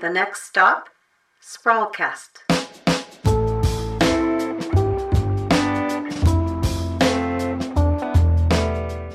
The 0.00 0.08
next 0.08 0.44
stop, 0.44 0.90
Sprawlcast. 1.42 2.28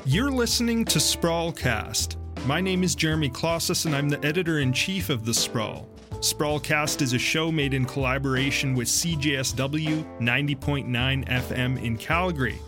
You're 0.04 0.30
listening 0.30 0.84
to 0.84 0.98
Sprawlcast. 0.98 2.16
My 2.44 2.60
name 2.60 2.82
is 2.82 2.94
Jeremy 2.94 3.30
Klaszus, 3.30 3.86
and 3.86 3.96
I'm 3.96 4.10
the 4.10 4.22
editor 4.22 4.58
in 4.58 4.74
chief 4.74 5.08
of 5.08 5.24
The 5.24 5.32
Sprawl. 5.32 5.88
Sprawlcast 6.16 7.00
is 7.00 7.14
a 7.14 7.18
show 7.18 7.50
made 7.50 7.72
in 7.72 7.86
collaboration 7.86 8.74
with 8.74 8.88
CJSW 8.88 10.20
90.9 10.20 11.26
FM 11.26 11.82
in 11.82 11.96
Calgary. 11.96 12.58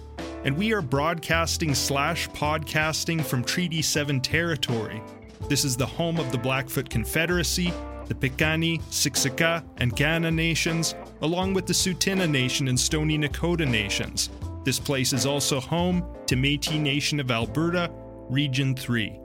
And 0.45 0.57
we 0.57 0.73
are 0.73 0.81
broadcasting 0.81 1.75
slash 1.75 2.31
podcasting 2.31 3.23
from 3.23 3.45
Treaty 3.45 3.83
7 3.83 4.23
territory. 4.23 5.03
This 5.51 5.67
is 5.67 5.77
the 5.77 5.85
home 5.85 6.19
of 6.19 6.33
the 6.33 6.39
Blackfoot 6.39 6.89
Confederacy 6.89 7.75
the 8.09 8.15
Piikani, 8.15 8.81
Siksika, 8.85 9.65
and 9.79 9.95
Kainai 9.95 10.35
nations, 10.35 10.95
along 11.23 11.55
with 11.55 11.67
the 11.67 11.73
Tsuut'ina 11.73 12.29
Nation 12.29 12.69
and 12.69 12.79
Stoney 12.79 13.19
Nakoda 13.19 13.69
nations. 13.69 14.31
This 14.65 14.79
place 14.81 15.13
is 15.13 15.27
also 15.27 15.61
home 15.61 16.05
to 16.27 16.37
Metis 16.37 16.75
Nation 16.75 17.21
of 17.21 17.31
Alberta, 17.31 17.91
Region 18.29 18.75
3. 18.75 19.21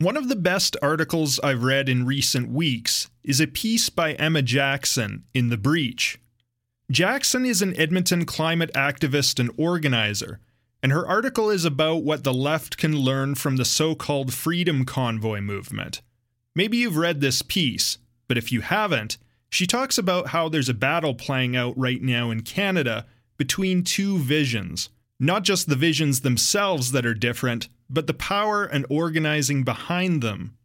One 0.00 0.16
of 0.16 0.28
the 0.28 0.36
best 0.36 0.76
articles 0.80 1.40
I've 1.40 1.64
read 1.64 1.88
in 1.88 2.06
recent 2.06 2.50
weeks 2.50 3.10
is 3.24 3.40
a 3.40 3.48
piece 3.48 3.90
by 3.90 4.12
Emma 4.12 4.42
Jackson 4.42 5.24
in 5.34 5.48
The 5.48 5.58
Breach. 5.58 6.20
Jackson 6.90 7.44
is 7.44 7.60
an 7.62 7.76
Edmonton 7.76 8.24
climate 8.24 8.70
activist 8.74 9.40
and 9.40 9.50
organizer 9.58 10.40
and 10.82 10.92
her 10.92 11.06
article 11.06 11.50
is 11.50 11.64
about 11.64 12.04
what 12.04 12.24
the 12.24 12.34
left 12.34 12.76
can 12.76 12.96
learn 12.96 13.34
from 13.34 13.56
the 13.56 13.64
so 13.64 13.94
called 13.94 14.32
Freedom 14.32 14.84
Convoy 14.84 15.40
movement. 15.40 16.02
Maybe 16.54 16.78
you've 16.78 16.96
read 16.96 17.20
this 17.20 17.42
piece, 17.42 17.98
but 18.28 18.38
if 18.38 18.52
you 18.52 18.60
haven't, 18.60 19.18
she 19.50 19.66
talks 19.66 19.98
about 19.98 20.28
how 20.28 20.48
there's 20.48 20.68
a 20.68 20.74
battle 20.74 21.14
playing 21.14 21.56
out 21.56 21.76
right 21.76 22.02
now 22.02 22.30
in 22.30 22.42
Canada 22.42 23.06
between 23.36 23.82
two 23.82 24.18
visions. 24.18 24.90
Not 25.18 25.42
just 25.42 25.68
the 25.68 25.76
visions 25.76 26.20
themselves 26.20 26.92
that 26.92 27.06
are 27.06 27.14
different, 27.14 27.68
but 27.90 28.06
the 28.06 28.14
power 28.14 28.64
and 28.64 28.86
organizing 28.88 29.64
behind 29.64 30.22
them. 30.22 30.56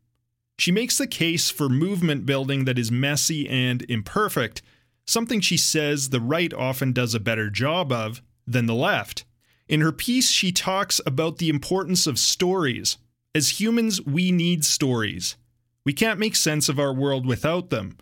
She 0.57 0.71
makes 0.71 0.97
the 0.97 1.07
case 1.07 1.49
for 1.49 1.69
movement 1.69 2.25
building 2.25 2.65
that 2.65 2.77
is 2.77 2.91
messy 2.91 3.49
and 3.49 3.83
imperfect, 3.89 4.61
something 5.05 5.41
she 5.41 5.57
says 5.57 6.09
the 6.09 6.19
right 6.19 6.53
often 6.53 6.93
does 6.93 7.15
a 7.15 7.19
better 7.19 7.49
job 7.49 7.91
of 7.91 8.21
than 8.45 8.67
the 8.67 8.75
left. 8.75 9.25
In 9.67 9.81
her 9.81 9.91
piece, 9.91 10.29
she 10.29 10.51
talks 10.51 10.99
about 11.05 11.37
the 11.37 11.49
importance 11.49 12.05
of 12.07 12.19
stories. 12.19 12.97
As 13.33 13.59
humans, 13.59 14.01
we 14.01 14.31
need 14.31 14.65
stories. 14.65 15.37
We 15.85 15.93
can't 15.93 16.19
make 16.19 16.35
sense 16.35 16.69
of 16.69 16.79
our 16.79 16.93
world 16.93 17.25
without 17.25 17.69
them. 17.69 17.97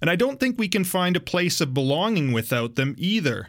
And 0.00 0.10
I 0.10 0.16
don't 0.16 0.38
think 0.38 0.58
we 0.58 0.68
can 0.68 0.84
find 0.84 1.16
a 1.16 1.20
place 1.20 1.60
of 1.60 1.74
belonging 1.74 2.32
without 2.32 2.74
them 2.74 2.94
either. 2.98 3.48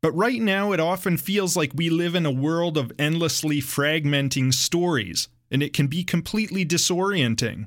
But 0.00 0.12
right 0.12 0.40
now, 0.40 0.72
it 0.72 0.80
often 0.80 1.16
feels 1.16 1.56
like 1.56 1.72
we 1.74 1.88
live 1.88 2.14
in 2.14 2.26
a 2.26 2.30
world 2.30 2.76
of 2.76 2.92
endlessly 2.98 3.60
fragmenting 3.60 4.52
stories, 4.52 5.28
and 5.50 5.62
it 5.62 5.72
can 5.72 5.86
be 5.86 6.04
completely 6.04 6.66
disorienting. 6.66 7.66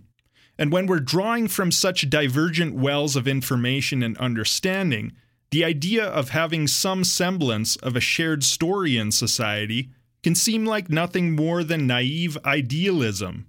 And 0.58 0.72
when 0.72 0.86
we're 0.86 1.00
drawing 1.00 1.48
from 1.48 1.72
such 1.72 2.10
divergent 2.10 2.76
wells 2.76 3.16
of 3.16 3.28
information 3.28 4.04
and 4.04 4.18
understanding, 4.18 5.14
the 5.52 5.64
idea 5.64 6.04
of 6.04 6.30
having 6.30 6.68
some 6.68 7.04
semblance 7.04 7.76
of 7.78 7.96
a 7.96 8.02
shared 8.02 8.44
story 8.44 8.98
in 8.98 9.12
society 9.12 9.90
can 10.24 10.36
seem 10.36 10.66
like 10.66 10.90
nothing 10.90 11.36
more 11.36 11.64
than 11.64 11.88
naive 11.88 12.38
idealism. 12.44 13.46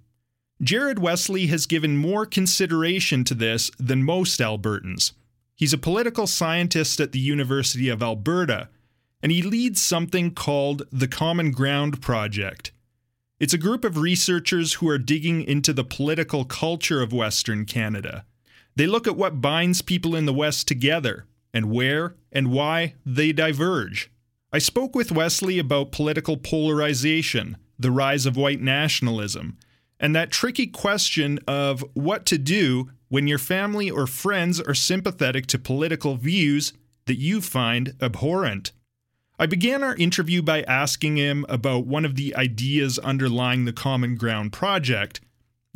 Jared 0.61 0.99
Wesley 0.99 1.47
has 1.47 1.65
given 1.65 1.97
more 1.97 2.25
consideration 2.25 3.23
to 3.23 3.33
this 3.33 3.71
than 3.79 4.03
most 4.03 4.39
Albertans. 4.39 5.13
He's 5.55 5.73
a 5.73 5.77
political 5.77 6.27
scientist 6.27 6.99
at 6.99 7.11
the 7.11 7.19
University 7.19 7.89
of 7.89 8.03
Alberta, 8.03 8.69
and 9.21 9.31
he 9.31 9.41
leads 9.41 9.81
something 9.81 10.33
called 10.33 10.83
the 10.91 11.07
Common 11.07 11.51
Ground 11.51 12.01
Project. 12.01 12.71
It's 13.39 13.53
a 13.53 13.59
group 13.59 13.83
of 13.83 13.97
researchers 13.97 14.73
who 14.73 14.89
are 14.89 14.97
digging 14.97 15.43
into 15.43 15.73
the 15.73 15.83
political 15.83 16.45
culture 16.45 17.01
of 17.01 17.13
Western 17.13 17.65
Canada. 17.65 18.25
They 18.75 18.87
look 18.87 19.07
at 19.07 19.17
what 19.17 19.41
binds 19.41 19.81
people 19.81 20.15
in 20.15 20.25
the 20.25 20.33
West 20.33 20.67
together 20.67 21.25
and 21.57 21.71
where 21.71 22.15
and 22.31 22.51
why 22.51 22.93
they 23.03 23.33
diverge. 23.33 24.11
I 24.53 24.59
spoke 24.59 24.95
with 24.95 25.11
Wesley 25.11 25.57
about 25.57 25.91
political 25.91 26.37
polarization, 26.37 27.57
the 27.79 27.89
rise 27.89 28.27
of 28.27 28.37
white 28.37 28.61
nationalism, 28.61 29.57
and 29.99 30.15
that 30.15 30.29
tricky 30.29 30.67
question 30.67 31.39
of 31.47 31.83
what 31.95 32.27
to 32.27 32.37
do 32.37 32.91
when 33.09 33.27
your 33.27 33.39
family 33.39 33.89
or 33.89 34.05
friends 34.05 34.61
are 34.61 34.75
sympathetic 34.75 35.47
to 35.47 35.57
political 35.57 36.15
views 36.15 36.73
that 37.07 37.17
you 37.17 37.41
find 37.41 37.95
abhorrent. 37.99 38.71
I 39.39 39.47
began 39.47 39.81
our 39.81 39.95
interview 39.95 40.43
by 40.43 40.61
asking 40.63 41.17
him 41.17 41.43
about 41.49 41.87
one 41.87 42.05
of 42.05 42.15
the 42.15 42.35
ideas 42.35 42.99
underlying 42.99 43.65
the 43.65 43.73
Common 43.73 44.15
Ground 44.15 44.53
Project 44.53 45.21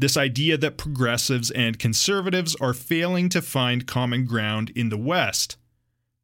this 0.02 0.18
idea 0.18 0.58
that 0.58 0.78
progressives 0.78 1.52
and 1.52 1.78
conservatives 1.78 2.56
are 2.56 2.74
failing 2.74 3.30
to 3.30 3.42
find 3.42 3.86
common 3.86 4.25
ground 4.25 4.72
in 4.75 4.90
the 4.90 4.98
West. 4.98 5.58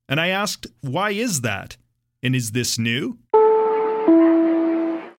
And 0.09 0.21
I 0.21 0.29
asked, 0.29 0.67
why 0.81 1.11
is 1.11 1.41
that? 1.41 1.77
And 2.23 2.35
is 2.35 2.51
this 2.51 2.79
new? 2.79 3.19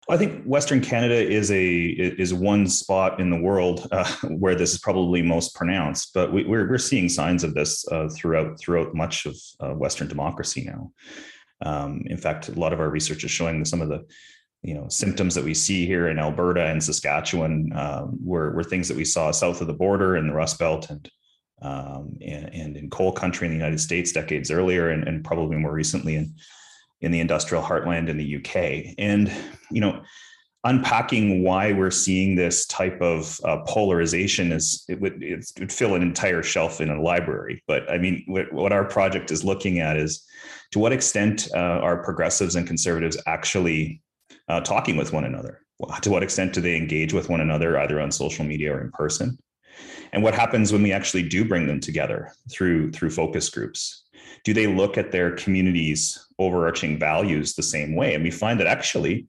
I 0.10 0.16
think 0.16 0.46
Western 0.46 0.80
Canada 0.80 1.16
is 1.16 1.52
a 1.52 1.68
is 1.68 2.34
one 2.34 2.68
spot 2.68 3.20
in 3.20 3.30
the 3.30 3.42
world 3.42 3.88
uh, 3.92 4.10
where 4.30 4.56
this 4.56 4.72
is 4.72 4.80
probably 4.80 5.22
most 5.22 5.54
pronounced, 5.54 6.14
but 6.14 6.32
we, 6.32 6.46
are 6.46 6.48
we're, 6.48 6.70
we're 6.70 6.78
seeing 6.78 7.10
signs 7.10 7.44
of 7.44 7.54
this 7.54 7.86
uh, 7.90 8.08
throughout 8.16 8.58
throughout 8.58 8.96
much 8.96 9.26
of 9.26 9.36
uh, 9.60 9.74
Western 9.74 10.08
democracy 10.08 10.64
now. 10.64 10.92
Um, 11.62 12.04
in 12.06 12.18
fact, 12.18 12.48
a 12.48 12.54
lot 12.54 12.72
of 12.72 12.80
our 12.80 12.90
research 12.90 13.26
is 13.26 13.32
showing 13.32 13.66
some 13.66 13.82
of 13.82 13.90
the 13.90 14.06
you 14.64 14.74
know 14.74 14.88
symptoms 14.88 15.36
that 15.36 15.44
we 15.44 15.54
see 15.54 15.86
here 15.86 16.08
in 16.08 16.20
Alberta 16.20 16.66
and 16.66 16.82
Saskatchewan 16.82 17.74
um, 17.76 18.18
were 18.24 18.56
were 18.56 18.64
things 18.64 18.88
that 18.88 18.98
we 18.98 19.06
saw 19.06 19.32
south 19.32 19.60
of 19.60 19.68
the 19.68 19.74
border 19.74 20.16
in 20.16 20.28
the 20.28 20.34
Rust 20.34 20.58
Belt 20.58 20.90
and 20.90 21.10
um, 21.62 22.18
and, 22.22 22.54
and, 22.54 22.78
in 22.78 22.90
coal 22.90 23.12
country 23.12 23.48
in 23.48 23.52
the 23.52 23.58
United 23.58 23.80
States 23.80 24.12
decades 24.12 24.52
earlier, 24.52 24.90
and, 24.90 25.08
and, 25.08 25.24
probably 25.24 25.58
more 25.58 25.72
recently 25.72 26.16
in 26.16 26.36
in 27.02 27.12
the 27.12 27.20
industrial 27.20 27.64
heartland 27.64 28.10
in 28.10 28.18
the 28.18 28.36
UK. 28.38 28.96
And 28.98 29.32
you 29.72 29.82
know, 29.82 30.02
unpacking 30.64 31.44
why 31.44 31.72
we're 31.72 31.92
seeing 31.92 32.36
this 32.36 32.66
type 32.68 33.02
of 33.02 33.40
uh, 33.44 33.58
polarization 33.68 34.52
is 34.52 34.84
it 34.90 35.00
would 35.00 35.22
it 35.24 35.46
would 35.60 35.72
fill 35.72 35.96
an 35.96 36.02
entire 36.02 36.44
shelf 36.44 36.82
in 36.82 36.90
a 36.90 37.02
library. 37.02 37.64
But 37.68 37.90
I 37.90 37.98
mean, 37.98 38.24
what, 38.28 38.52
what 38.52 38.74
our 38.74 38.86
project 38.86 39.32
is 39.32 39.44
looking 39.44 39.80
at 39.80 39.98
is 39.98 40.26
to 40.72 40.80
what 40.80 40.92
extent 40.92 41.48
uh, 41.56 41.58
are 41.60 42.04
progressives 42.04 42.56
and 42.56 42.68
conservatives 42.68 43.18
actually 43.26 44.02
uh, 44.48 44.62
talking 44.62 44.98
with 44.98 45.14
one 45.14 45.24
another? 45.24 45.62
To 46.02 46.10
what 46.10 46.24
extent 46.24 46.54
do 46.54 46.62
they 46.62 46.76
engage 46.76 47.14
with 47.14 47.30
one 47.30 47.40
another, 47.40 47.80
either 47.80 48.02
on 48.02 48.12
social 48.12 48.44
media 48.44 48.74
or 48.74 48.82
in 48.82 48.92
person? 48.92 49.38
And 50.14 50.24
what 50.24 50.34
happens 50.34 50.72
when 50.72 50.84
we 50.84 50.92
actually 50.92 51.24
do 51.24 51.46
bring 51.46 51.68
them 51.68 51.80
together 51.80 52.32
through 52.52 52.92
through 52.92 53.10
focus 53.10 53.50
groups 53.50 54.06
do 54.44 54.54
they 54.54 54.68
look 54.68 54.98
at 54.98 55.12
their 55.12 55.32
communities 55.32 56.28
overarching 56.40 57.00
values 57.00 57.54
the 57.54 57.64
same 57.64 57.96
way 57.96 58.14
and 58.14 58.24
we 58.24 58.32
find 58.32 58.60
that 58.60 58.68
actually 58.68 59.28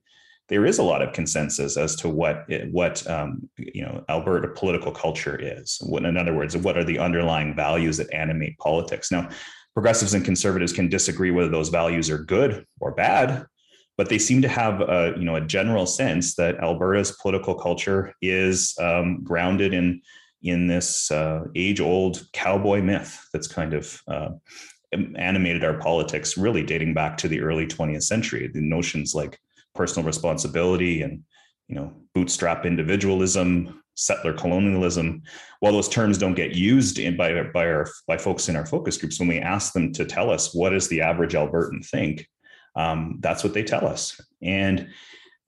there 0.49 0.65
is 0.65 0.79
a 0.79 0.83
lot 0.83 1.01
of 1.01 1.13
consensus 1.13 1.77
as 1.77 1.95
to 1.95 2.09
what 2.09 2.45
what 2.71 3.07
um, 3.07 3.47
you 3.57 3.83
know 3.83 4.03
Alberta 4.09 4.49
political 4.49 4.91
culture 4.91 5.37
is. 5.39 5.77
What, 5.81 6.03
in 6.03 6.17
other 6.17 6.35
words, 6.35 6.57
what 6.57 6.77
are 6.77 6.83
the 6.83 6.99
underlying 6.99 7.55
values 7.55 7.97
that 7.97 8.11
animate 8.13 8.57
politics? 8.57 9.11
Now, 9.11 9.29
progressives 9.73 10.15
and 10.15 10.25
conservatives 10.25 10.73
can 10.73 10.89
disagree 10.89 11.31
whether 11.31 11.49
those 11.49 11.69
values 11.69 12.09
are 12.09 12.17
good 12.17 12.65
or 12.81 12.91
bad, 12.91 13.45
but 13.95 14.09
they 14.09 14.17
seem 14.17 14.41
to 14.41 14.47
have 14.47 14.81
a 14.81 15.13
you 15.15 15.23
know 15.23 15.35
a 15.35 15.41
general 15.41 15.85
sense 15.85 16.35
that 16.35 16.57
Alberta's 16.57 17.11
political 17.21 17.53
culture 17.53 18.13
is 18.21 18.75
um, 18.79 19.23
grounded 19.23 19.73
in 19.73 20.01
in 20.41 20.67
this 20.67 21.11
uh, 21.11 21.43
age 21.55 21.79
old 21.79 22.23
cowboy 22.33 22.81
myth 22.81 23.27
that's 23.33 23.47
kind 23.47 23.73
of 23.73 24.01
uh, 24.07 24.29
animated 25.15 25.63
our 25.63 25.77
politics, 25.77 26.37
really 26.37 26.63
dating 26.63 26.93
back 26.93 27.17
to 27.17 27.27
the 27.27 27.41
early 27.41 27.67
20th 27.67 28.03
century. 28.03 28.49
The 28.51 28.61
notions 28.61 29.13
like 29.13 29.37
personal 29.75 30.05
responsibility 30.05 31.01
and 31.03 31.23
you 31.67 31.75
know 31.75 31.93
bootstrap 32.13 32.65
individualism 32.65 33.81
settler 33.95 34.33
colonialism 34.33 35.21
while 35.59 35.73
those 35.73 35.89
terms 35.89 36.17
don't 36.17 36.33
get 36.33 36.55
used 36.55 36.99
in 36.99 37.15
by, 37.15 37.43
by 37.53 37.65
our 37.69 37.87
by 38.07 38.17
folks 38.17 38.49
in 38.49 38.55
our 38.55 38.65
focus 38.65 38.97
groups 38.97 39.19
when 39.19 39.29
we 39.29 39.39
ask 39.39 39.73
them 39.73 39.91
to 39.93 40.05
tell 40.05 40.31
us 40.31 40.53
what 40.55 40.71
does 40.71 40.87
the 40.87 41.01
average 41.01 41.33
albertan 41.33 41.85
think 41.85 42.27
um, 42.75 43.17
that's 43.19 43.43
what 43.43 43.53
they 43.53 43.63
tell 43.63 43.85
us 43.85 44.19
and 44.41 44.89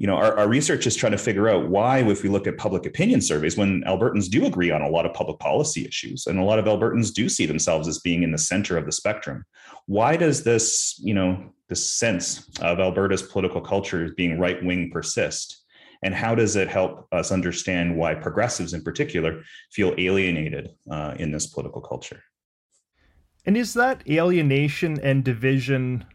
you 0.02 0.08
know, 0.08 0.16
our, 0.16 0.36
our 0.36 0.48
research 0.48 0.88
is 0.88 0.96
trying 0.96 1.12
to 1.12 1.18
figure 1.20 1.48
out 1.48 1.70
why, 1.70 2.00
if 2.00 2.24
we 2.24 2.30
look 2.30 2.48
at 2.48 2.58
public 2.58 2.88
opinion 2.88 3.22
surveys, 3.22 3.56
when 3.56 3.84
Albertans 3.84 4.32
do 4.32 4.48
agree 4.48 4.72
on 4.72 4.82
a 4.82 4.90
lot 4.90 5.06
of 5.06 5.14
public 5.14 5.38
policy 5.38 5.86
issues, 5.86 6.26
and 6.26 6.40
a 6.40 6.44
lot 6.44 6.58
of 6.58 6.66
Albertans 6.66 7.14
do 7.14 7.30
see 7.30 7.46
themselves 7.46 7.88
as 7.88 8.00
being 8.00 8.24
in 8.24 8.32
the 8.32 8.38
center 8.40 8.78
of 8.78 8.88
the 8.88 8.92
spectrum, 8.92 9.46
why 9.86 10.18
does 10.18 10.44
this, 10.44 11.00
you 11.04 11.14
know, 11.14 11.54
this 11.70 11.96
sense 11.96 12.50
of 12.62 12.80
Alberta's 12.80 13.22
political 13.22 13.62
culture 13.62 14.04
as 14.06 14.12
being 14.14 14.40
right 14.40 14.64
wing 14.66 14.90
persist? 14.92 15.60
and 16.04 16.16
how 16.16 16.34
does 16.34 16.56
it 16.56 16.68
help 16.68 17.08
us 17.12 17.32
understand 17.32 17.96
why 17.96 18.16
progressives 18.16 18.74
in 18.74 18.82
particular 18.82 19.44
feel 19.72 19.94
alienated 20.00 20.72
uh, 20.90 21.14
in 21.20 21.30
this 21.32 21.46
political 21.46 21.80
culture? 21.80 22.24
And 23.46 23.56
is 23.56 23.76
that 23.76 24.02
alienation 24.10 25.00
and 25.00 25.24
division 25.24 26.06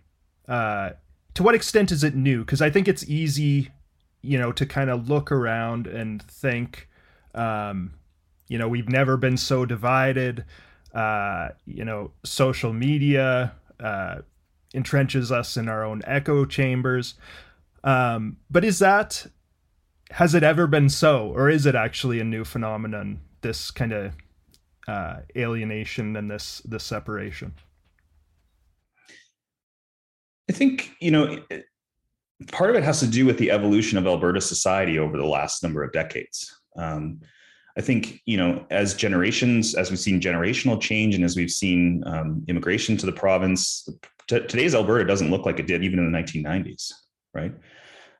uh, 0.48 0.90
to 1.34 1.44
what 1.44 1.54
extent 1.54 1.92
is 1.92 2.02
it 2.02 2.16
new? 2.16 2.40
Because 2.40 2.60
i 2.60 2.68
think 2.68 2.88
it's 2.88 3.08
easy 3.08 3.70
you 4.26 4.38
know 4.38 4.52
to 4.52 4.66
kind 4.66 4.90
of 4.90 5.08
look 5.08 5.30
around 5.32 5.86
and 5.86 6.22
think 6.22 6.88
um, 7.34 7.94
you 8.48 8.58
know 8.58 8.68
we've 8.68 8.88
never 8.88 9.16
been 9.16 9.36
so 9.36 9.64
divided 9.64 10.44
uh, 10.94 11.48
you 11.66 11.84
know 11.84 12.10
social 12.24 12.72
media 12.72 13.52
uh, 13.80 14.16
entrenches 14.74 15.30
us 15.30 15.56
in 15.56 15.68
our 15.68 15.84
own 15.84 16.02
echo 16.04 16.44
chambers 16.44 17.14
um, 17.84 18.38
but 18.50 18.64
is 18.64 18.80
that 18.80 19.26
has 20.10 20.34
it 20.34 20.42
ever 20.42 20.66
been 20.66 20.88
so, 20.88 21.28
or 21.34 21.48
is 21.48 21.66
it 21.66 21.74
actually 21.74 22.20
a 22.20 22.24
new 22.24 22.44
phenomenon? 22.44 23.20
This 23.40 23.70
kind 23.70 23.92
of 23.92 24.12
uh, 24.86 25.18
alienation 25.36 26.16
and 26.16 26.30
this 26.30 26.60
this 26.64 26.84
separation. 26.84 27.54
I 30.48 30.52
think 30.52 30.92
you 31.00 31.10
know 31.10 31.38
part 32.52 32.70
of 32.70 32.76
it 32.76 32.84
has 32.84 33.00
to 33.00 33.06
do 33.06 33.26
with 33.26 33.38
the 33.38 33.50
evolution 33.50 33.98
of 33.98 34.06
Alberta 34.06 34.40
society 34.40 34.98
over 34.98 35.16
the 35.16 35.26
last 35.26 35.62
number 35.62 35.82
of 35.82 35.92
decades. 35.92 36.54
Um, 36.76 37.20
I 37.78 37.82
think 37.82 38.22
you 38.24 38.36
know 38.36 38.64
as 38.70 38.94
generations, 38.94 39.74
as 39.74 39.90
we've 39.90 39.98
seen 39.98 40.20
generational 40.20 40.80
change, 40.80 41.14
and 41.14 41.24
as 41.24 41.36
we've 41.36 41.50
seen 41.50 42.02
um, 42.06 42.44
immigration 42.48 42.96
to 42.98 43.06
the 43.06 43.12
province, 43.12 43.88
t- 44.28 44.40
today's 44.40 44.74
Alberta 44.74 45.04
doesn't 45.04 45.30
look 45.30 45.44
like 45.44 45.58
it 45.58 45.66
did 45.66 45.84
even 45.84 45.98
in 45.98 46.10
the 46.10 46.18
1990s, 46.18 46.92
right? 47.34 47.52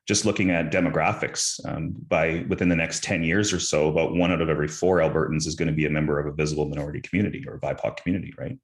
just 0.06 0.24
looking 0.24 0.50
at 0.50 0.70
demographics, 0.70 1.58
um, 1.69 1.94
by 2.08 2.44
within 2.48 2.69
the 2.69 2.76
next 2.76 3.02
10 3.02 3.24
years 3.24 3.52
or 3.52 3.58
so, 3.58 3.88
about 3.88 4.14
one 4.14 4.30
out 4.30 4.40
of 4.40 4.48
every 4.48 4.69
four 4.69 4.98
Albertans 4.98 5.46
is 5.46 5.56
going 5.56 5.69
to 5.69 5.74
be 5.74 5.86
a 5.86 5.90
member 5.90 6.20
of 6.20 6.26
a 6.26 6.32
visible 6.32 6.69
minority 6.69 7.00
community 7.00 7.44
or 7.46 7.54
a 7.54 7.60
BIPOC 7.60 7.96
community, 7.96 8.32
right? 8.38 8.58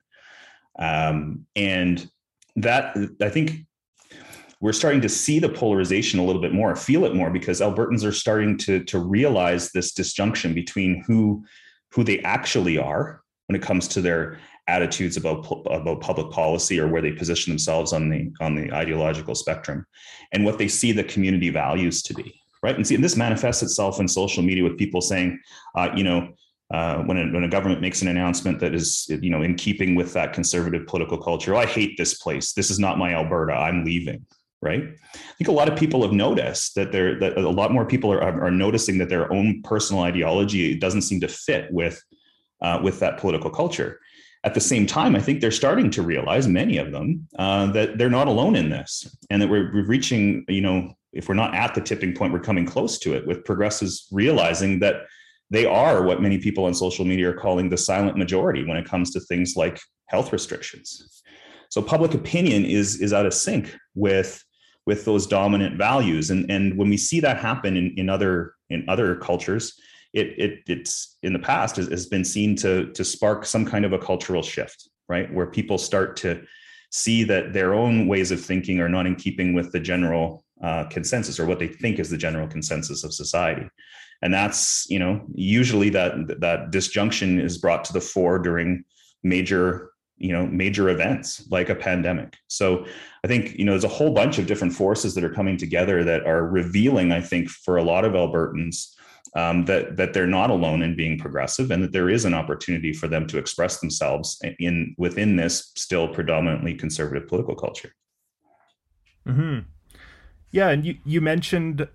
Um, 0.78 1.46
and 1.56 2.08
that 2.56 2.96
I 3.20 3.28
think 3.28 3.66
we're 4.62 4.73
starting 4.73 5.00
to 5.00 5.09
see 5.09 5.41
the 5.41 5.49
polarization 5.49 6.20
a 6.20 6.25
little 6.25 6.41
bit 6.41 6.55
more, 6.55 6.75
feel 6.76 7.05
it 7.05 7.17
more, 7.17 7.31
because 7.31 7.61
Albertans 7.61 8.05
are 8.05 8.12
starting 8.12 8.56
to 8.59 8.82
to 8.85 8.99
realize 9.00 9.73
this 9.73 9.93
disjunction 9.93 10.55
between 10.55 11.03
who 11.06 11.44
who 11.91 12.05
they 12.05 12.20
actually 12.20 12.79
are 12.79 13.23
when 13.49 13.56
it 13.56 13.62
comes 13.62 13.88
to 13.88 14.00
their 14.00 14.38
attitudes 14.69 15.17
about 15.17 15.44
about 15.67 16.00
public 16.00 16.31
policy 16.31 16.79
or 16.79 16.87
where 16.87 17.03
they 17.03 17.11
position 17.11 17.50
themselves 17.50 17.93
on 17.93 18.09
the 18.09 18.32
on 18.41 18.55
the 18.55 18.73
ideological 18.73 19.35
spectrum 19.35 19.85
and 20.32 20.44
what 20.44 20.59
they 20.59 20.69
see 20.69 20.93
the 20.93 21.05
community 21.05 21.50
values 21.50 22.00
to 22.00 22.15
be 22.15 22.41
right? 22.62 22.76
And 22.76 22.87
see 22.87 22.94
and 22.94 23.03
this 23.03 23.17
manifests 23.17 23.65
itself 23.65 23.99
in 23.99 24.06
social 24.06 24.44
media 24.44 24.62
with 24.62 24.79
people 24.79 25.00
saying 25.00 25.41
uh, 25.76 25.88
you 25.97 26.05
know 26.05 26.35
uh, 26.73 27.03
when, 27.03 27.19
a, 27.19 27.26
when 27.32 27.44
a 27.44 27.49
government 27.49 27.82
makes 27.82 28.00
an 28.00 28.08
announcement 28.08 28.61
that 28.61 28.76
is 28.76 29.06
you 29.08 29.29
know 29.29 29.43
in 29.43 29.56
keeping 29.56 29.97
with 29.97 30.12
that 30.12 30.32
conservative 30.32 30.87
political 30.87 31.19
culture 31.19 31.56
oh, 31.56 31.58
i 31.58 31.67
hate 31.67 31.99
this 31.99 32.15
place. 32.15 32.53
This 32.53 32.70
is 32.70 32.79
not 32.79 32.97
my 32.97 33.12
alberta. 33.12 33.55
I'm 33.55 33.85
leaving 33.85 34.25
right 34.62 34.85
i 35.14 35.32
think 35.37 35.49
a 35.49 35.53
lot 35.53 35.69
of 35.69 35.79
people 35.79 36.03
have 36.03 36.12
noticed 36.12 36.75
that 36.75 36.93
there 36.93 37.19
that 37.19 37.37
a 37.37 37.49
lot 37.49 37.73
more 37.73 37.85
people 37.85 38.12
are, 38.12 38.23
are 38.23 38.50
noticing 38.50 38.99
that 38.99 39.09
their 39.09 39.31
own 39.32 39.61
personal 39.62 40.03
ideology 40.03 40.75
doesn't 40.79 41.03
seem 41.03 41.20
to 41.20 41.29
fit 41.29 41.70
with 41.73 42.03
uh, 42.62 42.79
with 42.82 43.00
that 43.00 43.19
political 43.19 43.50
culture 43.50 43.99
at 44.44 44.55
the 44.55 44.61
same 44.61 44.87
time, 44.87 45.14
I 45.14 45.20
think 45.20 45.41
they're 45.41 45.53
starting 45.53 45.91
to 45.93 46.03
realize, 46.03 46.49
many 46.49 46.76
of 46.79 46.91
them, 46.91 47.29
uh, 47.38 47.67
that 47.73 47.97
they're 47.97 48.11
not 48.11 48.26
alone 48.26 48.56
in 48.56 48.70
this, 48.70 49.17
and 49.31 49.41
that 49.41 49.49
we're, 49.49 49.73
we're 49.73 49.87
reaching, 49.87 50.44
you 50.49 50.61
know, 50.61 50.94
if 51.12 51.29
we're 51.29 51.35
not 51.35 51.55
at 51.55 51.75
the 51.75 51.81
tipping 51.81 52.12
point, 52.12 52.32
we're 52.32 52.41
coming 52.41 52.67
close 52.67 52.99
to 53.00 53.15
it. 53.15 53.26
With 53.26 53.44
progressives 53.44 54.08
realizing 54.11 54.81
that 54.81 55.03
they 55.50 55.65
are 55.65 56.03
what 56.03 56.23
many 56.23 56.38
people 56.38 56.65
on 56.65 56.75
social 56.75 57.05
media 57.05 57.31
are 57.31 57.35
calling 57.35 57.69
the 57.69 57.76
silent 57.76 58.17
majority 58.17 58.65
when 58.65 58.76
it 58.76 58.87
comes 58.87 59.12
to 59.12 59.20
things 59.20 59.55
like 59.55 59.81
health 60.06 60.32
restrictions. 60.32 61.23
So 61.69 61.81
public 61.81 62.15
opinion 62.15 62.65
is 62.65 63.00
is 63.00 63.12
out 63.12 63.26
of 63.26 63.35
sync 63.35 63.75
with 63.94 64.43
with 64.87 65.05
those 65.05 65.26
dominant 65.26 65.76
values, 65.76 66.31
and 66.31 66.50
and 66.50 66.76
when 66.76 66.88
we 66.88 66.96
see 66.96 67.20
that 67.20 67.38
happen 67.38 67.76
in 67.76 67.94
in 67.96 68.08
other 68.08 68.55
in 68.70 68.84
other 68.88 69.17
cultures, 69.17 69.79
it, 70.12 70.29
it 70.38 70.61
it's 70.67 71.19
in 71.23 71.32
the 71.32 71.38
past 71.38 71.76
has, 71.76 71.88
has 71.88 72.06
been 72.06 72.25
seen 72.25 72.56
to 72.56 72.93
to 72.93 73.05
spark 73.05 73.44
some 73.44 73.64
kind 73.64 73.84
of 73.84 73.93
a 73.93 73.99
cultural 73.99 74.43
shift, 74.43 74.88
right? 75.08 75.32
Where 75.32 75.46
people 75.46 75.79
start 75.79 76.17
to 76.19 76.43
see 76.90 77.25
that 77.25 77.52
their 77.52 77.75
own 77.75 78.06
ways 78.06 78.31
of 78.31 78.40
thinking 78.40 78.81
are 78.81 78.88
not 78.88 79.06
in 79.06 79.17
keeping 79.17 79.55
with 79.55 79.73
the 79.73 79.81
general 79.81 80.44
uh, 80.62 80.84
consensus 80.84 81.40
or 81.40 81.46
what 81.46 81.58
they 81.58 81.69
think 81.69 81.99
is 81.99 82.11
the 82.11 82.19
general 82.19 82.46
consensus 82.46 83.02
of 83.02 83.14
society 83.14 83.69
and 84.23 84.32
that's 84.32 84.88
you 84.88 84.99
know 84.99 85.20
usually 85.34 85.90
that 85.90 86.40
that 86.40 86.70
disjunction 86.70 87.40
is 87.40 87.58
brought 87.58 87.84
to 87.84 87.93
the 87.93 88.00
fore 88.00 88.38
during 88.38 88.84
major 89.23 89.92
you 90.22 90.32
know 90.32 90.46
major 90.46 90.88
events 90.88 91.46
like 91.50 91.69
a 91.69 91.74
pandemic 91.74 92.36
so 92.46 92.86
i 93.24 93.26
think 93.26 93.54
you 93.58 93.64
know 93.64 93.72
there's 93.72 93.84
a 93.84 93.88
whole 93.88 94.12
bunch 94.12 94.38
of 94.38 94.46
different 94.46 94.72
forces 94.72 95.14
that 95.14 95.24
are 95.24 95.32
coming 95.32 95.56
together 95.56 96.04
that 96.04 96.24
are 96.26 96.46
revealing 96.46 97.12
i 97.12 97.20
think 97.20 97.48
for 97.48 97.76
a 97.76 97.82
lot 97.82 98.04
of 98.04 98.12
albertans 98.12 98.94
um, 99.34 99.64
that 99.64 99.96
that 99.96 100.12
they're 100.12 100.26
not 100.26 100.50
alone 100.50 100.82
in 100.82 100.94
being 100.94 101.19
progressive, 101.19 101.70
and 101.70 101.82
that 101.82 101.92
there 101.92 102.10
is 102.10 102.24
an 102.24 102.34
opportunity 102.34 102.92
for 102.92 103.08
them 103.08 103.26
to 103.28 103.38
express 103.38 103.80
themselves 103.80 104.40
in 104.58 104.94
within 104.98 105.36
this 105.36 105.72
still 105.76 106.08
predominantly 106.08 106.74
conservative 106.74 107.28
political 107.28 107.54
culture. 107.54 107.94
Hmm. 109.26 109.60
Yeah, 110.50 110.69
and 110.69 110.84
you 110.84 110.98
you 111.04 111.20
mentioned, 111.20 111.88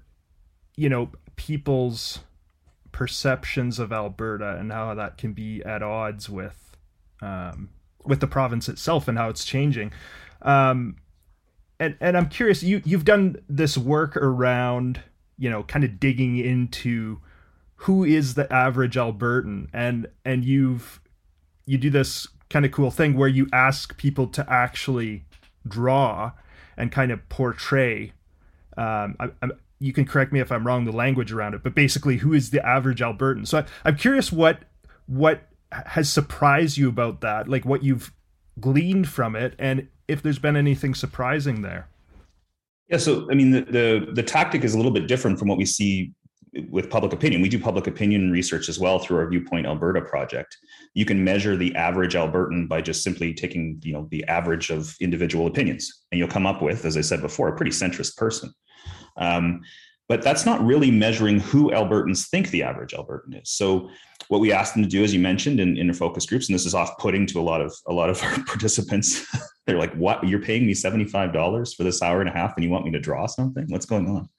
you 0.75 0.89
know, 0.89 1.11
people's 1.35 2.19
perceptions 2.91 3.77
of 3.77 3.93
Alberta 3.93 4.57
and 4.57 4.71
how 4.71 4.95
that 4.95 5.17
can 5.17 5.33
be 5.33 5.61
at 5.63 5.83
odds 5.83 6.27
with, 6.27 6.75
um, 7.21 7.69
with 8.05 8.19
the 8.19 8.27
province 8.27 8.69
itself 8.69 9.07
and 9.07 9.17
how 9.17 9.29
it's 9.29 9.45
changing. 9.45 9.91
Um, 10.41 10.97
and 11.79 11.95
and 11.99 12.17
I'm 12.17 12.29
curious, 12.29 12.63
you 12.63 12.81
you've 12.85 13.05
done 13.05 13.37
this 13.47 13.77
work 13.77 14.17
around 14.17 15.01
you 15.37 15.49
know 15.49 15.63
kind 15.63 15.85
of 15.85 15.99
digging 15.99 16.37
into 16.37 17.19
who 17.81 18.03
is 18.03 18.33
the 18.33 18.51
average 18.51 18.95
Albertan 18.95 19.67
and 19.73 20.07
and 20.25 20.43
you've 20.43 20.99
you 21.65 21.77
do 21.77 21.89
this 21.89 22.27
kind 22.49 22.65
of 22.65 22.71
cool 22.71 22.91
thing 22.91 23.15
where 23.15 23.27
you 23.27 23.47
ask 23.53 23.97
people 23.97 24.27
to 24.27 24.45
actually 24.49 25.25
draw 25.67 26.31
and 26.75 26.91
kind 26.91 27.11
of 27.11 27.27
portray 27.29 28.13
um, 28.77 29.15
I, 29.19 29.29
I, 29.41 29.49
you 29.79 29.93
can 29.93 30.05
correct 30.05 30.31
me 30.31 30.39
if 30.39 30.51
I'm 30.51 30.65
wrong 30.65 30.85
the 30.85 30.91
language 30.91 31.31
around 31.31 31.53
it 31.53 31.63
but 31.63 31.75
basically 31.75 32.17
who 32.17 32.33
is 32.33 32.49
the 32.49 32.65
average 32.65 32.99
Albertan 32.99 33.47
so 33.47 33.59
I, 33.59 33.65
I'm 33.85 33.97
curious 33.97 34.31
what 34.31 34.61
what 35.05 35.47
has 35.71 36.11
surprised 36.11 36.77
you 36.77 36.87
about 36.87 37.21
that 37.21 37.47
like 37.47 37.65
what 37.65 37.83
you've 37.83 38.13
gleaned 38.59 39.07
from 39.07 39.35
it 39.35 39.53
and 39.59 39.87
if 40.07 40.21
there's 40.21 40.39
been 40.39 40.55
anything 40.55 40.95
surprising 40.95 41.61
there 41.61 41.87
yeah 42.89 42.97
so 42.97 43.29
I 43.29 43.35
mean 43.35 43.51
the 43.51 43.61
the, 43.61 44.07
the 44.13 44.23
tactic 44.23 44.63
is 44.63 44.73
a 44.73 44.77
little 44.77 44.91
bit 44.91 45.07
different 45.07 45.37
from 45.39 45.47
what 45.47 45.57
we 45.57 45.65
see 45.65 46.13
with 46.69 46.89
public 46.89 47.13
opinion. 47.13 47.41
We 47.41 47.49
do 47.49 47.59
public 47.59 47.87
opinion 47.87 48.31
research 48.31 48.69
as 48.69 48.79
well 48.79 48.99
through 48.99 49.17
our 49.17 49.29
Viewpoint 49.29 49.65
Alberta 49.65 50.01
project. 50.01 50.57
You 50.93 51.05
can 51.05 51.23
measure 51.23 51.55
the 51.55 51.75
average 51.75 52.15
Albertan 52.15 52.67
by 52.67 52.81
just 52.81 53.03
simply 53.03 53.33
taking, 53.33 53.79
you 53.83 53.93
know, 53.93 54.07
the 54.11 54.23
average 54.25 54.69
of 54.69 54.95
individual 54.99 55.47
opinions, 55.47 56.05
and 56.11 56.19
you'll 56.19 56.27
come 56.27 56.45
up 56.45 56.61
with, 56.61 56.85
as 56.85 56.97
I 56.97 57.01
said 57.01 57.21
before, 57.21 57.49
a 57.49 57.55
pretty 57.55 57.71
centrist 57.71 58.15
person. 58.15 58.51
Um, 59.17 59.61
but 60.09 60.21
that's 60.21 60.45
not 60.45 60.65
really 60.65 60.89
measuring 60.89 61.39
who 61.39 61.71
Albertans 61.71 62.29
think 62.29 62.49
the 62.49 62.63
average 62.63 62.93
Albertan 62.93 63.41
is. 63.41 63.51
So 63.51 63.89
what 64.29 64.41
we 64.41 64.51
asked 64.51 64.73
them 64.73 64.83
to 64.83 64.89
do, 64.89 65.03
as 65.03 65.13
you 65.13 65.19
mentioned 65.19 65.59
in, 65.59 65.77
in 65.77 65.91
focus 65.93 66.25
groups, 66.25 66.47
and 66.47 66.55
this 66.55 66.65
is 66.65 66.75
off-putting 66.75 67.25
to 67.27 67.39
a 67.39 67.41
lot 67.41 67.61
of 67.61 67.73
a 67.87 67.93
lot 67.93 68.09
of 68.09 68.21
our 68.23 68.43
participants. 68.43 69.25
They're 69.65 69.77
like, 69.77 69.93
"What? 69.95 70.27
You're 70.27 70.41
paying 70.41 70.65
me 70.65 70.73
seventy-five 70.73 71.33
dollars 71.33 71.73
for 71.73 71.83
this 71.83 72.01
hour 72.01 72.21
and 72.21 72.29
a 72.29 72.33
half, 72.33 72.53
and 72.55 72.63
you 72.63 72.69
want 72.69 72.85
me 72.85 72.91
to 72.91 72.99
draw 72.99 73.25
something? 73.27 73.65
What's 73.69 73.85
going 73.85 74.07
on?" 74.07 74.29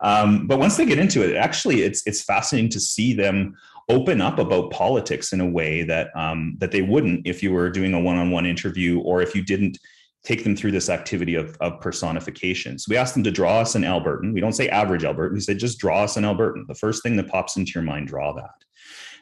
Um, 0.00 0.46
but 0.46 0.58
once 0.58 0.76
they 0.76 0.84
get 0.84 0.98
into 0.98 1.22
it, 1.22 1.36
actually, 1.36 1.82
it's 1.82 2.06
it's 2.06 2.22
fascinating 2.22 2.70
to 2.70 2.80
see 2.80 3.14
them 3.14 3.56
open 3.88 4.20
up 4.20 4.38
about 4.38 4.72
politics 4.72 5.32
in 5.32 5.40
a 5.40 5.46
way 5.46 5.82
that 5.84 6.08
um, 6.16 6.56
that 6.58 6.72
they 6.72 6.82
wouldn't 6.82 7.26
if 7.26 7.42
you 7.42 7.52
were 7.52 7.70
doing 7.70 7.94
a 7.94 8.00
one-on-one 8.00 8.46
interview 8.46 9.00
or 9.00 9.22
if 9.22 9.34
you 9.34 9.42
didn't 9.42 9.78
take 10.26 10.42
them 10.42 10.56
through 10.56 10.72
this 10.72 10.90
activity 10.90 11.36
of, 11.36 11.56
of 11.60 11.80
personification. 11.80 12.78
So 12.80 12.90
we 12.90 12.96
asked 12.96 13.14
them 13.14 13.22
to 13.22 13.30
draw 13.30 13.60
us 13.60 13.76
an 13.76 13.82
Albertan. 13.82 14.34
We 14.34 14.40
don't 14.40 14.54
say 14.54 14.68
average 14.68 15.02
Albertan. 15.02 15.34
We 15.34 15.40
said 15.40 15.58
just 15.58 15.78
draw 15.78 16.02
us 16.02 16.16
an 16.16 16.24
Albertan. 16.24 16.66
The 16.66 16.74
first 16.74 17.04
thing 17.04 17.16
that 17.16 17.28
pops 17.28 17.56
into 17.56 17.70
your 17.76 17.84
mind, 17.84 18.08
draw 18.08 18.32
that. 18.32 18.50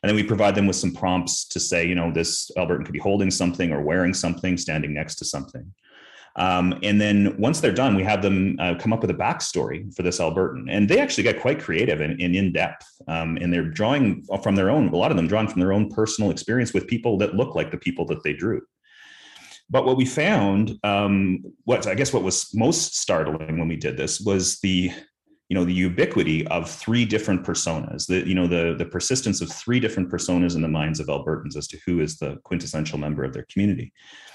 And 0.05 0.11
then 0.11 0.17
we 0.17 0.23
provide 0.23 0.55
them 0.55 0.67
with 0.67 0.77
some 0.77 0.93
prompts 0.93 1.47
to 1.47 1.59
say, 1.59 1.89
you 1.89 1.95
know, 1.95 2.13
this 2.13 2.51
Albertan 2.59 2.85
could 2.85 2.93
be 2.93 2.99
holding 2.99 3.31
something 3.31 3.73
or 3.73 3.81
wearing 3.81 4.13
something, 4.13 4.59
standing 4.59 4.93
next 4.93 5.15
to 5.15 5.25
something. 5.25 5.73
Um, 6.37 6.79
and 6.83 7.01
then 7.01 7.35
once 7.39 7.61
they're 7.61 7.73
done, 7.73 7.95
we 7.95 8.03
have 8.03 8.21
them 8.21 8.59
uh, 8.61 8.75
come 8.75 8.93
up 8.93 9.01
with 9.01 9.09
a 9.09 9.15
backstory 9.15 9.91
for 9.97 10.03
this 10.03 10.19
Albertan. 10.19 10.67
And 10.69 10.91
they 10.91 11.01
actually 11.01 11.23
get 11.23 11.41
quite 11.41 11.59
creative 11.59 12.03
and, 12.03 12.21
and 12.21 12.37
in 12.37 12.53
depth. 12.53 12.85
Um, 13.09 13.39
and 13.41 13.51
they're 13.51 13.71
drawing 13.71 14.27
from 14.43 14.57
their 14.57 14.69
own, 14.69 14.89
a 14.89 14.97
lot 14.97 15.11
of 15.11 15.17
them 15.17 15.27
drawing 15.27 15.49
from 15.49 15.61
their 15.61 15.73
own 15.73 15.89
personal 15.89 16.31
experience 16.31 16.75
with 16.75 16.87
people 16.87 17.17
that 17.17 17.35
look 17.35 17.55
like 17.55 17.71
the 17.71 17.79
people 17.79 18.05
that 18.09 18.23
they 18.23 18.35
drew. 18.35 18.61
But 19.71 19.87
what 19.87 19.97
we 19.97 20.05
found, 20.05 20.79
um, 20.85 21.43
what 21.65 21.87
I 21.87 21.95
guess 21.95 22.13
what 22.13 22.23
was 22.23 22.55
most 22.55 22.99
startling 22.99 23.59
when 23.59 23.69
we 23.69 23.77
did 23.77 23.97
this 23.97 24.21
was 24.21 24.61
the 24.61 24.93
you 25.49 25.55
know 25.55 25.65
the 25.65 25.75
ubiquity 25.75 26.47
of 26.49 26.71
three 26.71 27.05
different 27.05 27.45
personas 27.45 28.07
the 28.07 28.27
you 28.27 28.35
know 28.35 28.47
the 28.47 28.75
the 28.79 28.85
persistence 28.85 29.41
of 29.41 29.53
three 29.53 29.79
different 29.79 30.11
personas 30.11 30.55
in 30.55 30.63
the 30.63 30.69
minds 30.69 31.01
of 31.01 31.09
albertans 31.09 31.57
as 31.57 31.67
to 31.69 31.79
who 31.87 32.01
is 32.01 32.17
the 32.17 32.39
quintessential 32.45 32.99
member 32.99 33.25
of 33.25 33.33
their 33.33 33.47
community. 33.53 33.93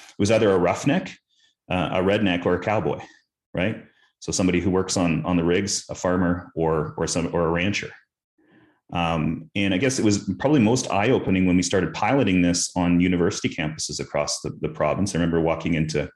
It 0.09 0.19
was 0.19 0.31
either 0.31 0.51
a 0.51 0.57
roughneck 0.57 1.11
uh, 1.69 1.89
a 1.93 2.01
redneck 2.01 2.45
or 2.45 2.55
a 2.55 2.59
cowboy 2.59 2.99
right? 3.53 3.83
So 4.19 4.31
somebody 4.31 4.59
who 4.59 4.69
works 4.69 4.97
on 4.97 5.25
on 5.25 5.37
the 5.37 5.43
rigs 5.43 5.85
a 5.89 5.95
farmer 5.95 6.51
or 6.55 6.93
or 6.97 7.07
some 7.07 7.29
or 7.33 7.47
a 7.47 7.51
rancher. 7.51 7.91
Um, 8.91 9.51
and 9.53 9.71
i 9.71 9.77
guess 9.77 9.99
it 9.99 10.03
was 10.03 10.27
probably 10.39 10.59
most 10.59 10.89
eye-opening 10.89 11.45
when 11.45 11.55
we 11.55 11.61
started 11.61 11.93
piloting 11.93 12.41
this 12.41 12.71
on 12.75 12.99
university 12.99 13.47
campuses 13.47 13.99
across 13.99 14.41
the, 14.41 14.57
the 14.61 14.69
province. 14.69 15.13
I 15.13 15.19
remember 15.19 15.39
walking 15.39 15.75
into 15.75 16.09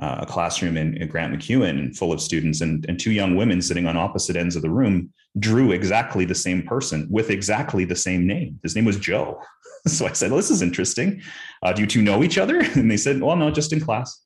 uh, 0.00 0.18
a 0.20 0.26
classroom 0.26 0.76
in, 0.76 0.96
in, 0.96 1.08
Grant 1.08 1.34
MacEwan 1.34 1.78
and 1.78 1.96
full 1.96 2.12
of 2.12 2.20
students, 2.20 2.62
and, 2.62 2.86
and 2.88 2.98
two 2.98 3.12
young 3.12 3.36
women 3.36 3.60
sitting 3.60 3.86
on 3.86 3.96
opposite 3.96 4.34
ends 4.34 4.56
of 4.56 4.62
the 4.62 4.70
room 4.70 5.12
drew 5.38 5.72
exactly 5.72 6.24
the 6.24 6.34
same 6.34 6.62
person 6.62 7.06
with 7.10 7.30
exactly 7.30 7.84
the 7.84 7.96
same 7.96 8.26
name. 8.26 8.58
His 8.62 8.74
name 8.74 8.84
was 8.84 8.98
Joe. 8.98 9.40
So 9.86 10.06
I 10.06 10.12
said, 10.12 10.30
well, 10.30 10.36
This 10.36 10.50
is 10.50 10.60
interesting. 10.60 11.22
Uh, 11.62 11.72
do 11.72 11.80
you 11.80 11.86
two 11.86 12.02
know 12.02 12.22
each 12.22 12.36
other? 12.36 12.60
And 12.74 12.90
they 12.90 12.98
said, 12.98 13.22
Well, 13.22 13.34
no, 13.34 13.50
just 13.50 13.72
in 13.72 13.80
class. 13.80 14.22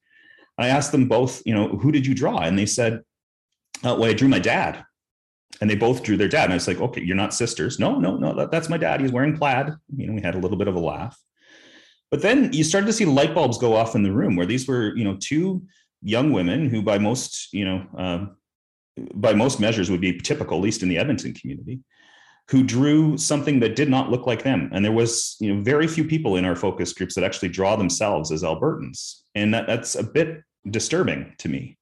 I 0.58 0.66
asked 0.66 0.90
them 0.90 1.06
both, 1.06 1.42
you 1.46 1.54
know, 1.54 1.68
who 1.68 1.92
did 1.92 2.04
you 2.04 2.12
draw? 2.12 2.40
And 2.40 2.58
they 2.58 2.66
said, 2.66 3.02
uh, 3.84 3.94
Well, 3.96 4.10
I 4.10 4.14
drew 4.14 4.26
my 4.26 4.40
dad. 4.40 4.84
And 5.60 5.70
they 5.70 5.76
both 5.76 6.02
drew 6.02 6.16
their 6.16 6.26
dad. 6.26 6.46
And 6.46 6.54
I 6.54 6.56
was 6.56 6.66
like, 6.66 6.80
Okay, 6.80 7.02
you're 7.02 7.14
not 7.14 7.34
sisters. 7.34 7.78
No, 7.78 8.00
no, 8.00 8.16
no, 8.16 8.34
that, 8.34 8.50
that's 8.50 8.68
my 8.68 8.78
dad. 8.78 9.00
He's 9.00 9.12
wearing 9.12 9.36
plaid. 9.38 9.70
You 9.96 10.08
know, 10.08 10.14
we 10.14 10.22
had 10.22 10.34
a 10.34 10.38
little 10.38 10.56
bit 10.56 10.66
of 10.66 10.74
a 10.74 10.80
laugh. 10.80 11.16
But 12.14 12.22
then 12.22 12.52
you 12.52 12.62
started 12.62 12.86
to 12.86 12.92
see 12.92 13.06
light 13.06 13.34
bulbs 13.34 13.58
go 13.58 13.74
off 13.74 13.96
in 13.96 14.04
the 14.04 14.12
room 14.12 14.36
where 14.36 14.46
these 14.46 14.68
were, 14.68 14.96
you 14.96 15.02
know, 15.02 15.16
two 15.18 15.64
young 16.00 16.30
women 16.30 16.68
who, 16.68 16.80
by 16.80 16.96
most, 16.96 17.52
you 17.52 17.64
know, 17.64 17.84
um, 17.98 18.36
by 19.14 19.34
most 19.34 19.58
measures 19.58 19.90
would 19.90 20.00
be 20.00 20.20
typical, 20.20 20.58
at 20.58 20.62
least 20.62 20.84
in 20.84 20.88
the 20.88 20.96
Edmonton 20.96 21.34
community, 21.34 21.80
who 22.52 22.62
drew 22.62 23.18
something 23.18 23.58
that 23.58 23.74
did 23.74 23.90
not 23.90 24.12
look 24.12 24.28
like 24.28 24.44
them. 24.44 24.70
And 24.72 24.84
there 24.84 24.92
was, 24.92 25.36
you 25.40 25.52
know, 25.52 25.60
very 25.60 25.88
few 25.88 26.04
people 26.04 26.36
in 26.36 26.44
our 26.44 26.54
focus 26.54 26.92
groups 26.92 27.16
that 27.16 27.24
actually 27.24 27.48
draw 27.48 27.74
themselves 27.74 28.30
as 28.30 28.44
Albertans, 28.44 29.22
and 29.34 29.52
that, 29.52 29.66
that's 29.66 29.96
a 29.96 30.04
bit 30.04 30.44
disturbing 30.70 31.34
to 31.38 31.48
me, 31.48 31.76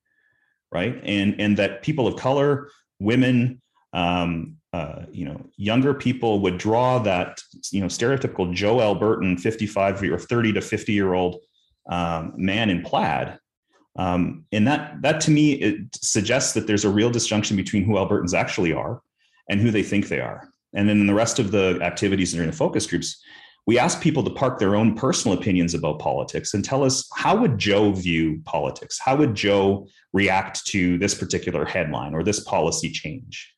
right? 0.71 0.99
And 1.05 1.39
and 1.43 1.59
that 1.59 1.83
people 1.83 2.07
of 2.07 2.17
color, 2.17 2.71
women, 2.99 3.61
um, 3.93 4.57
uh, 4.73 5.03
you 5.11 5.25
know, 5.25 5.39
younger 5.57 5.93
people 5.93 6.41
would 6.41 6.57
draw 6.57 6.99
that, 6.99 7.43
you 7.71 7.81
know, 7.81 7.89
stereotypical 7.89 8.53
Joe 8.55 8.77
Albertan, 8.77 9.39
55 9.39 10.03
or 10.05 10.19
30 10.19 10.55
to 10.55 10.61
50 10.61 10.93
year 10.93 11.13
old 11.13 11.37
um, 11.91 12.33
man 12.37 12.71
in 12.71 12.83
plaid. 12.83 13.39
Um, 13.97 14.47
and 14.53 14.67
that, 14.67 15.03
that 15.03 15.21
to 15.23 15.31
me, 15.31 15.53
it 15.53 15.95
suggests 15.95 16.55
that 16.55 16.67
there's 16.67 16.87
a 16.87 16.91
real 16.91 17.11
disjunction 17.11 17.57
between 17.57 17.85
who 17.85 17.95
Albertans 17.95 18.33
actually 18.33 18.73
are 18.73 19.03
and 19.51 19.61
who 19.61 19.71
they 19.71 19.83
think 19.83 20.09
they 20.09 20.21
are. 20.21 20.49
And 20.75 20.89
then 20.89 21.01
in 21.01 21.07
the 21.07 21.15
rest 21.15 21.39
of 21.39 21.51
the 21.51 21.79
activities 21.83 22.33
during 22.33 22.49
the 22.51 22.57
focus 22.57 22.87
groups, 22.87 23.23
we 23.67 23.79
ask 23.79 24.01
people 24.01 24.25
to 24.25 24.31
park 24.31 24.59
their 24.59 24.75
own 24.75 24.95
personal 24.95 25.37
opinions 25.37 25.75
about 25.75 25.99
politics 25.99 26.55
and 26.55 26.65
tell 26.65 26.83
us 26.83 27.09
how 27.15 27.37
would 27.37 27.59
Joe 27.59 27.93
view 27.93 28.41
politics? 28.45 28.99
How 28.99 29.17
would 29.17 29.35
Joe 29.35 29.87
react 30.13 30.67
to 30.69 30.99
this 30.99 31.15
particular 31.15 31.65
headline 31.65 32.15
or 32.15 32.25
this 32.25 32.41
policy 32.41 32.91
change? 32.91 33.52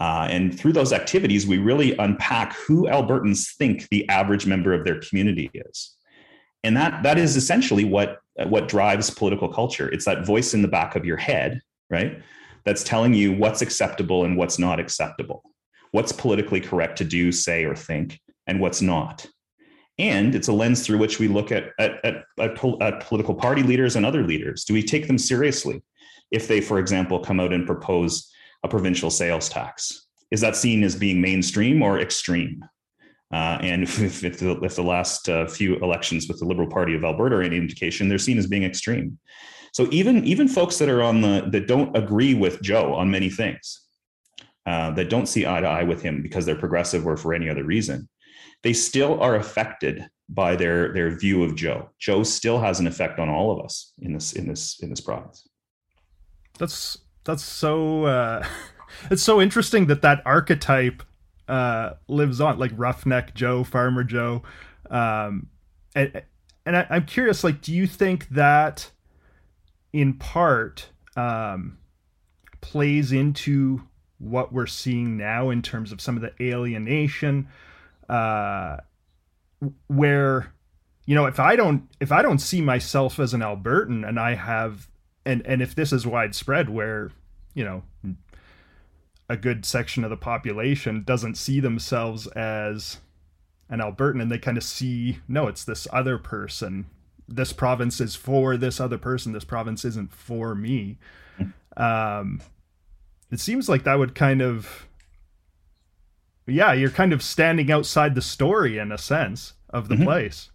Uh, 0.00 0.26
and 0.30 0.58
through 0.58 0.72
those 0.72 0.94
activities, 0.94 1.46
we 1.46 1.58
really 1.58 1.94
unpack 1.98 2.56
who 2.56 2.88
Albertans 2.88 3.54
think 3.56 3.86
the 3.90 4.08
average 4.08 4.46
member 4.46 4.72
of 4.72 4.84
their 4.84 4.98
community 4.98 5.50
is. 5.52 5.94
And 6.64 6.74
that, 6.76 7.02
that 7.02 7.18
is 7.18 7.36
essentially 7.36 7.84
what, 7.84 8.18
what 8.46 8.66
drives 8.66 9.10
political 9.10 9.48
culture. 9.48 9.90
It's 9.90 10.06
that 10.06 10.26
voice 10.26 10.54
in 10.54 10.62
the 10.62 10.68
back 10.68 10.96
of 10.96 11.04
your 11.04 11.18
head, 11.18 11.60
right? 11.90 12.22
That's 12.64 12.82
telling 12.82 13.12
you 13.12 13.32
what's 13.32 13.60
acceptable 13.60 14.24
and 14.24 14.36
what's 14.36 14.58
not 14.58 14.80
acceptable, 14.80 15.42
what's 15.92 16.12
politically 16.12 16.60
correct 16.60 16.96
to 16.98 17.04
do, 17.04 17.30
say, 17.30 17.64
or 17.64 17.76
think, 17.76 18.18
and 18.46 18.58
what's 18.58 18.80
not. 18.80 19.26
And 19.98 20.34
it's 20.34 20.48
a 20.48 20.52
lens 20.52 20.84
through 20.84 20.96
which 20.96 21.18
we 21.18 21.28
look 21.28 21.52
at, 21.52 21.72
at, 21.78 22.02
at, 22.04 22.24
at, 22.38 22.64
at 22.80 23.00
political 23.00 23.34
party 23.34 23.62
leaders 23.62 23.96
and 23.96 24.06
other 24.06 24.22
leaders. 24.22 24.64
Do 24.64 24.72
we 24.72 24.82
take 24.82 25.06
them 25.06 25.18
seriously? 25.18 25.82
If 26.30 26.48
they, 26.48 26.62
for 26.62 26.78
example, 26.78 27.18
come 27.20 27.38
out 27.38 27.52
and 27.52 27.66
propose 27.66 28.30
a 28.62 28.68
provincial 28.68 29.10
sales 29.10 29.48
tax? 29.48 30.06
Is 30.30 30.40
that 30.40 30.56
seen 30.56 30.84
as 30.84 30.94
being 30.94 31.20
mainstream 31.20 31.82
or 31.82 32.00
extreme? 32.00 32.64
Uh, 33.32 33.58
and 33.60 33.82
if, 33.84 34.24
if, 34.24 34.38
the, 34.38 34.58
if 34.62 34.76
the 34.76 34.82
last 34.82 35.28
uh, 35.28 35.46
few 35.46 35.76
elections 35.76 36.28
with 36.28 36.38
the 36.38 36.46
Liberal 36.46 36.68
Party 36.68 36.94
of 36.94 37.04
Alberta 37.04 37.36
are 37.36 37.42
any 37.42 37.56
indication, 37.56 38.08
they're 38.08 38.18
seen 38.18 38.38
as 38.38 38.46
being 38.46 38.64
extreme. 38.64 39.18
So 39.72 39.86
even 39.92 40.24
even 40.24 40.48
folks 40.48 40.78
that 40.78 40.88
are 40.88 41.02
on 41.02 41.20
the 41.20 41.48
that 41.52 41.68
don't 41.68 41.96
agree 41.96 42.34
with 42.34 42.60
Joe 42.60 42.92
on 42.94 43.08
many 43.08 43.30
things, 43.30 43.86
uh, 44.66 44.90
that 44.92 45.10
don't 45.10 45.26
see 45.26 45.46
eye 45.46 45.60
to 45.60 45.66
eye 45.66 45.84
with 45.84 46.02
him 46.02 46.22
because 46.22 46.44
they're 46.44 46.56
progressive 46.56 47.06
or 47.06 47.16
for 47.16 47.34
any 47.34 47.48
other 47.48 47.64
reason, 47.64 48.08
they 48.62 48.72
still 48.72 49.20
are 49.20 49.36
affected 49.36 50.06
by 50.28 50.56
their 50.56 50.92
their 50.92 51.16
view 51.16 51.44
of 51.44 51.54
Joe. 51.54 51.90
Joe 51.98 52.22
still 52.22 52.58
has 52.58 52.80
an 52.80 52.86
effect 52.86 53.18
on 53.18 53.28
all 53.28 53.52
of 53.52 53.64
us 53.64 53.92
in 54.00 54.12
this 54.12 54.32
in 54.32 54.48
this 54.48 54.80
in 54.80 54.90
this 54.90 55.00
province. 55.00 55.48
That's 56.58 56.98
that's 57.24 57.44
so 57.44 58.04
uh, 58.04 58.46
it's 59.10 59.22
so 59.22 59.40
interesting 59.40 59.86
that 59.86 60.02
that 60.02 60.22
archetype 60.24 61.02
uh, 61.48 61.94
lives 62.08 62.40
on, 62.40 62.58
like 62.58 62.72
roughneck 62.76 63.34
Joe, 63.34 63.64
farmer 63.64 64.04
Joe, 64.04 64.42
um, 64.90 65.48
and 65.94 66.22
and 66.66 66.76
I, 66.76 66.86
am 66.90 67.06
curious, 67.06 67.42
like, 67.42 67.60
do 67.60 67.72
you 67.72 67.86
think 67.86 68.28
that 68.30 68.90
in 69.92 70.14
part 70.14 70.90
um, 71.16 71.78
plays 72.60 73.12
into 73.12 73.82
what 74.18 74.52
we're 74.52 74.66
seeing 74.66 75.16
now 75.16 75.50
in 75.50 75.62
terms 75.62 75.92
of 75.92 76.00
some 76.00 76.16
of 76.16 76.22
the 76.22 76.32
alienation, 76.40 77.48
uh, 78.08 78.76
where 79.88 80.52
you 81.06 81.14
know 81.14 81.26
if 81.26 81.40
I 81.40 81.56
don't 81.56 81.88
if 82.00 82.12
I 82.12 82.22
don't 82.22 82.38
see 82.38 82.60
myself 82.60 83.18
as 83.18 83.34
an 83.34 83.40
Albertan 83.40 84.06
and 84.06 84.20
I 84.20 84.34
have 84.34 84.89
and 85.24 85.44
and 85.46 85.62
if 85.62 85.74
this 85.74 85.92
is 85.92 86.06
widespread 86.06 86.70
where 86.70 87.10
you 87.54 87.64
know 87.64 87.82
a 89.28 89.36
good 89.36 89.64
section 89.64 90.02
of 90.02 90.10
the 90.10 90.16
population 90.16 91.04
doesn't 91.04 91.36
see 91.36 91.60
themselves 91.60 92.26
as 92.28 92.98
an 93.68 93.78
Albertan 93.78 94.20
and 94.20 94.30
they 94.30 94.38
kind 94.38 94.56
of 94.56 94.64
see 94.64 95.18
no 95.28 95.46
it's 95.46 95.64
this 95.64 95.86
other 95.92 96.18
person. 96.18 96.86
This 97.28 97.52
province 97.52 98.00
is 98.00 98.16
for 98.16 98.56
this 98.56 98.80
other 98.80 98.98
person. 98.98 99.32
This 99.32 99.44
province 99.44 99.84
isn't 99.84 100.12
for 100.12 100.54
me. 100.54 100.98
Um 101.76 102.40
it 103.30 103.38
seems 103.38 103.68
like 103.68 103.84
that 103.84 103.98
would 103.98 104.14
kind 104.14 104.42
of 104.42 104.88
yeah 106.46 106.72
you're 106.72 106.90
kind 106.90 107.12
of 107.12 107.22
standing 107.22 107.70
outside 107.70 108.16
the 108.16 108.22
story 108.22 108.78
in 108.78 108.90
a 108.90 108.98
sense 108.98 109.52
of 109.68 109.88
the 109.88 109.94
mm-hmm. 109.94 110.04
place 110.04 110.49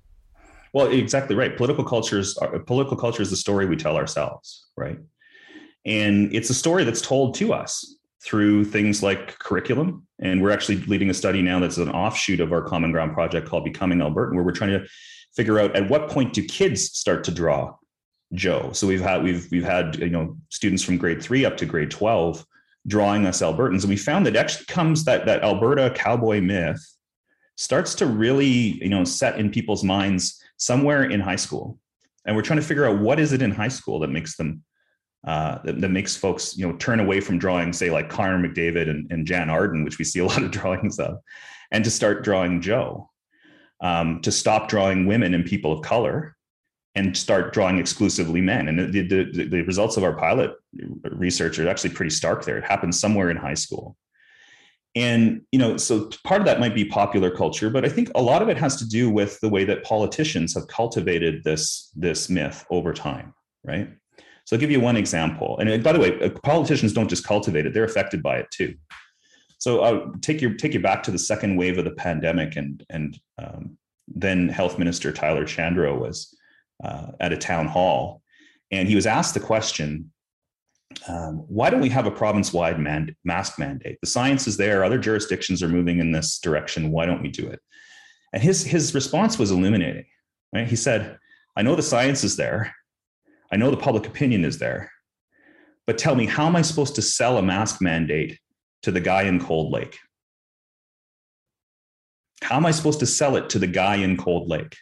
well, 0.75 0.88
exactly 0.88 1.38
right. 1.38 1.55
Political 1.55 1.86
cultures, 1.86 2.38
are, 2.38 2.60
political 2.60 2.98
culture 2.98 3.22
is 3.22 3.29
the 3.29 3.38
story 3.38 3.65
we 3.65 3.77
tell 3.77 3.96
ourselves, 3.96 4.67
right? 4.75 5.00
And 5.86 6.36
it's 6.36 6.50
a 6.50 6.53
story 6.53 6.84
that's 6.84 7.00
told 7.00 7.34
to 7.36 7.53
us 7.53 7.96
through 8.22 8.65
things 8.65 9.01
like 9.01 9.39
curriculum. 9.39 10.05
And 10.20 10.44
we're 10.44 10.51
actually 10.51 10.82
leading 10.82 11.10
a 11.10 11.13
study 11.13 11.41
now 11.41 11.62
that's 11.62 11.77
an 11.77 11.89
offshoot 11.89 12.41
of 12.41 12.51
our 12.51 12.62
Common 12.62 12.91
Ground 12.91 13.13
project 13.13 13.48
called 13.48 13.63
Becoming 13.63 14.00
Albertan, 14.00 14.36
where 14.36 14.44
we're 14.44 14.51
trying 14.51 14.72
to 14.72 14.86
figure 15.34 15.60
out 15.60 15.74
at 15.77 15.89
what 15.89 16.10
point 16.10 16.34
do 16.34 16.44
kids 16.44 16.91
start 16.91 17.24
to 17.24 17.32
draw 17.32 17.74
Joe. 18.34 18.72
So 18.74 18.86
we've 18.86 19.01
had 19.01 19.24
we've 19.24 19.48
we've 19.51 19.63
had 19.63 19.96
you 19.96 20.10
know 20.10 20.36
students 20.50 20.84
from 20.84 20.98
grade 20.98 21.24
three 21.24 21.46
up 21.46 21.55
to 21.58 21.65
grade 21.65 21.91
twelve 21.91 22.46
drawing 22.86 23.25
us 23.25 23.41
Albertans, 23.41 23.82
and 23.82 23.89
we 23.89 23.98
found 23.98 24.25
that 24.25 24.36
actually 24.36 24.65
comes 24.65 25.05
that 25.05 25.25
that 25.25 25.41
Alberta 25.41 25.94
cowboy 25.96 26.41
myth 26.41 26.86
starts 27.55 27.96
to 27.96 28.05
really 28.05 28.84
you 28.84 28.89
know 28.89 29.05
set 29.05 29.39
in 29.39 29.50
people's 29.50 29.84
minds 29.84 30.41
somewhere 30.58 31.04
in 31.04 31.20
high 31.20 31.36
school. 31.36 31.80
And 32.26 32.36
we're 32.36 32.42
trying 32.42 32.60
to 32.60 32.66
figure 32.66 32.86
out 32.86 33.00
what 33.00 33.20
is 33.20 33.34
it 33.34 33.42
in 33.42 33.52
high 33.52 33.70
school 33.70 34.00
that 34.00 34.10
makes 34.10 34.36
them 34.36 34.64
uh, 35.26 35.60
that, 35.64 35.82
that, 35.82 35.90
makes 35.90 36.16
folks 36.16 36.56
you 36.56 36.68
know 36.68 36.76
turn 36.78 37.00
away 37.00 37.20
from 37.20 37.40
drawing 37.40 37.74
say 37.74 37.90
like 37.90 38.10
Connor 38.10 38.38
McDavid 38.38 38.88
and, 38.88 39.12
and 39.12 39.26
Jann 39.26 39.50
Arden 39.50 39.84
which 39.84 39.98
we 39.98 40.06
see 40.06 40.20
a 40.20 40.26
lot 40.26 40.44
of 40.44 40.52
drawings 40.60 41.00
of 41.00 41.18
and 41.72 41.84
to 41.84 41.90
start 41.90 42.24
drawing 42.24 42.62
Joe. 42.62 43.10
Um, 43.82 44.22
to 44.22 44.32
stop 44.32 44.70
drawing 44.70 45.06
women 45.06 45.34
and 45.34 45.46
people 45.46 45.74
of 45.74 45.82
color 45.82 46.36
and 46.96 47.16
start 47.16 47.54
drawing 47.54 47.78
exclusively 47.78 48.40
men. 48.40 48.70
And 48.70 48.94
the, 48.94 49.02
the, 49.06 49.48
the 49.48 49.62
results 49.64 49.98
of 49.98 50.04
our 50.06 50.16
pilot 50.16 50.54
research 51.12 51.60
are 51.60 51.68
actually 51.68 51.90
pretty 51.90 52.10
stark 52.10 52.46
there. 52.46 52.58
It 52.58 52.64
happens 52.64 52.98
somewhere 52.98 53.30
in 53.30 53.36
high 53.36 53.54
school 53.54 53.98
and 54.96 55.42
you 55.52 55.60
know 55.60 55.75
so 55.78 56.10
part 56.24 56.42
of 56.42 56.46
that 56.46 56.60
might 56.60 56.74
be 56.74 56.86
popular 56.86 57.30
culture 57.30 57.70
but 57.70 57.84
i 57.84 57.90
think 57.90 58.10
a 58.16 58.22
lot 58.22 58.42
of 58.42 58.50
it 58.50 58.58
has 58.58 58.78
to 58.78 58.88
do 58.88 59.10
with 59.10 59.40
the 59.42 59.50
way 59.50 59.66
that 59.66 59.84
politicians 59.84 60.54
have 60.54 60.68
cultivated 60.68 61.44
this 61.44 61.92
this 61.96 62.30
myth 62.30 62.66
over 62.70 62.94
time 62.94 63.34
right? 63.66 63.90
So 64.46 64.56
i'll 64.56 64.60
give 64.60 64.72
you 64.72 64.80
one 64.80 64.96
example. 64.96 65.58
And 65.60 65.84
by 65.84 65.92
the 65.92 66.00
way 66.00 66.20
uh, 66.22 66.30
politicians 66.44 66.94
don't 66.94 67.10
just 67.10 67.25
cultivate 67.25 67.66
it 67.66 67.74
they're 67.74 67.84
affected 67.84 68.22
by 68.22 68.38
it 68.38 68.48
too. 68.52 68.75
So 69.58 69.82
i'll 69.82 70.14
take 70.22 70.42
you 70.42 70.56
take 70.56 70.74
you 70.74 70.80
back 70.80 71.04
to 71.04 71.12
the 71.12 71.20
second 71.20 71.58
wave 71.58 71.78
of 71.78 71.86
the 71.86 71.92
pandemic 71.92 72.56
and 72.56 72.84
and 72.90 73.20
um, 73.42 73.78
then 74.08 74.50
health 74.50 74.78
minister 74.78 75.12
tyler 75.12 75.46
shandro 75.46 76.00
was 76.00 76.36
uh, 76.84 77.08
at 77.20 77.34
a 77.34 77.38
town 77.38 77.68
hall 77.68 78.22
and 78.72 78.88
he 78.88 78.96
was 78.96 79.08
asked 79.08 79.34
the 79.34 79.40
question 79.40 80.12
um, 81.08 81.38
why 81.48 81.70
don't 81.70 81.82
we 81.82 81.89
have 81.89 82.06
a 82.06 82.12
province-wide 82.12 82.80
man- 82.80 83.15
mask 83.24 83.60
mandate? 83.60 83.98
The 84.01 84.08
science 84.08 84.48
is 84.48 84.58
there. 84.58 84.84
Other 84.84 84.98
jurisdictions 84.98 85.62
are 85.62 85.68
moving 85.68 86.00
in 86.00 86.12
this 86.12 86.39
direction. 86.39 86.92
Why 86.92 87.06
don't 87.06 87.22
we 87.22 87.30
do 87.30 87.48
it? 87.48 87.60
And 88.34 88.42
his 88.42 88.63
his 88.63 88.94
response 88.94 89.39
was 89.39 89.51
illuminating. 89.51 90.06
Right? 90.54 90.68
He 90.68 90.75
said, 90.75 91.18
"I 91.56 91.62
know 91.62 91.75
the 91.75 91.82
science 91.82 92.24
is 92.24 92.36
there. 92.36 92.74
I 93.51 93.58
know 93.58 93.72
the 93.72 93.77
public 93.77 94.08
opinion 94.08 94.46
is 94.46 94.58
there, 94.58 94.92
but 95.86 95.98
tell 95.98 96.15
me, 96.15 96.25
how 96.25 96.48
am 96.48 96.56
I 96.56 96.62
supposed 96.62 96.96
to 96.96 97.01
sell 97.01 97.38
a 97.38 97.44
mask 97.44 97.82
mandate 97.82 98.39
to 98.84 98.92
the 98.92 99.00
guy 99.00 99.24
in 99.24 99.39
Cold 99.39 99.72
Lake? 99.72 99.98
How 102.42 102.58
am 102.58 102.65
I 102.65 102.72
supposed 102.72 103.00
to 103.00 103.06
sell 103.06 103.36
it 103.36 103.50
to 103.51 103.60
the 103.60 103.68
guy 103.68 103.96
in 103.96 104.18
Cold 104.18 104.50
Lake?" 104.50 104.75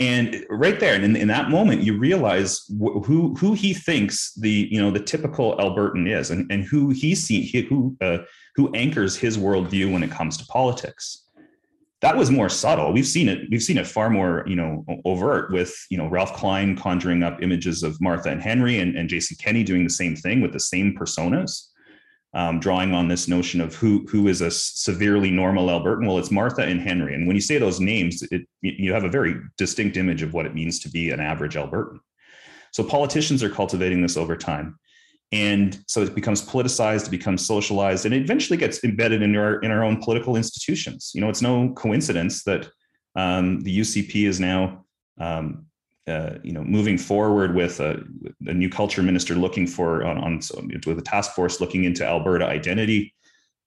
And 0.00 0.46
right 0.48 0.78
there 0.78 0.94
and 0.94 1.04
in, 1.04 1.16
in 1.16 1.28
that 1.28 1.50
moment 1.50 1.82
you 1.82 1.98
realize 1.98 2.64
wh- 2.68 3.04
who 3.04 3.34
who 3.34 3.52
he 3.54 3.74
thinks 3.74 4.32
the 4.34 4.68
you 4.70 4.80
know 4.80 4.90
the 4.90 5.00
typical 5.00 5.56
albertan 5.56 6.08
is 6.08 6.30
and, 6.30 6.50
and 6.52 6.64
who 6.64 6.90
he 6.90 7.14
see 7.14 7.66
who 7.68 7.96
uh, 8.00 8.18
who 8.54 8.72
anchors 8.74 9.16
his 9.16 9.36
worldview 9.36 9.92
when 9.92 10.02
it 10.02 10.10
comes 10.10 10.36
to 10.36 10.46
politics. 10.46 11.24
That 12.00 12.16
was 12.16 12.30
more 12.30 12.48
subtle. 12.48 12.92
We've 12.92 13.06
seen 13.06 13.28
it 13.28 13.48
we've 13.50 13.62
seen 13.62 13.78
it 13.78 13.86
far 13.86 14.08
more 14.08 14.44
you 14.46 14.54
know 14.54 14.84
overt 15.04 15.52
with 15.52 15.74
you 15.90 15.98
know 15.98 16.06
ralph 16.06 16.32
klein 16.34 16.76
conjuring 16.76 17.24
up 17.24 17.42
images 17.42 17.82
of 17.82 18.00
martha 18.00 18.30
and 18.30 18.40
henry 18.40 18.78
and, 18.78 18.96
and 18.96 19.08
jason 19.08 19.36
kenney 19.40 19.64
doing 19.64 19.84
the 19.84 19.90
same 19.90 20.14
thing 20.14 20.40
with 20.40 20.52
the 20.52 20.60
same 20.60 20.94
personas 20.94 21.67
um, 22.38 22.60
drawing 22.60 22.94
on 22.94 23.08
this 23.08 23.26
notion 23.26 23.60
of 23.60 23.74
who 23.74 24.06
who 24.08 24.28
is 24.28 24.42
a 24.42 24.50
severely 24.52 25.28
normal 25.28 25.66
Albertan. 25.66 26.06
Well, 26.06 26.18
it's 26.18 26.30
Martha 26.30 26.62
and 26.62 26.80
Henry, 26.80 27.12
and 27.12 27.26
when 27.26 27.34
you 27.34 27.42
say 27.42 27.58
those 27.58 27.80
names, 27.80 28.22
it, 28.30 28.42
you 28.62 28.92
have 28.92 29.02
a 29.02 29.08
very 29.08 29.34
distinct 29.56 29.96
image 29.96 30.22
of 30.22 30.34
what 30.34 30.46
it 30.46 30.54
means 30.54 30.78
to 30.80 30.88
be 30.88 31.10
an 31.10 31.18
average 31.18 31.56
Albertan. 31.56 31.98
So 32.70 32.84
politicians 32.84 33.42
are 33.42 33.50
cultivating 33.50 34.02
this 34.02 34.16
over 34.16 34.36
time, 34.36 34.78
and 35.32 35.82
so 35.88 36.00
it 36.02 36.14
becomes 36.14 36.40
politicized, 36.40 37.08
it 37.08 37.10
becomes 37.10 37.44
socialized, 37.44 38.06
and 38.06 38.14
it 38.14 38.22
eventually 38.22 38.56
gets 38.56 38.84
embedded 38.84 39.20
in 39.20 39.34
our 39.34 39.58
in 39.58 39.72
our 39.72 39.82
own 39.82 40.00
political 40.00 40.36
institutions. 40.36 41.10
You 41.16 41.20
know, 41.20 41.30
it's 41.30 41.42
no 41.42 41.70
coincidence 41.70 42.44
that 42.44 42.68
um, 43.16 43.62
the 43.62 43.80
UCP 43.80 44.28
is 44.28 44.38
now 44.38 44.84
um, 45.20 45.66
uh, 46.08 46.38
you 46.42 46.52
know, 46.52 46.64
moving 46.64 46.96
forward 46.96 47.54
with 47.54 47.80
a, 47.80 48.02
a, 48.46 48.54
new 48.54 48.68
culture 48.68 49.02
minister 49.02 49.34
looking 49.34 49.66
for 49.66 50.04
on, 50.04 50.18
on 50.18 50.40
with 50.86 50.98
a 50.98 51.02
task 51.02 51.32
force 51.32 51.60
looking 51.60 51.84
into 51.84 52.04
Alberta 52.04 52.46
identity, 52.46 53.14